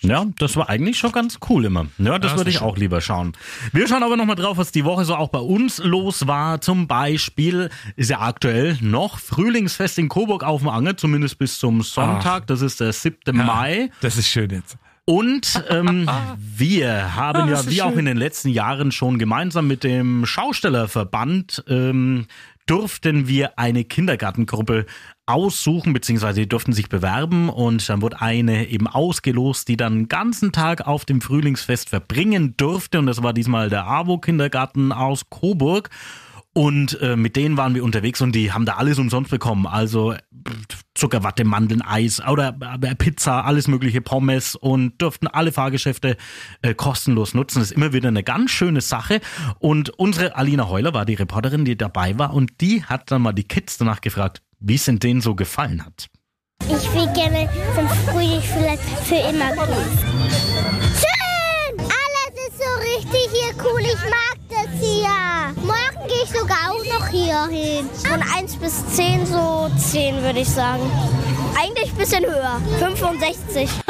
Ja, 0.00 0.24
das 0.38 0.56
war 0.56 0.68
eigentlich 0.68 0.98
schon 0.98 1.12
ganz 1.12 1.38
cool 1.48 1.64
immer. 1.64 1.86
Ja, 1.98 2.18
das 2.18 2.32
Ja, 2.32 2.36
würde 2.38 2.50
ich 2.50 2.60
auch 2.60 2.76
lieber 2.76 3.00
schauen. 3.00 3.32
Wir 3.72 3.86
schauen 3.88 4.02
aber 4.02 4.16
nochmal 4.16 4.36
drauf, 4.36 4.56
was 4.58 4.72
die 4.72 4.84
Woche 4.84 5.04
so 5.04 5.14
auch 5.16 5.28
bei 5.28 5.38
uns 5.38 5.78
los 5.78 6.26
war. 6.26 6.60
Zum 6.60 6.86
Beispiel 6.86 7.70
ist 7.96 8.10
ja 8.10 8.20
aktuell 8.20 8.76
noch 8.80 9.18
Frühlingsfest 9.18 9.98
in 9.98 10.08
Coburg 10.08 10.42
auf 10.44 10.60
dem 10.60 10.68
Anger, 10.68 10.96
zumindest 10.96 11.38
bis 11.38 11.58
zum 11.58 11.82
Sonntag. 11.82 12.46
Das 12.46 12.60
ist 12.62 12.80
der 12.80 12.92
7. 12.92 13.16
Mai. 13.36 13.90
Das 14.00 14.16
ist 14.16 14.28
schön 14.28 14.50
jetzt. 14.50 14.76
Und 15.08 15.62
ähm, 15.70 16.10
wir 16.36 17.14
haben 17.14 17.42
Ah, 17.42 17.48
ja, 17.48 17.60
ist 17.60 17.70
wie 17.70 17.80
auch 17.82 17.90
schön. 17.90 18.00
in 18.00 18.04
den 18.06 18.16
letzten 18.16 18.48
Jahren 18.48 18.90
schon 18.90 19.18
gemeinsam 19.18 19.68
mit 19.68 19.84
dem 19.84 20.26
Schaustellerverband 20.26 21.64
ähm, 21.68 22.26
durften 22.66 23.28
wir 23.28 23.58
eine 23.58 23.84
Kindergartengruppe 23.84 24.86
aussuchen, 25.24 25.92
beziehungsweise 25.92 26.40
die 26.40 26.48
durften 26.48 26.72
sich 26.72 26.88
bewerben 26.88 27.48
und 27.48 27.88
dann 27.88 28.02
wurde 28.02 28.20
eine 28.20 28.68
eben 28.68 28.86
ausgelost, 28.86 29.68
die 29.68 29.76
dann 29.76 30.00
den 30.00 30.08
ganzen 30.08 30.52
Tag 30.52 30.86
auf 30.86 31.04
dem 31.04 31.20
Frühlingsfest 31.20 31.88
verbringen 31.88 32.54
durfte 32.56 32.98
und 32.98 33.06
das 33.06 33.22
war 33.22 33.32
diesmal 33.32 33.70
der 33.70 33.86
AWO-Kindergarten 33.86 34.92
aus 34.92 35.30
Coburg. 35.30 35.90
Und 36.56 36.98
äh, 37.02 37.16
mit 37.16 37.36
denen 37.36 37.58
waren 37.58 37.74
wir 37.74 37.84
unterwegs 37.84 38.22
und 38.22 38.32
die 38.32 38.50
haben 38.50 38.64
da 38.64 38.76
alles 38.76 38.98
umsonst 38.98 39.30
bekommen. 39.30 39.66
Also 39.66 40.14
Zuckerwatte, 40.94 41.44
Mandeln, 41.44 41.82
Eis 41.82 42.18
oder 42.26 42.56
äh, 42.80 42.94
Pizza, 42.94 43.44
alles 43.44 43.68
mögliche 43.68 44.00
Pommes 44.00 44.54
und 44.54 44.94
durften 45.02 45.26
alle 45.26 45.52
Fahrgeschäfte 45.52 46.16
äh, 46.62 46.72
kostenlos 46.72 47.34
nutzen. 47.34 47.58
Das 47.58 47.72
ist 47.72 47.76
immer 47.76 47.92
wieder 47.92 48.08
eine 48.08 48.22
ganz 48.22 48.52
schöne 48.52 48.80
Sache. 48.80 49.20
Und 49.58 49.90
unsere 49.98 50.34
Alina 50.36 50.66
Heuler 50.70 50.94
war 50.94 51.04
die 51.04 51.12
Reporterin, 51.12 51.66
die 51.66 51.76
dabei 51.76 52.18
war 52.18 52.32
und 52.32 52.58
die 52.62 52.82
hat 52.82 53.10
dann 53.10 53.20
mal 53.20 53.34
die 53.34 53.44
Kids 53.44 53.76
danach 53.76 54.00
gefragt, 54.00 54.40
wie 54.58 54.76
es 54.76 54.86
denn 54.86 54.98
denen 54.98 55.20
so 55.20 55.34
gefallen 55.34 55.84
hat. 55.84 56.08
Ich 56.62 56.90
will 56.94 57.12
gerne 57.12 57.50
zum 57.74 57.86
Frühling 57.86 58.40
vielleicht 58.40 58.82
für 59.04 59.16
immer 59.16 59.52
gehen. 59.52 59.98
Schön! 60.94 61.80
Alles 61.80 62.48
ist 62.48 62.56
so 62.56 62.96
richtig 62.96 63.28
hier 63.30 63.54
cool. 63.62 63.82
Ich 63.82 64.10
mag 64.10 64.38
das 64.48 64.80
hier. 64.80 65.45
Morgen 66.06 66.14
gehe 66.14 66.24
ich 66.24 66.40
sogar 66.40 66.70
auch 66.70 67.00
noch 67.00 67.08
hier 67.08 67.46
hin. 67.48 67.88
Von 68.04 68.22
1 68.36 68.56
bis 68.56 68.86
10 68.94 69.26
so 69.26 69.70
10 69.76 70.22
würde 70.22 70.40
ich 70.40 70.48
sagen. 70.48 70.82
Eigentlich 71.58 71.90
ein 71.90 71.96
bisschen 71.96 72.24
höher. 72.24 72.60
65. 72.78 73.70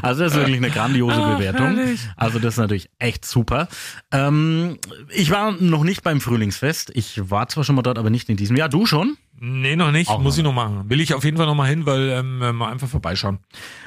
Also 0.00 0.24
das 0.24 0.32
ist 0.32 0.38
wirklich 0.38 0.56
eine 0.56 0.70
grandiose 0.70 1.20
Bewertung. 1.20 1.78
Also 2.16 2.38
das 2.38 2.54
ist 2.54 2.58
natürlich 2.58 2.88
echt 2.98 3.26
super. 3.26 3.68
Ähm, 4.10 4.78
ich 5.10 5.30
war 5.30 5.52
noch 5.52 5.84
nicht 5.84 6.02
beim 6.02 6.22
Frühlingsfest. 6.22 6.92
Ich 6.94 7.30
war 7.30 7.48
zwar 7.48 7.64
schon 7.64 7.74
mal 7.74 7.82
dort, 7.82 7.98
aber 7.98 8.08
nicht 8.08 8.30
in 8.30 8.38
diesem 8.38 8.56
Jahr. 8.56 8.70
Du 8.70 8.86
schon? 8.86 9.18
Nee, 9.38 9.76
noch 9.76 9.92
nicht. 9.92 10.08
Auch 10.08 10.20
Muss 10.20 10.34
noch 10.34 10.38
ich 10.38 10.44
noch 10.44 10.54
machen. 10.54 10.88
Will 10.88 11.02
ich 11.02 11.12
auf 11.12 11.22
jeden 11.22 11.36
Fall 11.36 11.44
noch 11.44 11.54
mal 11.54 11.68
hin, 11.68 11.84
weil 11.84 12.08
ähm, 12.08 12.38
mal 12.56 12.70
einfach 12.70 12.88
vorbeischauen. 12.88 13.40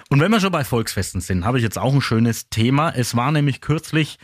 Und 0.10 0.19
wenn 0.19 0.30
wir 0.30 0.39
schon 0.39 0.51
bei 0.51 0.63
Volksfesten 0.63 1.19
sind, 1.19 1.45
habe 1.45 1.58
ich 1.58 1.63
jetzt 1.63 1.80
auch 1.80 1.93
ein 1.93 2.01
schönes 2.01 2.49
Thema. 2.49 2.91
Es 2.91 3.15
war 3.15 3.32
nämlich 3.32 3.60
kürzlich 3.60 4.19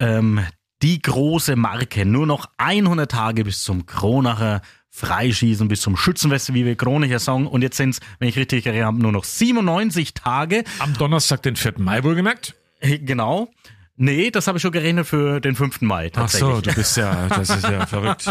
ähm, 0.00 0.40
die 0.82 1.00
große 1.00 1.56
Marke. 1.56 2.04
Nur 2.04 2.26
noch 2.26 2.46
100 2.58 3.10
Tage 3.10 3.44
bis 3.44 3.62
zum 3.62 3.86
Kronacher 3.86 4.62
Freischießen, 4.90 5.68
bis 5.68 5.80
zum 5.80 5.96
Schützenfest, 5.96 6.52
wie 6.52 6.66
wir 6.66 6.76
Kronicher 6.76 7.18
sagen. 7.18 7.46
Und 7.46 7.62
jetzt 7.62 7.78
sind 7.78 7.90
es, 7.90 8.00
wenn 8.18 8.28
ich 8.28 8.36
richtig 8.36 8.66
erinnere, 8.66 8.92
nur 8.92 9.12
noch 9.12 9.24
97 9.24 10.12
Tage. 10.12 10.64
Am 10.80 10.92
Donnerstag, 10.94 11.42
den 11.42 11.56
4. 11.56 11.74
Mai 11.78 12.04
wohlgemerkt. 12.04 12.54
Äh, 12.80 12.98
Genau. 12.98 13.48
Nee, 13.96 14.30
das 14.30 14.46
habe 14.46 14.56
ich 14.56 14.62
schon 14.62 14.72
gerechnet 14.72 15.06
für 15.06 15.38
den 15.40 15.54
5. 15.54 15.82
Mai 15.82 16.06
Ach 16.12 16.20
tatsächlich. 16.22 16.54
so, 16.54 16.60
du 16.62 16.72
bist 16.74 16.96
ja, 16.96 17.28
das 17.28 17.50
ist 17.50 17.62
ja 17.68 17.86
verrückt. 17.86 18.24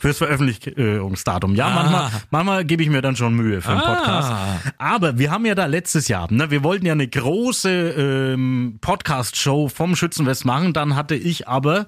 Fürs 0.00 0.18
Veröffentlichungsdatum. 0.18 1.54
Ja, 1.54 1.66
Ah. 1.68 1.74
manchmal, 1.74 2.10
manchmal 2.30 2.64
gebe 2.64 2.82
ich 2.82 2.90
mir 2.90 3.00
dann 3.00 3.14
schon 3.16 3.34
Mühe 3.34 3.62
für 3.62 3.70
einen 3.70 3.80
Ah. 3.80 3.94
Podcast. 3.94 4.32
Aber 4.78 5.18
wir 5.18 5.30
haben 5.30 5.46
ja 5.46 5.54
da 5.54 5.66
letztes 5.66 6.08
Jahr, 6.08 6.30
ne, 6.32 6.50
wir 6.50 6.64
wollten 6.64 6.86
ja 6.86 6.92
eine 6.92 7.06
große 7.06 7.70
ähm, 7.70 8.78
Podcast-Show 8.80 9.68
vom 9.68 9.94
Schützenfest 9.94 10.44
machen. 10.44 10.72
Dann 10.72 10.96
hatte 10.96 11.14
ich 11.14 11.46
aber 11.48 11.86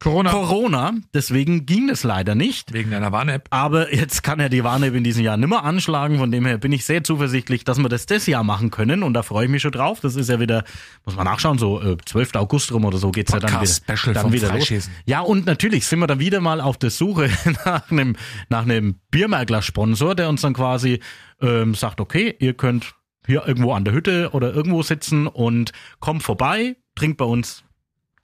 Corona. 0.00 0.30
Corona. 0.30 0.92
Deswegen 1.14 1.66
ging 1.66 1.88
es 1.88 2.04
leider 2.04 2.34
nicht. 2.34 2.72
Wegen 2.72 2.90
deiner 2.90 3.10
Warn-App. 3.12 3.48
Aber 3.50 3.94
jetzt 3.94 4.22
kann 4.22 4.38
er 4.38 4.48
die 4.48 4.62
Warn-App 4.62 4.94
in 4.94 5.04
diesem 5.04 5.24
Jahr 5.24 5.36
nimmer 5.36 5.64
anschlagen. 5.64 6.18
Von 6.18 6.30
dem 6.30 6.44
her 6.44 6.58
bin 6.58 6.72
ich 6.72 6.84
sehr 6.84 7.02
zuversichtlich, 7.04 7.64
dass 7.64 7.78
wir 7.78 7.88
das 7.88 8.06
das 8.06 8.26
Jahr 8.26 8.44
machen 8.44 8.70
können. 8.70 9.02
Und 9.02 9.14
da 9.14 9.22
freue 9.22 9.46
ich 9.46 9.50
mich 9.50 9.62
schon 9.62 9.72
drauf. 9.72 10.00
Das 10.00 10.16
ist 10.16 10.28
ja 10.28 10.40
wieder, 10.40 10.64
muss 11.04 11.16
man 11.16 11.24
nachschauen, 11.24 11.58
so 11.58 11.80
äh, 11.80 11.96
12. 12.04 12.34
August 12.34 12.72
rum 12.72 12.84
oder 12.84 12.98
so 12.98 13.10
geht's 13.10 13.32
ja 13.32 13.38
dann 13.38 13.50
wieder, 13.50 13.60
Podcast-Special 13.60 14.14
dann 14.14 14.22
vom 14.24 14.32
wieder 14.32 14.52
los. 14.52 14.90
Ja, 15.06 15.20
und 15.20 15.46
natürlich 15.46 15.86
sind 15.86 16.00
wir 16.00 16.06
dann 16.06 16.18
wieder 16.18 16.40
mal 16.40 16.60
auf 16.60 16.76
der 16.76 16.90
Suche 16.90 17.30
nach 17.64 17.90
einem, 17.90 18.16
nach 18.48 18.62
einem 18.62 18.96
Biermerkler-Sponsor, 19.10 20.14
der 20.14 20.28
uns 20.28 20.42
dann 20.42 20.54
quasi 20.54 21.00
ähm, 21.40 21.74
sagt, 21.74 22.00
okay, 22.00 22.34
ihr 22.38 22.54
könnt 22.54 22.94
hier 23.26 23.46
irgendwo 23.46 23.72
an 23.72 23.84
der 23.84 23.94
Hütte 23.94 24.30
oder 24.32 24.52
irgendwo 24.52 24.82
sitzen 24.82 25.26
und 25.26 25.72
kommt 26.00 26.22
vorbei, 26.22 26.76
trinkt 26.94 27.16
bei 27.16 27.24
uns 27.24 27.64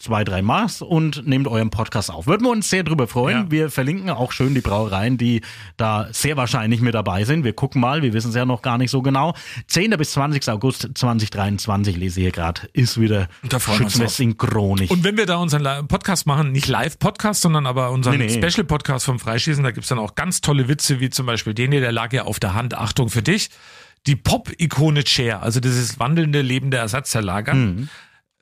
zwei, 0.01 0.25
drei 0.25 0.41
Maß 0.41 0.81
und 0.83 1.27
nehmt 1.27 1.47
euren 1.47 1.69
Podcast 1.71 2.11
auf. 2.11 2.27
Würden 2.27 2.45
wir 2.45 2.51
uns 2.51 2.71
sehr 2.71 2.83
drüber 2.83 3.07
freuen. 3.07 3.37
Ja. 3.45 3.51
Wir 3.51 3.71
verlinken 3.71 4.09
auch 4.11 4.33
schön 4.33 4.55
die 4.55 4.63
Brauereien, 4.63 5.19
die 5.19 5.43
da 5.77 6.09
sehr 6.11 6.37
wahrscheinlich 6.39 6.81
mit 6.81 6.95
dabei 6.95 7.25
sind. 7.25 7.45
Wir 7.45 7.53
gucken 7.53 7.83
mal, 7.83 8.03
wir 8.03 8.13
wissen 8.15 8.31
es 8.31 8.35
ja 8.35 8.47
noch 8.47 8.63
gar 8.63 8.79
nicht 8.79 8.91
so 8.91 9.03
genau. 9.03 9.35
10. 9.69 9.91
bis 9.99 10.13
20. 10.13 10.49
August 10.49 10.89
2023, 10.95 11.97
lese 11.97 12.21
ich 12.21 12.25
hier 12.25 12.33
gerade, 12.33 12.63
ist 12.73 12.99
wieder 12.99 13.29
Schützenfest 13.43 14.21
in 14.21 14.37
Chronik. 14.39 14.91
Und 14.91 15.05
wenn 15.05 15.19
wir 15.19 15.27
da 15.27 15.37
unseren 15.37 15.87
Podcast 15.87 16.27
machen, 16.27 16.51
nicht 16.53 16.67
Live-Podcast, 16.67 17.43
sondern 17.43 17.67
aber 17.67 17.91
unseren 17.91 18.19
Nee, 18.19 18.27
nee. 18.27 18.43
Special-Podcast 18.51 19.05
vom 19.05 19.19
Freischießen, 19.19 19.63
da 19.63 19.71
gibt's 19.71 19.91
dann 19.91 19.99
auch 19.99 20.15
ganz 20.15 20.41
tolle 20.41 20.67
Witze, 20.69 21.01
wie 21.01 21.11
zum 21.11 21.27
Beispiel 21.27 21.53
den 21.53 21.73
hier, 21.73 21.81
der 21.83 21.93
lag 21.93 22.13
ja 22.15 22.25
auf 22.25 22.41
der 22.41 22.55
Hand. 22.55 22.75
Achtung 22.75 23.11
für 23.11 23.23
dich. 23.23 23.51
Die 24.07 24.17
Pop-Ikone 24.17 25.07
Cher, 25.07 25.43
also 25.43 25.61
dieses 25.61 25.99
wandelnde, 26.01 26.41
lebende 26.41 26.79
Ersatzverlager, 26.79 27.53
Mhm. 27.53 27.89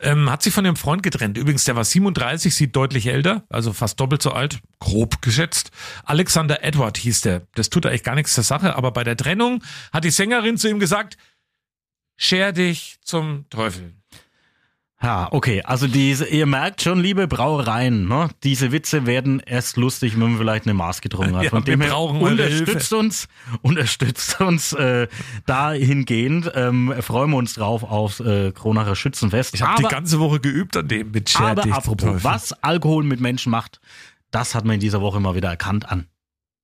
Ähm, 0.01 0.31
hat 0.31 0.43
sich 0.43 0.55
von 0.55 0.65
dem 0.65 0.77
Freund 0.77 1.03
getrennt. 1.03 1.39
Übrigens, 1.39 1.65
der 1.65 1.77
war 1.77 1.85
37, 1.85 2.55
sieht 2.55 2.77
deutlich 2.77 3.07
älter, 3.07 3.45
also 3.49 3.73
fast 3.73 3.99
doppelt 4.01 4.23
so 4.23 4.33
alt, 4.33 4.61
grob 4.79 5.23
geschätzt. 5.23 5.71
Alexander 6.05 6.63
Edward 6.63 6.99
hieß 6.99 7.23
der. 7.23 7.43
Das 7.55 7.71
tut 7.71 7.87
eigentlich 7.87 8.05
gar 8.05 8.15
nichts 8.15 8.35
zur 8.35 8.45
Sache, 8.45 8.77
aber 8.77 8.93
bei 8.93 9.05
der 9.05 9.17
Trennung 9.17 9.63
hat 9.93 10.05
die 10.05 10.11
Sängerin 10.11 10.57
zu 10.57 10.69
ihm 10.69 10.79
gesagt, 10.79 11.17
Scher 12.21 12.53
dich 12.53 12.99
zum 13.03 13.49
Teufel. 13.49 13.98
Ja, 15.01 15.29
okay. 15.31 15.63
Also 15.63 15.87
diese, 15.87 16.27
ihr 16.27 16.47
merkt 16.47 16.83
schon, 16.83 16.99
liebe 16.99 17.29
Brauereien, 17.29 18.09
ne? 18.09 18.31
diese 18.43 18.73
Witze 18.73 19.07
werden 19.07 19.39
erst 19.39 19.77
lustig, 19.77 20.15
wenn 20.15 20.31
man 20.31 20.39
vielleicht 20.39 20.65
eine 20.65 20.75
Maß 20.75 21.01
getrunken 21.01 21.37
hat. 21.37 21.45
Ja, 21.45 21.51
Von 21.51 21.65
dem 21.65 21.81
her 21.81 21.97
unterstützt 21.97 22.93
uns, 22.93 23.29
unterstützt 23.63 24.41
uns 24.41 24.73
äh, 24.73 25.07
dahingehend. 25.47 26.51
Ähm, 26.55 26.93
freuen 27.01 27.31
wir 27.31 27.37
uns 27.37 27.55
drauf 27.55 27.85
aufs 27.85 28.19
äh, 28.19 28.51
Kronacher 28.51 28.97
Schützenfest. 28.97 29.55
Ich 29.55 29.63
habe 29.63 29.81
die 29.81 29.89
ganze 29.89 30.19
Woche 30.19 30.41
geübt 30.41 30.77
an 30.77 30.89
dem 30.89 31.13
mit 31.13 31.31
Scher 31.31 31.47
Aber 31.47 31.73
apropos, 31.73 32.25
was 32.25 32.53
Alkohol 32.65 33.05
mit 33.05 33.21
Menschen 33.21 33.51
macht, 33.51 33.81
das 34.33 34.57
hat 34.57 34.65
man 34.65 34.75
in 34.75 34.81
dieser 34.81 35.01
Woche 35.01 35.21
mal 35.21 35.37
wieder 35.37 35.49
erkannt 35.49 35.89
an 35.89 36.09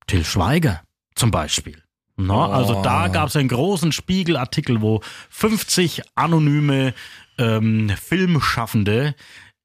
Till 0.07 0.25
Schweiger 0.25 0.81
zum 1.15 1.31
Beispiel. 1.31 1.81
Na, 2.17 2.49
Also 2.49 2.81
da 2.81 3.07
gab 3.09 3.27
es 3.27 3.35
einen 3.35 3.49
großen 3.49 3.91
Spiegelartikel, 3.91 4.81
wo 4.81 5.01
50 5.29 6.01
anonyme 6.15 6.93
ähm, 7.37 7.89
Filmschaffende 8.01 9.15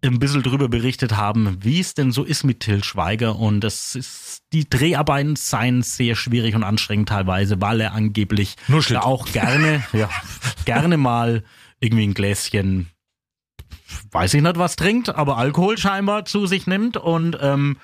ein 0.02 0.18
bisschen 0.18 0.42
drüber 0.42 0.68
berichtet 0.68 1.16
haben, 1.16 1.58
wie 1.60 1.80
es 1.80 1.94
denn 1.94 2.10
so 2.10 2.24
ist 2.24 2.42
mit 2.44 2.60
Till 2.60 2.82
Schweiger. 2.82 3.36
Und 3.36 3.64
es 3.64 3.94
ist, 3.94 4.42
die 4.52 4.68
Dreharbeiten 4.68 5.36
seien 5.36 5.82
sehr 5.82 6.16
schwierig 6.16 6.54
und 6.54 6.64
anstrengend 6.64 7.10
teilweise, 7.10 7.60
weil 7.60 7.80
er 7.80 7.92
angeblich 7.92 8.56
Nuschelt. 8.68 9.00
auch 9.00 9.30
gerne, 9.30 9.84
ja, 9.92 10.08
gerne 10.64 10.96
mal 10.96 11.44
irgendwie 11.80 12.04
ein 12.04 12.14
Gläschen 12.14 12.88
weiß 14.10 14.34
ich 14.34 14.42
nicht, 14.42 14.58
was 14.58 14.76
trinkt, 14.76 15.08
aber 15.08 15.36
Alkohol 15.36 15.78
scheinbar 15.78 16.24
zu 16.24 16.46
sich 16.46 16.66
nimmt. 16.66 16.96
Und 16.96 17.38
ähm, 17.40 17.78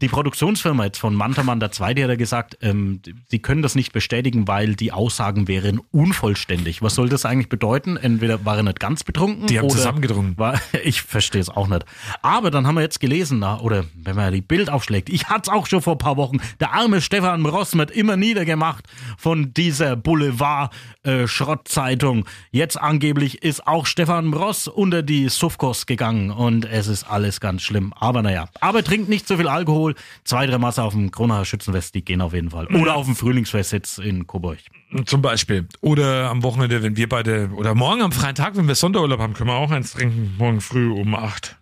die 0.00 0.08
Produktionsfirma 0.08 0.84
jetzt 0.84 0.98
von 0.98 1.14
Mantermann 1.14 1.60
der 1.60 1.70
Zweite 1.70 2.02
hat 2.02 2.10
er 2.10 2.16
gesagt, 2.16 2.58
ähm, 2.60 3.00
sie 3.28 3.38
können 3.38 3.62
das 3.62 3.74
nicht 3.74 3.92
bestätigen, 3.92 4.48
weil 4.48 4.74
die 4.74 4.92
Aussagen 4.92 5.48
wären 5.48 5.80
unvollständig. 5.90 6.82
Was 6.82 6.94
soll 6.94 7.08
das 7.08 7.24
eigentlich 7.24 7.48
bedeuten? 7.48 7.96
Entweder 7.96 8.44
war 8.44 8.56
er 8.56 8.64
nicht 8.64 8.80
ganz 8.80 9.04
betrunken 9.04 9.46
Die 9.46 9.58
haben 9.58 9.66
oder 9.66 9.74
zusammengedrungen. 9.74 10.36
War, 10.38 10.60
ich 10.84 11.02
verstehe 11.02 11.40
es 11.40 11.48
auch 11.48 11.68
nicht. 11.68 11.84
Aber 12.22 12.50
dann 12.50 12.66
haben 12.66 12.74
wir 12.74 12.82
jetzt 12.82 13.00
gelesen, 13.00 13.38
na, 13.38 13.60
oder 13.60 13.84
wenn 13.94 14.16
man 14.16 14.32
die 14.32 14.40
Bild 14.40 14.70
aufschlägt, 14.70 15.10
ich 15.10 15.28
hatte 15.28 15.50
es 15.50 15.56
auch 15.56 15.66
schon 15.66 15.82
vor 15.82 15.94
ein 15.94 15.98
paar 15.98 16.16
Wochen, 16.16 16.38
der 16.60 16.74
arme 16.74 17.00
Stefan 17.00 17.46
Ross 17.46 17.76
wird 17.76 17.90
immer 17.90 18.16
niedergemacht 18.16 18.86
von 19.16 19.52
dieser 19.54 19.96
Boulevard-Schrottzeitung. 19.96 22.26
Jetzt 22.50 22.80
angeblich 22.80 23.42
ist 23.42 23.66
auch 23.66 23.86
Stefan 23.86 24.32
Ross 24.32 24.68
unter 24.68 25.02
die 25.02 25.28
Sufkos 25.28 25.86
gegangen 25.86 26.30
und 26.30 26.64
es 26.64 26.86
ist 26.88 27.04
alles 27.04 27.40
ganz 27.40 27.62
schlimm. 27.62 27.92
Aber 27.96 28.22
naja, 28.22 28.48
aber 28.60 28.82
trinkt 28.82 29.08
nicht 29.08 29.28
so 29.28 29.36
viel 29.36 29.48
Alkohol. 29.48 29.83
Zwei, 30.24 30.46
drei 30.46 30.58
Masse 30.58 30.82
auf 30.82 30.94
dem 30.94 31.10
Kronacher 31.10 31.44
Schützenfest, 31.44 31.94
die 31.94 32.04
gehen 32.04 32.20
auf 32.20 32.32
jeden 32.32 32.50
Fall. 32.50 32.66
Oder 32.74 32.94
auf 32.94 33.06
dem 33.06 33.16
Frühlingsfest 33.16 33.72
jetzt 33.72 33.98
in 33.98 34.26
Coburg. 34.26 34.58
Zum 35.06 35.22
Beispiel. 35.22 35.68
Oder 35.80 36.30
am 36.30 36.42
Wochenende, 36.42 36.82
wenn 36.82 36.96
wir 36.96 37.08
beide, 37.08 37.50
oder 37.56 37.74
morgen 37.74 38.02
am 38.02 38.12
freien 38.12 38.34
Tag, 38.34 38.56
wenn 38.56 38.68
wir 38.68 38.74
Sonderurlaub 38.74 39.20
haben, 39.20 39.34
können 39.34 39.50
wir 39.50 39.56
auch 39.56 39.70
eins 39.70 39.92
trinken. 39.92 40.34
Morgen 40.38 40.60
früh 40.60 40.90
um 40.90 41.14
acht. 41.14 41.56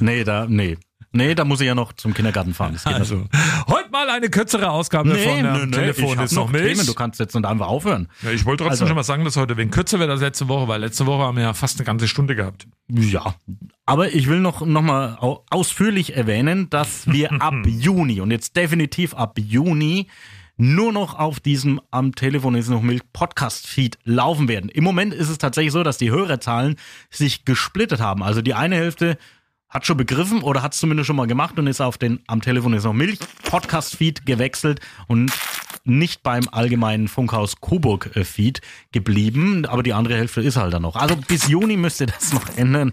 Nee, 0.00 0.24
da, 0.24 0.46
nee. 0.48 0.76
Nee, 1.16 1.36
da 1.36 1.44
muss 1.44 1.60
ich 1.60 1.68
ja 1.68 1.76
noch 1.76 1.92
zum 1.92 2.12
Kindergarten 2.12 2.54
fahren. 2.54 2.72
Das 2.72 2.82
geht 2.82 2.92
nicht. 2.94 3.00
Also, 3.12 3.24
heute 3.68 3.88
mal 3.92 4.10
eine 4.10 4.28
kürzere 4.30 4.68
Ausgabe 4.70 5.10
von 5.14 5.42
der 5.44 5.70
Telefon 5.70 6.04
ich 6.06 6.16
hab 6.16 6.24
ist 6.24 6.32
noch 6.32 6.50
Milch. 6.50 6.72
Themen, 6.72 6.86
du 6.86 6.94
kannst 6.94 7.20
jetzt 7.20 7.36
und 7.36 7.46
einfach 7.46 7.68
aufhören. 7.68 8.08
Ja, 8.22 8.30
ich 8.32 8.44
wollte 8.44 8.64
trotzdem 8.64 8.70
Also- 8.72 8.86
schon 8.88 8.96
mal 8.96 9.04
sagen, 9.04 9.24
dass 9.24 9.36
heute 9.36 9.56
wegen 9.56 9.70
kürzer 9.70 10.00
wird 10.00 10.10
als 10.10 10.22
letzte 10.22 10.48
Woche, 10.48 10.66
weil 10.66 10.80
letzte 10.80 11.06
Woche 11.06 11.22
haben 11.22 11.36
wir 11.36 11.44
ja 11.44 11.54
fast 11.54 11.78
eine 11.78 11.86
ganze 11.86 12.08
Stunde 12.08 12.34
gehabt. 12.34 12.66
Ja, 12.88 13.36
aber 13.86 14.12
ich 14.12 14.26
will 14.26 14.40
noch, 14.40 14.66
noch 14.66 14.82
mal 14.82 15.16
au- 15.20 15.44
ausführlich 15.50 16.16
erwähnen, 16.16 16.68
dass 16.70 17.06
wir 17.06 17.30
ab 17.40 17.54
Juni 17.64 18.20
und 18.20 18.32
jetzt 18.32 18.56
definitiv 18.56 19.14
ab 19.14 19.38
Juni 19.38 20.08
nur 20.56 20.92
noch 20.92 21.18
auf 21.18 21.40
diesem 21.40 21.80
am 21.90 22.14
Telefon 22.14 22.54
ist 22.54 22.68
noch 22.68 22.82
Milch 22.82 23.02
Podcast 23.12 23.66
Feed 23.66 23.98
laufen 24.04 24.48
werden. 24.48 24.70
Im 24.70 24.84
Moment 24.84 25.12
ist 25.12 25.28
es 25.28 25.38
tatsächlich 25.38 25.72
so, 25.72 25.82
dass 25.82 25.98
die 25.98 26.10
Hörerzahlen 26.10 26.76
sich 27.10 27.44
gesplittet 27.44 28.00
haben. 28.00 28.22
Also 28.22 28.40
die 28.40 28.54
eine 28.54 28.76
Hälfte 28.76 29.18
hat 29.68 29.84
schon 29.84 29.96
begriffen 29.96 30.42
oder 30.42 30.62
hat 30.62 30.72
es 30.74 30.78
zumindest 30.78 31.08
schon 31.08 31.16
mal 31.16 31.26
gemacht 31.26 31.58
und 31.58 31.66
ist 31.66 31.80
auf 31.80 31.98
den 31.98 32.20
am 32.28 32.40
Telefon 32.40 32.74
ist 32.74 32.84
noch 32.84 32.92
Milch 32.92 33.18
Podcast 33.42 33.96
Feed 33.96 34.24
gewechselt 34.24 34.80
und 35.08 35.32
nicht 35.84 36.22
beim 36.22 36.48
allgemeinen 36.50 37.08
Funkhaus 37.08 37.60
Coburg 37.60 38.14
äh, 38.14 38.24
Feed 38.24 38.60
geblieben, 38.92 39.66
aber 39.66 39.82
die 39.82 39.92
andere 39.92 40.16
Hälfte 40.16 40.40
ist 40.40 40.56
halt 40.56 40.72
dann 40.72 40.82
noch. 40.82 40.96
Also 40.96 41.16
bis 41.16 41.48
Juni 41.48 41.76
müsste 41.76 42.06
das 42.06 42.32
noch 42.32 42.56
ändern. 42.56 42.92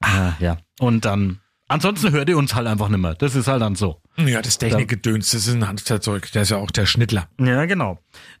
Ah, 0.00 0.32
ja. 0.40 0.58
Und 0.80 1.04
dann 1.04 1.40
ansonsten 1.68 2.10
hört 2.10 2.28
ihr 2.28 2.36
uns 2.36 2.54
halt 2.54 2.66
einfach 2.66 2.88
nicht 2.88 3.00
mehr. 3.00 3.14
Das 3.14 3.36
ist 3.36 3.46
halt 3.46 3.62
dann 3.62 3.76
so. 3.76 4.02
Ja, 4.28 4.42
das 4.42 4.58
Technikgedöns, 4.58 5.30
das 5.30 5.46
ist 5.46 5.54
ein 5.54 5.66
Handwerkzeug. 5.66 6.30
Der 6.32 6.42
ist 6.42 6.50
ja 6.50 6.56
auch 6.58 6.70
der 6.70 6.86
Schnittler. 6.86 7.28
Ja, 7.40 7.64
genau. 7.66 7.98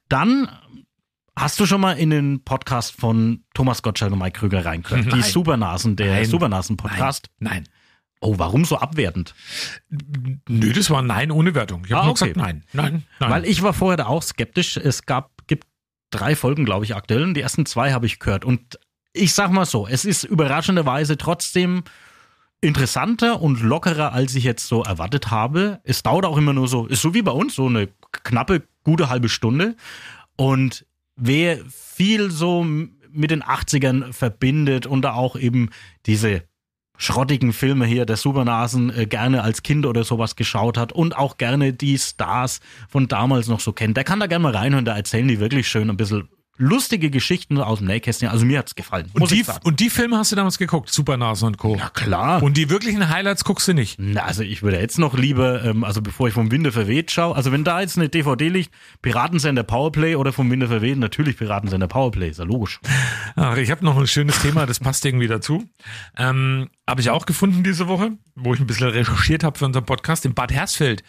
Dann 0.08 0.48
hast 1.36 1.58
du 1.60 1.66
schon 1.66 1.80
mal 1.80 1.92
in 1.98 2.10
den 2.10 2.44
Podcast 2.44 2.92
von 2.92 3.44
Thomas 3.54 3.82
Gottschalk 3.82 4.12
und 4.12 4.18
Mike 4.18 4.38
Krüger 4.40 4.64
reingehört. 4.64 5.06
Die 5.06 5.08
Nein. 5.08 5.22
Supernasen, 5.22 5.96
der 5.96 6.14
Nein. 6.14 6.24
Supernasen-Podcast. 6.26 7.28
Nein. 7.38 7.68
Oh, 8.20 8.34
warum 8.38 8.66
so 8.66 8.76
abwertend? 8.76 9.34
Nö, 10.48 10.72
das 10.72 10.90
war 10.90 11.00
Nein 11.02 11.30
ohne 11.30 11.54
Wertung. 11.54 11.84
Ich 11.86 11.92
habe 11.92 12.02
Ah, 12.02 12.04
nur 12.04 12.12
okay. 12.12 12.32
gesagt 12.32 12.36
Nein. 12.36 12.64
Nein. 12.72 13.04
Nein. 13.18 13.30
Weil 13.30 13.44
ich 13.46 13.62
war 13.62 13.72
vorher 13.72 13.96
da 13.96 14.06
auch 14.06 14.22
skeptisch. 14.22 14.76
Es 14.76 15.06
gab, 15.06 15.46
gibt 15.46 15.66
drei 16.10 16.36
Folgen, 16.36 16.64
glaube 16.66 16.84
ich, 16.84 16.94
aktuell. 16.94 17.22
Und 17.24 17.34
die 17.34 17.40
ersten 17.40 17.64
zwei 17.64 17.92
habe 17.92 18.04
ich 18.04 18.18
gehört. 18.18 18.44
Und 18.44 18.78
ich 19.14 19.32
sag 19.32 19.50
mal 19.50 19.64
so, 19.64 19.86
es 19.88 20.04
ist 20.04 20.24
überraschenderweise 20.24 21.16
trotzdem 21.16 21.82
interessanter 22.60 23.40
und 23.40 23.60
lockerer, 23.60 24.12
als 24.12 24.34
ich 24.34 24.44
jetzt 24.44 24.66
so 24.66 24.82
erwartet 24.82 25.30
habe. 25.30 25.80
Es 25.84 26.02
dauert 26.02 26.24
auch 26.24 26.36
immer 26.36 26.52
nur 26.52 26.68
so, 26.68 26.86
ist 26.86 27.02
so 27.02 27.14
wie 27.14 27.22
bei 27.22 27.32
uns, 27.32 27.54
so 27.54 27.66
eine 27.66 27.88
knappe, 28.12 28.62
gute 28.84 29.08
halbe 29.08 29.28
Stunde. 29.28 29.76
Und 30.36 30.84
wer 31.16 31.58
viel 31.68 32.30
so 32.30 32.64
mit 32.64 33.30
den 33.30 33.42
80ern 33.42 34.12
verbindet 34.12 34.86
und 34.86 35.02
da 35.02 35.14
auch 35.14 35.36
eben 35.36 35.70
diese 36.06 36.42
schrottigen 36.96 37.54
Filme 37.54 37.86
hier 37.86 38.04
der 38.04 38.16
Supernasen 38.16 38.94
äh, 38.94 39.06
gerne 39.06 39.42
als 39.42 39.62
Kind 39.62 39.86
oder 39.86 40.04
sowas 40.04 40.36
geschaut 40.36 40.76
hat 40.76 40.92
und 40.92 41.16
auch 41.16 41.38
gerne 41.38 41.72
die 41.72 41.98
Stars 41.98 42.60
von 42.90 43.08
damals 43.08 43.48
noch 43.48 43.60
so 43.60 43.72
kennt, 43.72 43.96
der 43.96 44.04
kann 44.04 44.20
da 44.20 44.26
gerne 44.26 44.42
mal 44.42 44.54
reinhören, 44.54 44.84
da 44.84 44.94
erzählen 44.96 45.26
die 45.26 45.40
wirklich 45.40 45.66
schön 45.66 45.88
ein 45.88 45.96
bisschen 45.96 46.28
lustige 46.60 47.10
Geschichten 47.10 47.58
aus 47.58 47.78
dem 47.78 47.88
Nähkästchen. 47.88 48.28
Also 48.28 48.44
mir 48.44 48.58
hat's 48.58 48.74
gefallen. 48.74 49.10
und, 49.14 49.30
die, 49.30 49.44
und 49.64 49.80
die 49.80 49.90
Filme 49.90 50.18
hast 50.18 50.30
du 50.30 50.36
damals 50.36 50.58
geguckt? 50.58 50.92
Supernasen 50.92 51.48
und 51.48 51.58
Co. 51.58 51.76
Na 51.78 51.88
klar. 51.88 52.42
Und 52.42 52.56
die 52.56 52.68
wirklichen 52.68 53.08
Highlights 53.08 53.44
guckst 53.44 53.66
du 53.66 53.72
nicht. 53.72 53.96
Na, 53.98 54.24
also 54.24 54.42
ich 54.42 54.62
würde 54.62 54.78
jetzt 54.78 54.98
noch 54.98 55.16
lieber, 55.16 55.64
ähm, 55.64 55.84
also 55.84 56.02
bevor 56.02 56.28
ich 56.28 56.34
vom 56.34 56.50
Winde 56.50 56.70
verweht 56.70 57.10
schaue, 57.10 57.34
also 57.34 57.50
wenn 57.50 57.64
da 57.64 57.80
jetzt 57.80 57.96
eine 57.96 58.08
DVD 58.08 58.48
liegt, 58.48 58.70
Piratensender 59.00 59.62
Powerplay 59.62 60.16
oder 60.16 60.32
vom 60.32 60.50
Winde 60.50 60.68
verweht, 60.68 60.98
natürlich 60.98 61.38
Piratensender 61.38 61.88
Powerplay, 61.88 62.28
ist 62.28 62.38
ja 62.38 62.44
logisch. 62.44 62.78
Ach, 63.36 63.56
ich 63.56 63.70
habe 63.70 63.84
noch 63.84 63.96
ein 63.96 64.06
schönes 64.06 64.40
Thema, 64.42 64.66
das 64.66 64.80
passt 64.80 65.04
irgendwie 65.06 65.28
dazu. 65.28 65.64
Ähm, 66.18 66.68
habe 66.86 67.00
ich 67.00 67.08
auch 67.08 67.24
gefunden 67.24 67.62
diese 67.64 67.88
Woche, 67.88 68.12
wo 68.34 68.52
ich 68.52 68.60
ein 68.60 68.66
bisschen 68.66 68.88
recherchiert 68.88 69.44
habe 69.44 69.58
für 69.58 69.64
unseren 69.64 69.86
Podcast 69.86 70.26
in 70.26 70.34
Bad 70.34 70.52
Hersfeld. 70.52 71.02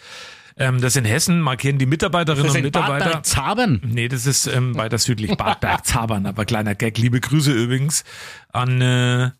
Ähm, 0.58 0.82
das 0.82 0.96
in 0.96 1.06
Hessen 1.06 1.42
markieren 1.42 1.78
die 1.78 1.86
Mitarbeiterinnen 1.86 2.52
und 2.52 2.62
Mitarbeiter. 2.62 3.24
Zabern. 3.24 3.82
Nee, 3.86 4.08
das 4.08 4.26
ist 4.26 4.48
ähm, 4.48 4.76
weiter 4.76 4.98
südlich, 4.98 5.36
Bad 5.38 5.60
Bergzabern, 5.60 6.26
aber 6.26 6.46
kleiner 6.46 6.76
Gag. 6.76 6.98
Liebe 6.98 7.20
Grüße 7.20 7.52
übrigens 7.52 8.04
an 8.52 8.82
äh, 8.82 9.32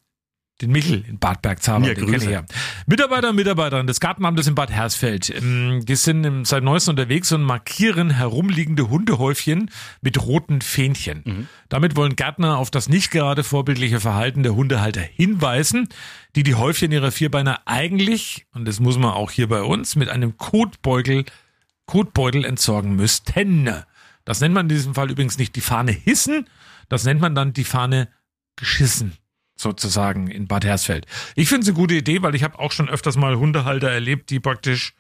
den 0.62 0.72
Michel 0.72 1.04
in 1.08 1.18
Bad 1.18 1.42
Bergzabern, 1.42 1.84
Ja, 1.84 1.94
den 1.94 2.06
kenne 2.06 2.24
ich 2.24 2.30
ja. 2.30 2.44
Mitarbeiter 2.86 3.30
und 3.30 3.36
Mitarbeiterinnen 3.36 3.88
des 3.88 4.00
Gartenamtes 4.00 4.48
in 4.48 4.56
Bad 4.56 4.72
Hersfeld, 4.72 5.30
ähm, 5.30 5.84
die 5.86 5.96
sind 5.96 6.46
seit 6.46 6.64
neuestem 6.64 6.92
unterwegs 6.92 7.32
und 7.32 7.44
markieren 7.44 8.12
herumliegende 8.12 8.90
Hundehäufchen 8.90 9.72
mit 10.02 10.22
roten 10.22 10.62
Fähnchen. 10.62 11.24
Mhm. 11.26 11.48
Damit 11.70 11.96
wollen 11.96 12.16
Gärtner 12.16 12.58
auf 12.58 12.72
das 12.72 12.90
nicht 12.90 13.12
gerade 13.12 13.44
vorbildliche 13.44 14.00
Verhalten 14.00 14.44
der 14.44 14.56
Hundehalter 14.56 15.02
hinweisen, 15.02 15.90
die 16.36 16.44
die 16.44 16.56
Häufchen 16.56 16.92
ihrer 16.92 17.12
Vierbeiner 17.12 17.62
eigentlich, 17.66 18.46
und 18.54 18.68
das 18.68 18.80
muss 18.80 18.98
man 18.98 19.12
auch 19.12 19.32
hier 19.32 19.48
bei 19.48 19.64
uns, 19.64 19.96
mit 19.96 20.10
einem 20.10 20.38
Kotbeutel, 20.38 21.26
Kotbeutel 21.86 22.46
entsorgen 22.46 22.96
müssten. 22.96 23.70
Das 24.24 24.40
nennt 24.40 24.54
man 24.54 24.66
in 24.66 24.70
diesem 24.70 24.94
Fall 24.94 25.10
übrigens 25.10 25.38
nicht 25.38 25.56
die 25.56 25.62
Fahne 25.62 25.92
hissen, 25.92 26.48
das 26.90 27.04
nennt 27.06 27.22
man 27.22 27.36
dann 27.36 27.54
die 27.54 27.64
Fahne 27.64 28.08
geschissen 28.56 29.14
sozusagen 29.62 30.28
in 30.28 30.48
Bad 30.48 30.66
Hersfeld. 30.66 31.06
Ich 31.36 31.50
finde 31.50 31.64
es 31.64 31.70
eine 31.70 31.78
gute 31.78 31.96
Idee, 31.96 32.22
weil 32.22 32.36
ich 32.36 32.44
habe 32.44 32.60
auch 32.60 32.72
schon 32.72 32.90
öfters 32.90 33.18
mal 33.18 33.38
Hundehalter 33.38 33.90
erlebt, 33.90 34.30
die 34.30 34.40
praktisch 34.40 34.94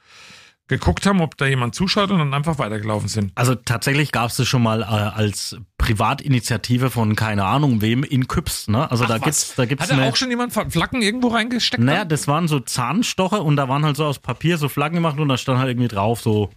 geguckt 0.71 1.05
haben, 1.05 1.19
ob 1.21 1.35
da 1.35 1.45
jemand 1.45 1.75
zuschaut 1.75 2.11
und 2.11 2.19
dann 2.19 2.33
einfach 2.33 2.57
weitergelaufen 2.57 3.09
sind. 3.09 3.33
Also 3.35 3.55
tatsächlich 3.55 4.13
gab 4.13 4.29
es 4.29 4.37
das 4.37 4.47
schon 4.47 4.63
mal 4.63 4.81
äh, 4.81 4.85
als 4.85 5.57
Privatinitiative 5.77 6.89
von 6.89 7.15
keine 7.15 7.43
Ahnung 7.43 7.81
wem 7.81 8.03
in 8.03 8.27
Küps. 8.27 8.69
Ne? 8.69 8.89
Also 8.89 9.05
da 9.05 9.15
Ach, 9.15 9.21
gibt's, 9.21 9.53
da 9.55 9.65
gibt's 9.65 9.83
Hat 9.83 9.91
eine. 9.91 10.07
auch 10.07 10.15
schon 10.15 10.29
jemand 10.29 10.53
Flaggen 10.53 11.01
irgendwo 11.01 11.27
reingesteckt? 11.27 11.83
Naja, 11.83 11.99
dann? 11.99 12.09
das 12.09 12.27
waren 12.27 12.47
so 12.47 12.61
Zahnstocher 12.61 13.43
und 13.43 13.57
da 13.57 13.67
waren 13.67 13.83
halt 13.83 13.97
so 13.97 14.05
aus 14.05 14.19
Papier 14.19 14.57
so 14.57 14.69
Flaggen 14.69 14.95
gemacht 14.95 15.19
und 15.19 15.27
da 15.27 15.37
stand 15.37 15.59
halt 15.59 15.69
irgendwie 15.69 15.89
drauf 15.89 16.21
so 16.21 16.49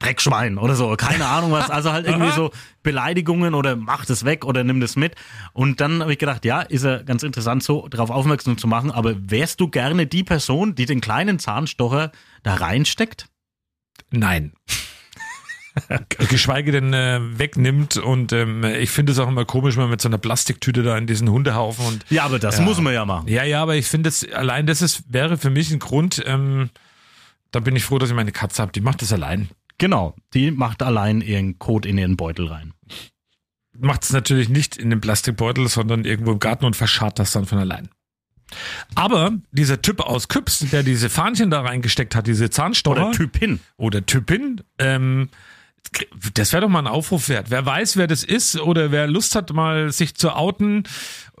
Dreckschwein 0.00 0.58
oder 0.58 0.74
so, 0.74 0.94
keine 0.96 1.26
Ahnung 1.28 1.52
was. 1.52 1.70
Also 1.70 1.92
halt 1.92 2.06
irgendwie 2.06 2.32
so 2.32 2.50
Beleidigungen 2.82 3.54
oder 3.54 3.76
mach 3.76 4.04
das 4.04 4.24
weg 4.24 4.44
oder 4.44 4.64
nimm 4.64 4.80
das 4.80 4.96
mit. 4.96 5.14
Und 5.52 5.80
dann 5.80 6.00
habe 6.02 6.12
ich 6.12 6.18
gedacht, 6.18 6.44
ja, 6.44 6.62
ist 6.62 6.84
ja 6.84 7.02
ganz 7.02 7.22
interessant, 7.22 7.62
so 7.62 7.86
darauf 7.88 8.10
aufmerksam 8.10 8.58
zu 8.58 8.66
machen, 8.66 8.90
aber 8.90 9.14
wärst 9.30 9.60
du 9.60 9.68
gerne 9.68 10.06
die 10.06 10.24
Person, 10.24 10.74
die 10.74 10.86
den 10.86 11.00
kleinen 11.00 11.38
Zahnstocher 11.38 12.10
da 12.42 12.54
reinsteckt? 12.54 13.26
Nein. 14.10 14.52
Geschweige 16.28 16.72
denn 16.72 16.92
äh, 16.92 17.20
wegnimmt 17.38 17.96
und 17.96 18.32
ähm, 18.32 18.64
ich 18.64 18.90
finde 18.90 19.12
es 19.12 19.18
auch 19.20 19.28
immer 19.28 19.44
komisch, 19.44 19.76
wenn 19.76 19.84
man 19.84 19.90
mit 19.90 20.00
so 20.00 20.08
einer 20.08 20.18
Plastiktüte 20.18 20.82
da 20.82 20.98
in 20.98 21.06
diesen 21.06 21.30
Hundehaufen 21.30 21.86
und 21.86 22.04
Ja, 22.10 22.24
aber 22.24 22.38
das 22.40 22.58
Ja. 22.58 22.64
muss 22.64 22.80
man 22.80 22.92
ja 22.92 23.04
machen. 23.04 23.28
ja, 23.28 23.44
ja, 23.44 23.62
aber 23.62 23.76
ich 23.76 23.86
finde 23.86 24.08
es 24.08 24.28
allein 24.32 24.66
das 24.66 24.82
ist, 24.82 25.04
wäre 25.12 25.38
für 25.38 25.48
mich 25.50 25.70
ein 25.70 25.78
Grund, 25.78 26.22
ähm, 26.26 26.70
da 27.52 27.60
bin 27.60 27.76
ich 27.76 27.84
froh, 27.84 27.98
dass 27.98 28.10
ich 28.10 28.16
meine 28.16 28.32
Katze 28.32 28.62
habe, 28.62 28.72
die 28.72 28.80
macht 28.80 29.00
das 29.02 29.12
allein. 29.12 29.48
Genau, 29.80 30.14
die 30.34 30.50
macht 30.50 30.82
allein 30.82 31.22
ihren 31.22 31.58
Code 31.58 31.88
in 31.88 31.96
ihren 31.96 32.18
Beutel 32.18 32.46
rein. 32.48 32.74
macht 33.78 34.04
es 34.04 34.12
natürlich 34.12 34.50
nicht 34.50 34.76
in 34.76 34.90
den 34.90 35.00
Plastikbeutel, 35.00 35.68
sondern 35.68 36.04
irgendwo 36.04 36.32
im 36.32 36.38
Garten 36.38 36.66
und 36.66 36.76
verscharrt 36.76 37.18
das 37.18 37.32
dann 37.32 37.46
von 37.46 37.56
allein. 37.58 37.88
Aber 38.94 39.32
dieser 39.52 39.80
Typ 39.80 40.00
aus 40.00 40.28
Küps, 40.28 40.58
der 40.70 40.82
diese 40.82 41.08
Fahnchen 41.08 41.50
da 41.50 41.62
reingesteckt 41.62 42.14
hat, 42.14 42.26
diese 42.26 42.50
Zahnstocher 42.50 43.08
Oder 43.08 43.12
Typ 43.12 43.38
hin. 43.38 43.60
oder 43.78 44.04
Typin, 44.04 44.60
ähm, 44.78 45.30
das 46.34 46.52
wäre 46.52 46.62
doch 46.62 46.68
mal 46.68 46.80
ein 46.80 46.86
Aufruf 46.86 47.28
wert. 47.28 47.50
Wer 47.50 47.66
weiß, 47.66 47.96
wer 47.96 48.06
das 48.06 48.22
ist 48.22 48.58
oder 48.58 48.92
wer 48.92 49.06
Lust 49.06 49.34
hat, 49.34 49.52
mal 49.52 49.92
sich 49.92 50.14
zu 50.14 50.30
outen, 50.30 50.84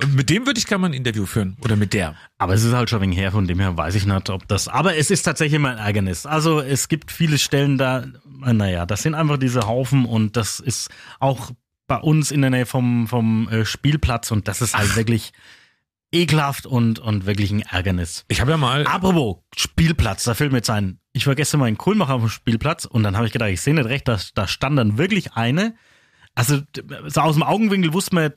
mit 0.08 0.28
dem 0.28 0.46
würde 0.46 0.58
ich 0.58 0.66
gerne 0.66 0.82
mal 0.82 0.86
ein 0.88 0.94
Interview 0.94 1.26
führen 1.26 1.56
oder 1.62 1.76
mit 1.76 1.92
der. 1.92 2.16
Aber 2.38 2.54
es 2.54 2.64
ist 2.64 2.72
halt 2.72 2.90
schon 2.90 3.00
wegen 3.00 3.12
her, 3.12 3.32
von 3.32 3.46
dem 3.46 3.60
her 3.60 3.76
weiß 3.76 3.94
ich 3.94 4.06
nicht, 4.06 4.30
ob 4.30 4.48
das. 4.48 4.68
Aber 4.68 4.96
es 4.96 5.10
ist 5.10 5.22
tatsächlich 5.22 5.56
immer 5.56 5.70
ein 5.70 5.78
Ärgernis. 5.78 6.26
Also 6.26 6.60
es 6.60 6.88
gibt 6.88 7.12
viele 7.12 7.38
Stellen 7.38 7.78
da, 7.78 8.06
naja, 8.40 8.86
das 8.86 9.02
sind 9.02 9.14
einfach 9.14 9.38
diese 9.38 9.66
Haufen 9.66 10.04
und 10.04 10.36
das 10.36 10.58
ist 10.58 10.90
auch 11.20 11.52
bei 11.86 11.98
uns 11.98 12.30
in 12.30 12.40
der 12.40 12.50
Nähe 12.50 12.66
vom, 12.66 13.08
vom 13.08 13.48
äh, 13.48 13.64
Spielplatz 13.64 14.30
und 14.30 14.48
das 14.48 14.62
ist 14.62 14.76
halt 14.76 14.96
wirklich 14.96 15.32
ekelhaft 16.12 16.66
und, 16.66 16.98
und 16.98 17.26
wirklich 17.26 17.50
ein 17.50 17.62
Ärgernis. 17.62 18.24
Ich 18.28 18.40
habe 18.40 18.50
ja 18.50 18.56
mal, 18.56 18.86
Apropos 18.86 19.38
Spielplatz, 19.56 20.24
da 20.24 20.34
fällt 20.34 20.52
mir 20.52 20.58
jetzt 20.58 20.70
ein. 20.70 20.98
Ich 21.12 21.26
war 21.26 21.34
gestern 21.34 21.60
mal 21.60 21.68
in 21.68 21.78
Kulmach 21.78 22.08
auf 22.08 22.20
dem 22.20 22.30
Spielplatz 22.30 22.84
und 22.84 23.02
dann 23.02 23.16
habe 23.16 23.26
ich 23.26 23.32
gedacht, 23.32 23.50
ich 23.50 23.60
sehe 23.60 23.74
nicht 23.74 23.86
recht, 23.86 24.08
da, 24.08 24.18
da 24.34 24.46
stand 24.46 24.78
dann 24.78 24.98
wirklich 24.98 25.34
eine. 25.34 25.74
Also 26.34 26.60
so 27.06 27.20
aus 27.20 27.34
dem 27.34 27.42
Augenwinkel 27.42 27.92
wusste 27.92 28.14
man, 28.14 28.32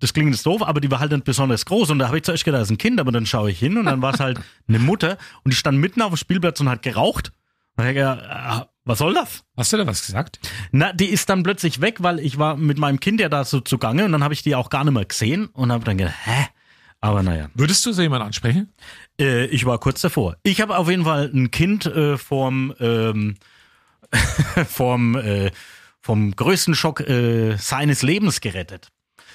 das 0.00 0.12
klingt 0.12 0.30
jetzt 0.30 0.46
doof, 0.46 0.62
aber 0.62 0.80
die 0.80 0.90
war 0.90 1.00
halt 1.00 1.12
nicht 1.12 1.24
besonders 1.24 1.64
groß 1.64 1.90
und 1.90 1.98
da 1.98 2.06
habe 2.06 2.18
ich 2.18 2.22
zuerst 2.22 2.44
gedacht, 2.44 2.60
das 2.60 2.68
ist 2.68 2.74
ein 2.74 2.78
Kind, 2.78 3.00
aber 3.00 3.10
dann 3.10 3.26
schaue 3.26 3.50
ich 3.50 3.58
hin 3.58 3.76
und 3.78 3.86
dann 3.86 4.02
war 4.02 4.14
es 4.14 4.20
halt 4.20 4.40
eine 4.68 4.78
Mutter 4.78 5.18
und 5.44 5.52
die 5.52 5.56
stand 5.56 5.78
mitten 5.78 6.02
auf 6.02 6.10
dem 6.10 6.16
Spielplatz 6.16 6.60
und 6.60 6.68
hat 6.68 6.82
geraucht. 6.82 7.32
Und 7.76 7.86
ich 7.86 7.94
gedacht, 7.94 8.20
ah, 8.28 8.68
was 8.84 8.98
soll 8.98 9.14
das? 9.14 9.44
hast 9.56 9.72
du 9.72 9.76
da 9.76 9.86
was 9.86 10.06
gesagt? 10.06 10.40
Na, 10.72 10.92
die 10.92 11.06
ist 11.06 11.28
dann 11.28 11.42
plötzlich 11.42 11.80
weg, 11.80 12.02
weil 12.02 12.18
ich 12.18 12.38
war 12.38 12.56
mit 12.56 12.78
meinem 12.78 12.98
Kind 12.98 13.20
ja 13.20 13.28
da 13.28 13.44
so 13.44 13.60
zugange 13.60 14.04
und 14.04 14.12
dann 14.12 14.24
habe 14.24 14.34
ich 14.34 14.42
die 14.42 14.54
auch 14.54 14.70
gar 14.70 14.84
nicht 14.84 14.94
mehr 14.94 15.04
gesehen 15.04 15.46
und 15.46 15.70
habe 15.70 15.84
dann 15.84 15.98
gedacht, 15.98 16.16
hä? 16.24 16.46
Aber 17.00 17.22
naja. 17.22 17.48
Würdest 17.54 17.86
du 17.86 17.92
so 17.92 18.02
jemanden 18.02 18.26
ansprechen? 18.26 18.72
Äh, 19.20 19.46
ich 19.46 19.64
war 19.64 19.78
kurz 19.78 20.00
davor. 20.00 20.36
Ich 20.42 20.60
habe 20.60 20.76
auf 20.76 20.88
jeden 20.88 21.04
Fall 21.04 21.30
ein 21.32 21.50
Kind 21.50 21.86
äh, 21.86 22.18
vom, 22.18 22.74
ähm, 22.80 23.36
vom, 24.68 25.16
äh, 25.16 25.50
vom 26.00 26.34
größten 26.34 26.74
Schock 26.74 27.00
äh, 27.00 27.56
seines 27.56 28.02
Lebens 28.02 28.40
gerettet. 28.40 28.88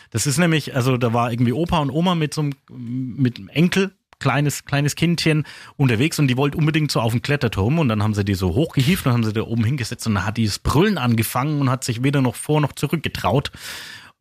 Das 0.09 0.27
ist 0.27 0.37
nämlich, 0.37 0.75
also 0.75 0.97
da 0.97 1.13
war 1.13 1.31
irgendwie 1.31 1.53
Opa 1.53 1.79
und 1.79 1.89
Oma 1.89 2.15
mit 2.15 2.33
so 2.33 2.41
einem, 2.41 2.53
mit 2.69 3.37
einem 3.37 3.49
Enkel, 3.49 3.91
kleines, 4.19 4.65
kleines 4.65 4.95
Kindchen 4.95 5.45
unterwegs 5.75 6.19
und 6.19 6.27
die 6.27 6.37
wollte 6.37 6.57
unbedingt 6.57 6.91
so 6.91 7.01
auf 7.01 7.13
den 7.13 7.21
Kletterturm 7.21 7.79
und 7.79 7.89
dann 7.89 8.03
haben 8.03 8.13
sie 8.13 8.23
die 8.23 8.35
so 8.35 8.53
hochgehievt 8.53 9.05
und 9.05 9.13
haben 9.13 9.23
sie 9.23 9.33
da 9.33 9.41
oben 9.41 9.63
hingesetzt 9.63 10.05
und 10.05 10.15
dann 10.15 10.25
hat 10.25 10.37
die 10.37 10.45
das 10.45 10.59
Brüllen 10.59 10.97
angefangen 10.97 11.59
und 11.59 11.69
hat 11.69 11.83
sich 11.83 12.03
weder 12.03 12.21
noch 12.21 12.35
vor 12.35 12.61
noch 12.61 12.73
zurück 12.73 13.03
getraut. 13.03 13.51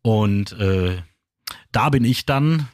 Und 0.01 0.53
äh, 0.59 0.97
da 1.71 1.89
bin 1.89 2.03
ich 2.03 2.25
dann 2.25 2.67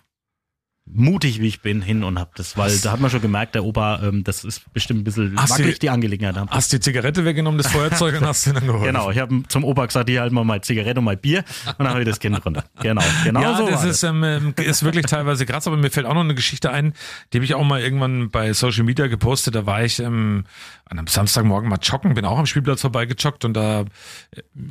mutig 0.92 1.40
wie 1.40 1.48
ich 1.48 1.62
bin 1.62 1.82
hin 1.84 2.04
und 2.04 2.18
hab 2.20 2.34
das, 2.36 2.58
weil 2.58 2.76
da 2.80 2.92
hat 2.92 3.00
man 3.00 3.12
schon 3.12 3.22
gemerkt, 3.22 3.54
der 3.54 3.64
Opa, 3.64 4.02
ähm, 4.02 4.24
das 4.24 4.44
ist 4.44 4.74
bestimmt 4.74 5.02
ein 5.02 5.04
bisschen 5.04 5.40
Hast 5.40 5.52
wackelig 5.52 5.76
du- 5.76 5.80
die 5.82 5.90
Angelegenheit. 5.92 6.36
Hab- 6.36 6.50
Hast 6.50 6.74
die 6.74 6.80
Zigarette 6.80 7.26
weggenommen, 7.26 7.60
das 7.62 7.72
Feuerzeug 7.72 8.20
und 8.20 8.26
hast 8.26 8.48
den 8.48 8.56
dann 8.56 8.66
geholt? 8.66 8.86
Genau, 8.86 9.12
ich 9.12 9.20
habe 9.20 9.44
zum 9.50 9.64
Opa 9.64 9.86
gesagt, 9.86 10.10
hier 10.10 10.22
halt 10.22 10.32
mal 10.34 10.44
mal 10.44 10.62
Zigarette 10.62 11.00
und 11.00 11.06
mal 11.06 11.16
Bier 11.18 11.44
und 11.68 11.80
dann 11.80 11.90
habe 11.90 12.02
ich 12.02 12.08
das 12.08 12.20
Kind 12.20 12.44
runter. 12.44 12.64
Genau, 12.82 13.04
genau 13.24 13.42
ja, 13.42 13.58
so 13.58 13.70
das 13.70 13.84
ist, 13.84 14.04
ähm, 14.04 14.24
ähm, 14.24 14.54
ist 14.58 14.84
wirklich 14.84 15.06
teilweise 15.08 15.46
krass, 15.46 15.68
aber 15.68 15.78
mir 15.78 15.92
fällt 15.92 16.08
auch 16.08 16.16
noch 16.16 16.22
eine 16.22 16.34
Geschichte 16.36 16.72
ein, 16.72 16.94
die 17.34 17.38
habe 17.38 17.46
ich 17.46 17.54
auch 17.54 17.64
mal 17.64 17.82
irgendwann 17.82 18.32
bei 18.32 18.52
Social 18.54 18.84
Media 18.84 19.06
gepostet. 19.08 19.54
Da 19.56 19.66
war 19.68 19.84
ich 19.84 20.00
ähm, 20.00 20.46
an 20.86 20.98
einem 20.98 21.08
Samstagmorgen 21.08 21.70
mal 21.70 21.78
joggen, 21.84 22.16
bin 22.16 22.26
auch 22.26 22.40
am 22.40 22.48
Spielplatz 22.48 22.82
vorbeigejoggt 22.82 23.46
und 23.46 23.54
da, 23.54 23.82
äh, 23.82 23.86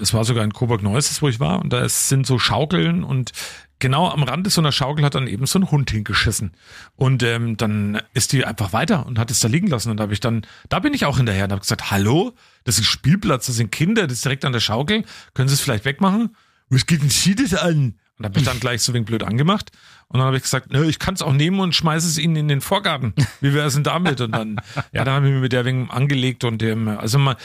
es 0.00 0.12
war 0.12 0.24
sogar 0.24 0.42
in 0.42 0.52
Coburg 0.52 0.82
Neues, 0.82 1.22
wo 1.22 1.28
ich 1.28 1.38
war, 1.38 1.60
und 1.62 1.72
da 1.72 1.88
sind 1.88 2.26
so 2.26 2.40
Schaukeln 2.40 3.04
und 3.04 3.30
genau 3.78 4.08
am 4.08 4.22
Rande 4.22 4.50
so 4.50 4.60
einer 4.60 4.72
Schaukel 4.72 5.04
hat 5.04 5.14
dann 5.14 5.26
eben 5.26 5.46
so 5.46 5.58
ein 5.58 5.70
Hund 5.70 5.90
hingeschissen. 5.90 6.52
Und 6.96 7.22
ähm, 7.22 7.56
dann 7.56 8.00
ist 8.14 8.32
die 8.32 8.44
einfach 8.44 8.72
weiter 8.72 9.06
und 9.06 9.18
hat 9.18 9.30
es 9.30 9.40
da 9.40 9.48
liegen 9.48 9.68
lassen. 9.68 9.90
Und 9.90 9.98
da 9.98 10.02
habe 10.02 10.12
ich 10.12 10.20
dann, 10.20 10.42
da 10.68 10.78
bin 10.78 10.94
ich 10.94 11.04
auch 11.04 11.16
hinterher 11.16 11.44
und 11.44 11.52
habe 11.52 11.60
gesagt, 11.60 11.90
hallo, 11.90 12.34
das 12.64 12.76
ist 12.76 12.82
ein 12.82 12.84
Spielplatz, 12.84 13.46
das 13.46 13.56
sind 13.56 13.72
Kinder, 13.72 14.06
das 14.06 14.18
ist 14.18 14.24
direkt 14.24 14.44
an 14.44 14.52
der 14.52 14.60
Schaukel. 14.60 15.04
Können 15.34 15.48
Sie 15.48 15.54
es 15.54 15.60
vielleicht 15.60 15.84
wegmachen? 15.84 16.34
Was 16.70 16.86
geht 16.86 17.02
denn 17.02 17.10
Sie 17.10 17.34
das 17.34 17.54
an? 17.54 17.94
Und 18.18 18.24
habe 18.24 18.38
ich 18.38 18.44
dann 18.44 18.58
gleich 18.58 18.82
so 18.82 18.92
wegen 18.94 19.04
blöd 19.04 19.22
angemacht. 19.22 19.70
Und 20.08 20.18
dann 20.18 20.26
habe 20.26 20.36
ich 20.36 20.42
gesagt, 20.42 20.72
nö, 20.72 20.84
ich 20.88 20.98
kann 20.98 21.14
es 21.14 21.22
auch 21.22 21.32
nehmen 21.32 21.60
und 21.60 21.74
schmeiße 21.74 22.06
es 22.06 22.18
Ihnen 22.18 22.34
in 22.34 22.48
den 22.48 22.60
Vorgarten. 22.60 23.14
Wie 23.40 23.54
wäre 23.54 23.68
es 23.68 23.74
denn 23.74 23.84
damit? 23.84 24.20
Und 24.20 24.32
dann, 24.32 24.60
ja, 24.92 25.04
dann 25.04 25.14
habe 25.14 25.26
ich 25.28 25.32
mich 25.32 25.42
mit 25.42 25.52
der 25.52 25.64
wegen 25.64 25.88
angelegt 25.88 26.42
und 26.42 26.60
dem, 26.60 26.88
also 26.88 27.18
mal, 27.18 27.36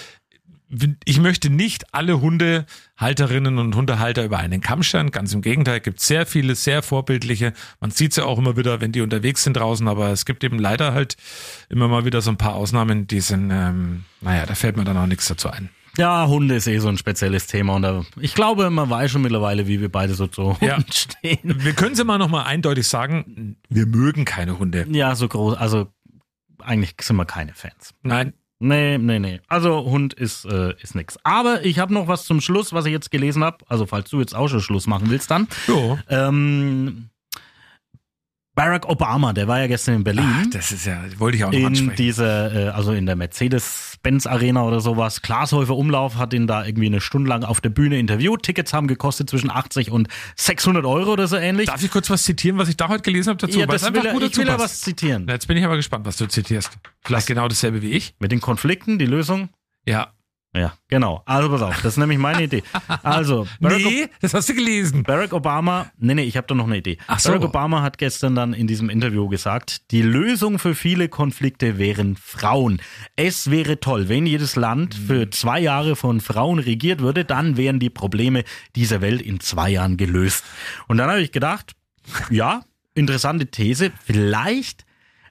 ich 1.05 1.19
möchte 1.19 1.49
nicht 1.49 1.93
alle 1.93 2.19
Hundehalterinnen 2.21 3.57
und 3.59 3.75
Hundehalter 3.75 4.23
über 4.25 4.37
einen 4.39 4.61
Kamm 4.61 4.83
scheren. 4.83 5.11
Ganz 5.11 5.33
im 5.33 5.41
Gegenteil, 5.41 5.79
gibt 5.79 5.99
sehr 5.99 6.25
viele, 6.25 6.55
sehr 6.55 6.81
vorbildliche. 6.81 7.53
Man 7.79 7.91
sieht 7.91 8.13
sie 8.13 8.25
auch 8.25 8.37
immer 8.39 8.57
wieder, 8.57 8.81
wenn 8.81 8.91
die 8.91 9.01
unterwegs 9.01 9.43
sind 9.43 9.57
draußen, 9.57 9.87
aber 9.87 10.09
es 10.09 10.25
gibt 10.25 10.43
eben 10.43 10.57
leider 10.59 10.93
halt 10.93 11.15
immer 11.69 11.87
mal 11.87 12.05
wieder 12.05 12.21
so 12.21 12.31
ein 12.31 12.37
paar 12.37 12.55
Ausnahmen, 12.55 13.07
die 13.07 13.19
sind, 13.19 13.51
ähm, 13.51 14.05
naja, 14.21 14.45
da 14.45 14.55
fällt 14.55 14.77
mir 14.77 14.83
dann 14.83 14.97
auch 14.97 15.05
nichts 15.07 15.27
dazu 15.27 15.49
ein. 15.49 15.69
Ja, 15.95 16.25
Hunde 16.27 16.55
ist 16.55 16.65
eh 16.65 16.79
so 16.79 16.87
ein 16.87 16.97
spezielles 16.97 17.45
Thema 17.45 17.75
und 17.75 17.83
da, 17.83 18.03
ich 18.19 18.33
glaube, 18.33 18.71
man 18.71 18.89
weiß 18.89 19.11
schon 19.11 19.21
mittlerweile, 19.21 19.67
wie 19.67 19.79
wir 19.79 19.91
beide 19.91 20.15
so 20.15 20.25
zu 20.25 20.43
Hunden 20.59 20.65
Ja. 20.65 20.79
stehen. 20.91 21.63
Wir 21.63 21.73
können 21.73 21.93
sie 21.93 22.03
mal 22.03 22.17
nochmal 22.17 22.45
eindeutig 22.45 22.87
sagen, 22.87 23.57
wir 23.69 23.85
mögen 23.85 24.25
keine 24.25 24.57
Hunde. 24.57 24.87
Ja, 24.89 25.13
so 25.15 25.27
groß, 25.27 25.55
also 25.55 25.93
eigentlich 26.59 26.95
sind 27.01 27.15
wir 27.17 27.25
keine 27.25 27.53
Fans. 27.53 27.93
Nein, 28.01 28.33
Nee, 28.59 28.97
nee, 28.97 29.19
nee. 29.19 29.41
Also 29.47 29.83
Hund 29.83 30.13
ist, 30.13 30.45
äh, 30.45 30.73
ist 30.81 30.95
nix. 30.95 31.17
Aber 31.23 31.65
ich 31.65 31.79
habe 31.79 31.93
noch 31.93 32.07
was 32.07 32.25
zum 32.25 32.39
Schluss, 32.39 32.71
was 32.71 32.85
ich 32.85 32.91
jetzt 32.91 33.11
gelesen 33.11 33.43
habe. 33.43 33.57
Also 33.67 33.85
falls 33.85 34.09
du 34.09 34.19
jetzt 34.19 34.35
auch 34.35 34.47
schon 34.47 34.61
Schluss 34.61 34.87
machen 34.87 35.09
willst 35.09 35.29
dann. 35.31 35.47
jo. 35.67 35.97
Ähm, 36.09 37.09
Barack 38.55 38.87
Obama, 38.87 39.33
der 39.33 39.47
war 39.47 39.59
ja 39.59 39.67
gestern 39.67 39.95
in 39.95 40.03
Berlin. 40.03 40.29
Ach, 40.31 40.45
das 40.51 40.71
ist 40.71 40.85
ja, 40.85 41.01
wollte 41.17 41.37
ich 41.37 41.43
auch 41.43 41.51
noch 41.51 41.57
in 41.57 41.65
ansprechen. 41.65 41.95
dieser, 41.95 42.67
äh, 42.67 42.69
also 42.69 42.93
in 42.93 43.07
der 43.07 43.15
Mercedes-Benz 43.15 44.27
Arena 44.27 44.63
oder 44.63 44.79
sowas. 44.79 45.23
Glashäufer 45.23 45.75
Umlauf 45.75 46.17
hat 46.17 46.33
ihn 46.33 46.45
da 46.45 46.63
irgendwie 46.63 46.85
eine 46.85 47.01
Stunde 47.01 47.29
lang 47.29 47.43
auf 47.43 47.61
der 47.61 47.69
Bühne 47.69 47.97
interviewt. 47.97 48.43
Tickets 48.43 48.71
haben 48.71 48.85
gekostet 48.87 49.27
zwischen 49.29 49.49
80 49.49 49.89
und 49.89 50.07
600 50.35 50.85
Euro 50.85 51.13
oder 51.13 51.27
so 51.27 51.35
ähnlich. 51.35 51.65
Darf 51.65 51.81
ich 51.83 51.89
kurz 51.89 52.11
was 52.11 52.23
zitieren, 52.23 52.59
was 52.59 52.69
ich 52.69 52.77
da 52.77 52.89
heute 52.89 53.01
gelesen 53.01 53.29
habe 53.29 53.39
dazu? 53.39 53.59
ja, 53.59 53.65
das 53.65 53.91
will 53.91 54.05
er, 54.05 54.13
gut 54.13 54.21
ich 54.21 54.29
dazu 54.29 54.41
will 54.41 54.47
ja 54.47 54.59
was 54.59 54.81
zitieren. 54.81 55.23
Na, 55.25 55.33
Jetzt 55.33 55.47
bin 55.47 55.57
ich 55.57 55.65
aber 55.65 55.75
gespannt, 55.75 56.05
was 56.05 56.17
du 56.17 56.27
zitierst. 56.27 56.77
Vielleicht 57.01 57.25
genau 57.25 57.47
dasselbe 57.47 57.81
wie 57.81 57.91
ich. 57.91 58.13
Mit 58.19 58.31
den 58.31 58.39
Konflikten, 58.39 58.99
die 58.99 59.07
Lösung. 59.07 59.49
Ja. 59.87 60.13
Ja, 60.55 60.73
genau. 60.87 61.23
Also 61.25 61.49
pass 61.49 61.61
auf, 61.63 61.75
das 61.77 61.93
ist 61.93 61.97
nämlich 61.97 62.19
meine 62.19 62.43
Idee. 62.43 62.61
Also, 63.01 63.47
Barack, 63.59 63.79
Nee, 63.83 64.07
das 64.21 64.35
hast 64.35 64.49
du 64.49 64.53
gelesen. 64.53 65.01
Barack 65.01 65.33
Obama, 65.33 65.87
nee, 65.97 66.13
nee, 66.13 66.23
ich 66.25 66.37
habe 66.37 66.45
da 66.45 66.53
noch 66.53 66.67
eine 66.67 66.77
Idee. 66.77 66.99
Ach 67.07 67.19
so. 67.19 67.29
Barack 67.29 67.45
Obama 67.45 67.81
hat 67.81 67.97
gestern 67.97 68.35
dann 68.35 68.53
in 68.53 68.67
diesem 68.67 68.89
Interview 68.91 69.27
gesagt, 69.27 69.89
die 69.89 70.03
Lösung 70.03 70.59
für 70.59 70.75
viele 70.75 71.09
Konflikte 71.09 71.79
wären 71.79 72.15
Frauen. 72.17 72.81
Es 73.15 73.49
wäre 73.49 73.79
toll, 73.79 74.09
wenn 74.09 74.27
jedes 74.27 74.55
Land 74.55 74.99
Mhm. 74.99 75.05
für 75.07 75.29
zwei 75.31 75.59
Jahre 75.59 75.95
von 75.95 76.21
Frauen 76.21 76.59
regiert 76.59 76.99
würde, 77.01 77.25
dann 77.25 77.57
wären 77.57 77.79
die 77.79 77.89
Probleme 77.89 78.43
dieser 78.75 79.01
Welt 79.01 79.21
in 79.23 79.39
zwei 79.39 79.71
Jahren 79.71 79.97
gelöst. 79.97 80.45
Und 80.87 80.97
dann 80.97 81.09
habe 81.09 81.21
ich 81.21 81.31
gedacht, 81.31 81.71
ja, 82.29 82.61
interessante 82.93 83.47
These, 83.47 83.91
vielleicht, 84.05 84.85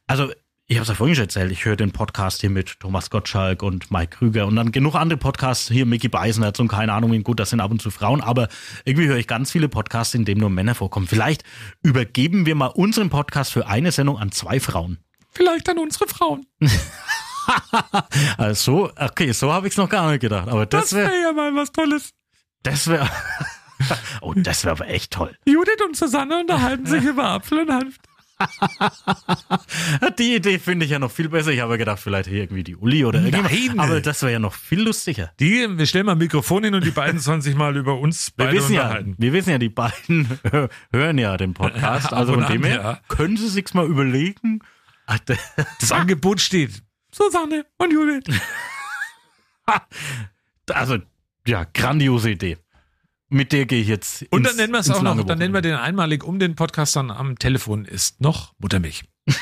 also 0.09 0.33
ich 0.73 0.79
habe 0.79 0.85
es 0.85 0.89
ja 0.89 0.95
vorhin 0.95 1.15
schon 1.15 1.25
erzählt, 1.25 1.53
ich 1.53 1.67
höre 1.67 1.77
den 1.77 1.93
Podcast 1.93 2.41
hier 2.41 2.49
mit 2.49 2.81
Thomas 2.81 3.11
Gottschalk 3.11 3.63
und 3.63 3.91
Mike 3.91 4.17
Krüger 4.17 4.47
und 4.47 4.57
dann 4.57 4.73
genug 4.73 4.95
andere 4.95 5.19
Podcasts, 5.19 5.69
hier 5.69 5.85
Mickey 5.85 6.09
Beisenherz 6.09 6.59
und 6.61 6.69
keine 6.69 6.95
Ahnung, 6.95 7.23
gut, 7.23 7.41
das 7.41 7.51
sind 7.51 7.61
ab 7.61 7.71
und 7.71 7.83
zu 7.83 7.91
Frauen, 7.91 8.23
aber 8.23 8.49
irgendwie 8.87 9.07
höre 9.07 9.19
ich 9.19 9.27
ganz 9.27 9.51
viele 9.53 9.69
Podcasts, 9.69 10.15
in 10.15 10.25
denen 10.25 10.41
nur 10.41 10.49
Männer 10.49 10.75
vorkommen. 10.75 11.07
Vielleicht 11.07 11.45
übergeben 11.83 12.47
wir 12.47 12.55
mal 12.55 12.69
unseren 12.69 13.11
Podcast 13.11 13.53
für 13.53 13.67
eine 13.67 13.93
Sendung 13.93 14.19
an 14.19 14.33
zwei 14.33 14.61
Frauen. 14.61 14.97
Vielleicht 15.31 15.69
an 15.69 15.79
unsere 15.79 16.09
Frauen. 16.09 16.47
Also, 18.39 18.87
so, 18.87 18.93
okay, 18.97 19.33
so 19.33 19.53
habe 19.53 19.67
ich 19.67 19.73
es 19.73 19.77
noch 19.77 19.89
gar 19.89 20.09
nicht 20.13 20.21
gedacht, 20.21 20.47
aber 20.47 20.65
das 20.65 20.91
Das 20.91 20.93
wäre, 20.95 21.11
wäre 21.11 21.23
ja 21.23 21.33
mal 21.33 21.53
was 21.57 21.73
Tolles. 21.73 22.13
das 22.63 22.87
wäre, 22.87 23.11
oh, 24.21 24.33
das 24.37 24.63
wäre 24.65 24.77
aber 24.77 24.87
echt 24.87 25.13
toll. 25.13 25.37
Judith 25.45 25.83
und 25.85 25.97
Susanne 25.97 26.39
unterhalten 26.39 26.87
sich 26.87 27.03
über 27.05 27.25
Apfel 27.25 27.63
und 27.63 27.73
Hanf. 27.73 27.97
Die 30.19 30.37
Idee 30.37 30.59
finde 30.59 30.85
ich 30.85 30.93
ja 30.93 30.99
noch 30.99 31.11
viel 31.11 31.29
besser. 31.29 31.51
Ich 31.51 31.61
habe 31.61 31.73
ja 31.73 31.77
gedacht, 31.77 32.01
vielleicht 32.01 32.29
hier 32.29 32.43
irgendwie 32.43 32.65
die 32.65 32.77
Uli 32.77 33.05
oder. 33.05 33.21
Nein. 33.21 33.79
Aber 33.79 34.01
das 34.01 34.23
wäre 34.23 34.33
ja 34.33 34.39
noch 34.39 34.55
viel 34.55 34.83
lustiger. 34.83 35.33
Die, 35.41 35.67
wir 35.77 35.87
stellen 35.87 36.07
mal 36.07 36.13
ein 36.13 36.19
Mikrofon 36.19 36.65
hin 36.65 36.75
und 36.75 36.85
die 36.85 36.91
beiden 36.91 37.21
sollen 37.21 37.43
sich 37.43 37.55
mal 37.55 37.77
über 37.77 37.99
uns 37.99 38.33
Wir 38.37 38.47
beide 38.47 38.59
wissen, 38.59 38.75
ja, 38.75 38.83
unterhalten. 38.83 39.15
wir 39.19 39.33
wissen 39.33 39.51
ja, 39.51 39.59
die 39.59 39.69
beiden 39.69 40.39
hören 40.93 41.19
ja 41.19 41.37
den 41.37 41.55
Podcast. 41.55 42.13
Also 42.13 42.35
von 42.35 42.47
dem 42.47 42.65
her 42.65 42.75
ja. 42.75 43.01
können 43.09 43.37
sie 43.37 43.49
sich's 43.49 43.75
mal 43.75 43.87
überlegen. 43.87 44.61
Das 45.81 45.93
Angebot 45.93 46.41
steht. 46.41 46.83
Susanne 47.15 47.67
und 47.79 47.93
Judith. 47.93 48.25
Also, 50.71 50.99
ja, 51.47 51.67
grandiose 51.75 52.31
Idee. 52.31 52.57
Mit 53.33 53.53
der 53.53 53.64
gehe 53.64 53.81
ich 53.81 53.88
jetzt. 53.88 54.27
Und 54.31 54.40
ins- 54.40 54.49
dann 54.51 54.57
nennen 54.59 54.73
wir 54.75 54.81
es 54.81 54.90
auch 54.90 55.01
noch, 55.03 55.23
dann 55.25 55.38
nennen 55.38 55.55
wir 55.55 55.62
den 55.62 55.75
einmalig 55.75 56.23
um 56.23 56.38
den 56.38 56.55
Podcast 56.55 56.97
dann 56.97 57.11
am 57.11 57.38
Telefon 57.38 57.87
ist 57.87 58.21
noch 58.21 58.53
Muttermilch. 58.59 59.05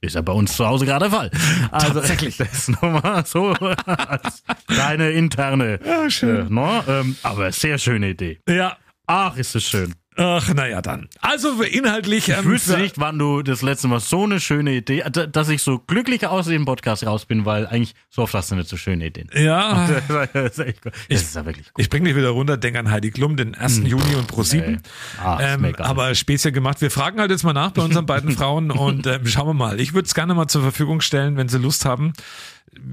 Ist 0.00 0.16
ja 0.16 0.22
bei 0.22 0.32
uns 0.32 0.56
zu 0.56 0.66
Hause 0.66 0.86
gerade 0.86 1.08
der 1.08 1.16
Fall. 1.16 1.30
Also, 1.70 1.94
Tatsächlich. 1.94 2.36
Das 2.36 2.52
ist 2.52 2.68
nochmal 2.82 3.24
so 3.24 3.50
als 3.52 4.42
kleine 4.66 5.10
interne. 5.12 5.78
Ja, 5.84 6.10
schön. 6.10 6.48
Äh, 6.48 6.50
no, 6.50 6.82
ähm, 6.88 7.16
aber 7.22 7.52
sehr 7.52 7.78
schöne 7.78 8.10
Idee. 8.10 8.40
Ja. 8.48 8.76
Ach, 9.06 9.36
ist 9.36 9.54
es 9.54 9.62
schön. 9.62 9.94
Ach, 10.18 10.54
naja, 10.54 10.80
dann. 10.80 11.08
Also 11.20 11.60
inhaltlich. 11.62 12.28
Ich 12.28 12.36
ähm, 12.38 12.44
wüsste 12.46 12.72
für- 12.74 12.78
nicht, 12.78 12.98
wann 12.98 13.18
du 13.18 13.42
das 13.42 13.60
letzte 13.62 13.86
Mal 13.88 14.00
so 14.00 14.24
eine 14.24 14.40
schöne 14.40 14.72
Idee, 14.74 15.02
d- 15.08 15.26
dass 15.26 15.48
ich 15.50 15.62
so 15.62 15.78
glücklich 15.78 16.26
aus 16.26 16.46
dem 16.46 16.64
Podcast 16.64 17.04
raus 17.06 17.26
bin, 17.26 17.44
weil 17.44 17.66
eigentlich 17.66 17.94
so 18.08 18.22
oft 18.22 18.32
hast 18.34 18.50
du 18.50 18.54
nicht 18.56 18.68
so 18.68 18.76
schöne 18.76 19.06
Ideen. 19.06 19.28
Ja. 19.34 19.88
Das 20.32 20.52
ist, 20.52 20.58
echt 20.58 20.82
gut. 20.82 20.92
das 21.10 21.22
ist 21.22 21.34
ja 21.36 21.44
wirklich 21.44 21.66
gut. 21.66 21.74
Ich 21.82 21.90
bring 21.90 22.04
dich 22.04 22.16
wieder 22.16 22.30
runter, 22.30 22.56
denk 22.56 22.76
an 22.76 22.90
Heidi 22.90 23.10
Klum, 23.10 23.36
den 23.36 23.54
1. 23.54 23.78
Juni 23.84 24.14
und 24.14 24.26
Pro 24.26 24.42
7. 24.42 24.72
Nee. 24.72 24.78
Ach, 25.22 25.38
ist 25.40 25.60
mir 25.60 25.68
ähm, 25.68 25.74
aber 25.78 26.14
Späßchen 26.14 26.52
gemacht. 26.52 26.80
Wir 26.80 26.90
fragen 26.90 27.20
halt 27.20 27.30
jetzt 27.30 27.44
mal 27.44 27.52
nach 27.52 27.70
bei 27.72 27.82
unseren 27.82 28.06
beiden 28.06 28.30
Frauen 28.36 28.70
und 28.70 29.06
ähm, 29.06 29.26
schauen 29.26 29.48
wir 29.48 29.54
mal. 29.54 29.80
Ich 29.80 29.92
würde 29.94 30.06
es 30.06 30.14
gerne 30.14 30.34
mal 30.34 30.46
zur 30.48 30.62
Verfügung 30.62 31.00
stellen, 31.00 31.36
wenn 31.36 31.48
sie 31.48 31.58
Lust 31.58 31.84
haben. 31.84 32.12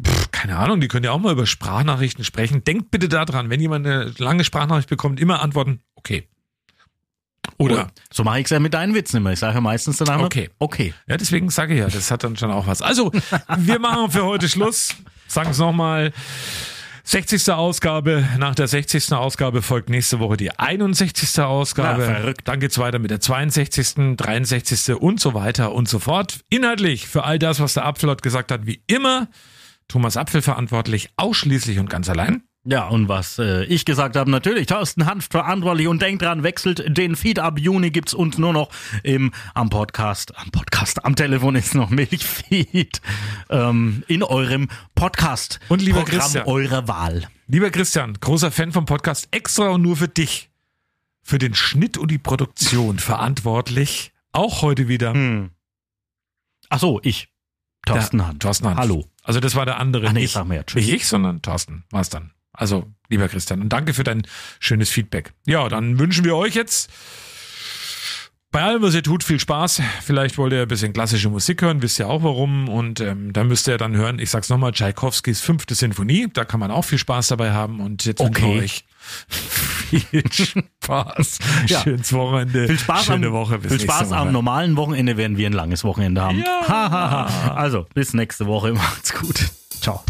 Pff, 0.06 0.32
keine 0.32 0.58
Ahnung, 0.58 0.80
die 0.82 0.88
können 0.88 1.06
ja 1.06 1.12
auch 1.12 1.20
mal 1.20 1.32
über 1.34 1.46
Sprachnachrichten 1.46 2.24
sprechen. 2.24 2.64
Denkt 2.64 2.92
bitte 2.92 3.08
daran, 3.10 3.50
wenn 3.50 3.60
jemand 3.60 3.86
eine 3.86 4.14
lange 4.18 4.44
Sprachnachricht 4.44 4.90
bekommt, 4.90 5.20
immer 5.20 5.42
antworten, 5.42 5.80
okay. 5.96 6.28
Oder, 7.72 7.92
So 8.12 8.24
mache 8.24 8.40
ich 8.40 8.46
es 8.46 8.52
ja 8.52 8.60
mit 8.60 8.74
deinen 8.74 8.94
Witzen 8.94 9.18
immer. 9.18 9.32
Ich 9.32 9.40
sage 9.40 9.56
ja 9.56 9.62
meistens 9.62 9.98
danach 9.98 10.20
Okay. 10.22 10.50
Okay. 10.60 10.94
ja, 11.08 11.18
deswegen 11.18 11.50
sage 11.50 11.74
ich 11.74 11.80
ja, 11.80 11.88
das 11.88 12.12
hat 12.12 12.24
dann 12.24 12.36
schon 12.38 12.52
auch 12.52 12.68
was. 12.68 12.82
Also, 12.82 13.12
wir 13.58 13.80
machen 13.80 14.12
für 14.12 14.26
heute 14.26 14.50
Schluss. 14.50 14.96
Sagen 15.28 15.52
es 15.52 15.58
nochmal. 15.58 16.14
60. 17.06 17.52
Ausgabe. 17.52 18.26
Nach 18.38 18.56
der 18.56 18.68
60. 18.68 19.12
Ausgabe 19.12 19.62
folgt 19.62 19.90
nächste 19.90 20.20
Woche 20.20 20.38
die 20.38 20.58
61. 20.58 21.42
Ausgabe. 21.42 22.06
Na, 22.08 22.16
verrückt. 22.16 22.48
Dann 22.48 22.60
geht's 22.62 22.78
weiter 22.78 23.00
mit 23.00 23.12
der 23.12 23.20
62., 23.20 24.16
63. 24.16 24.96
und 24.96 25.20
so 25.20 25.34
weiter 25.34 25.74
und 25.74 25.90
so 25.90 26.00
fort. 26.00 26.40
Inhaltlich 26.50 27.08
für 27.08 27.26
all 27.26 27.40
das, 27.40 27.60
was 27.60 27.74
der 27.74 27.86
Apfelot 27.86 28.24
gesagt 28.24 28.52
hat, 28.52 28.66
wie 28.66 28.82
immer 28.88 29.28
Thomas 29.90 30.16
Apfel 30.16 30.42
verantwortlich, 30.42 31.10
ausschließlich 31.18 31.78
und 31.80 31.90
ganz 31.90 32.08
allein. 32.10 32.44
Ja, 32.66 32.88
und 32.88 33.10
was 33.10 33.40
äh, 33.40 33.66
ich 33.66 33.84
gesagt 33.84 34.16
habe, 34.16 34.32
natürlich, 34.32 34.68
Thorsten 34.68 35.06
Hanf 35.06 35.28
verantwortlich 35.30 35.90
und 35.90 36.02
denkt 36.02 36.22
dran, 36.22 36.44
wechselt 36.44 36.98
den 36.98 37.18
Feed 37.18 37.40
ab 37.40 37.60
Juni 37.60 37.92
gibt's 37.92 38.14
uns 38.14 38.38
nur 38.38 38.54
noch 38.54 38.70
im 39.04 39.34
am 39.54 39.70
Podcast, 39.70 40.38
am 40.38 40.50
Podcast, 40.50 41.04
am 41.04 41.18
Telefon 41.18 41.56
ist 41.58 41.76
noch 41.76 41.90
Milchfeed 41.90 43.02
ähm, 43.50 44.06
in 44.08 44.24
eurem 44.24 44.70
Podcast 44.96 45.60
Und 45.68 45.82
lieber 45.82 46.04
Programm 46.04 46.22
Christian. 46.22 46.46
eurer 46.48 46.88
Wahl. 46.88 47.28
Lieber 47.48 47.70
Christian, 47.70 48.14
großer 48.22 48.50
Fan 48.50 48.72
vom 48.72 48.86
Podcast, 48.86 49.28
extra 49.32 49.68
und 49.72 49.82
nur 49.82 49.98
für 49.98 50.08
dich. 50.08 50.50
Für 51.22 51.40
den 51.40 51.56
Schnitt 51.56 51.98
und 51.98 52.12
die 52.12 52.18
Produktion 52.18 52.98
verantwortlich. 52.98 54.14
Auch 54.32 54.62
heute 54.62 54.88
wieder. 54.88 55.14
Hm. 55.14 55.52
Ach 56.70 56.80
so, 56.80 57.02
ich. 57.04 57.28
Thorsten 57.86 58.20
Der- 58.20 58.28
Hanf. 58.28 58.40
Thorsten 58.40 58.68
Hanf. 58.70 58.78
Hallo. 58.80 59.06
Also 59.22 59.42
das 59.42 59.56
war 59.56 59.66
der 59.66 59.80
andere. 59.80 60.08
Ach 60.08 60.14
nee, 60.14 60.22
nicht, 60.22 60.32
sag 60.32 60.46
mir 60.48 60.66
Tschüss. 60.66 60.86
nicht 60.86 60.94
ich, 60.94 61.08
sondern 61.08 61.42
Thorsten 61.42 61.84
war 61.92 62.00
es 62.00 62.10
dann. 62.10 62.32
Also, 62.54 62.86
lieber 63.10 63.28
Christian, 63.28 63.62
und 63.62 63.70
danke 63.70 63.94
für 63.94 64.04
dein 64.04 64.24
schönes 64.60 64.90
Feedback. 64.90 65.34
Ja, 65.46 65.68
dann 65.70 65.98
wünschen 66.00 66.24
wir 66.24 66.36
euch 66.36 66.54
jetzt 66.54 66.90
bei 68.52 68.62
allem, 68.62 68.84
was 68.84 68.94
ihr 68.94 69.02
tut, 69.02 69.24
viel 69.24 69.40
Spaß. 69.40 69.82
Vielleicht 70.04 70.38
wollt 70.38 70.54
ihr 70.54 70.62
ein 70.62 70.68
bisschen 70.68 70.94
klassische 70.94 71.28
Musik 71.28 71.64
hören, 71.64 71.82
wisst 71.82 71.98
ihr 71.98 72.08
auch 72.08 72.22
warum. 72.22 72.70
Und 72.70 73.00
ähm, 73.00 73.34
da 73.34 73.44
müsst 73.44 73.68
ihr 73.68 73.80
dann 73.80 73.96
hören, 73.96 74.20
ich 74.20 74.30
sag's 74.30 74.50
nochmal, 74.50 74.72
Tchaikovskis 74.72 75.42
fünfte 75.42 75.74
Sinfonie. 75.74 76.28
Da 76.32 76.46
kann 76.46 76.60
man 76.60 76.70
auch 76.70 76.84
viel 76.84 77.00
Spaß 77.00 77.30
dabei 77.30 77.52
haben. 77.52 77.80
Und 77.80 78.06
jetzt 78.06 78.22
Okay. 78.22 78.44
wir 78.58 78.62
euch 78.62 78.86
viel 79.28 80.24
Spaß. 80.84 81.40
Ja. 81.66 81.82
Schönes 81.82 82.14
Wochenende. 82.14 82.68
Viel 82.68 82.78
Spaß, 82.78 83.06
Schöne 83.06 83.28
am, 83.28 83.34
Woche. 83.34 83.58
Bis 83.58 83.72
viel 83.72 83.82
Spaß 83.82 84.12
Woche. 84.12 84.18
am 84.20 84.32
normalen 84.32 84.76
Wochenende, 84.78 85.18
werden 85.18 85.36
wir 85.38 85.48
ein 85.48 85.54
langes 85.54 85.84
Wochenende 85.84 86.22
haben. 86.22 86.44
Ja. 86.46 87.28
Also, 87.56 87.88
bis 87.96 88.14
nächste 88.14 88.46
Woche. 88.46 88.74
Macht's 88.74 89.14
gut. 89.16 89.50
Ciao. 89.82 90.04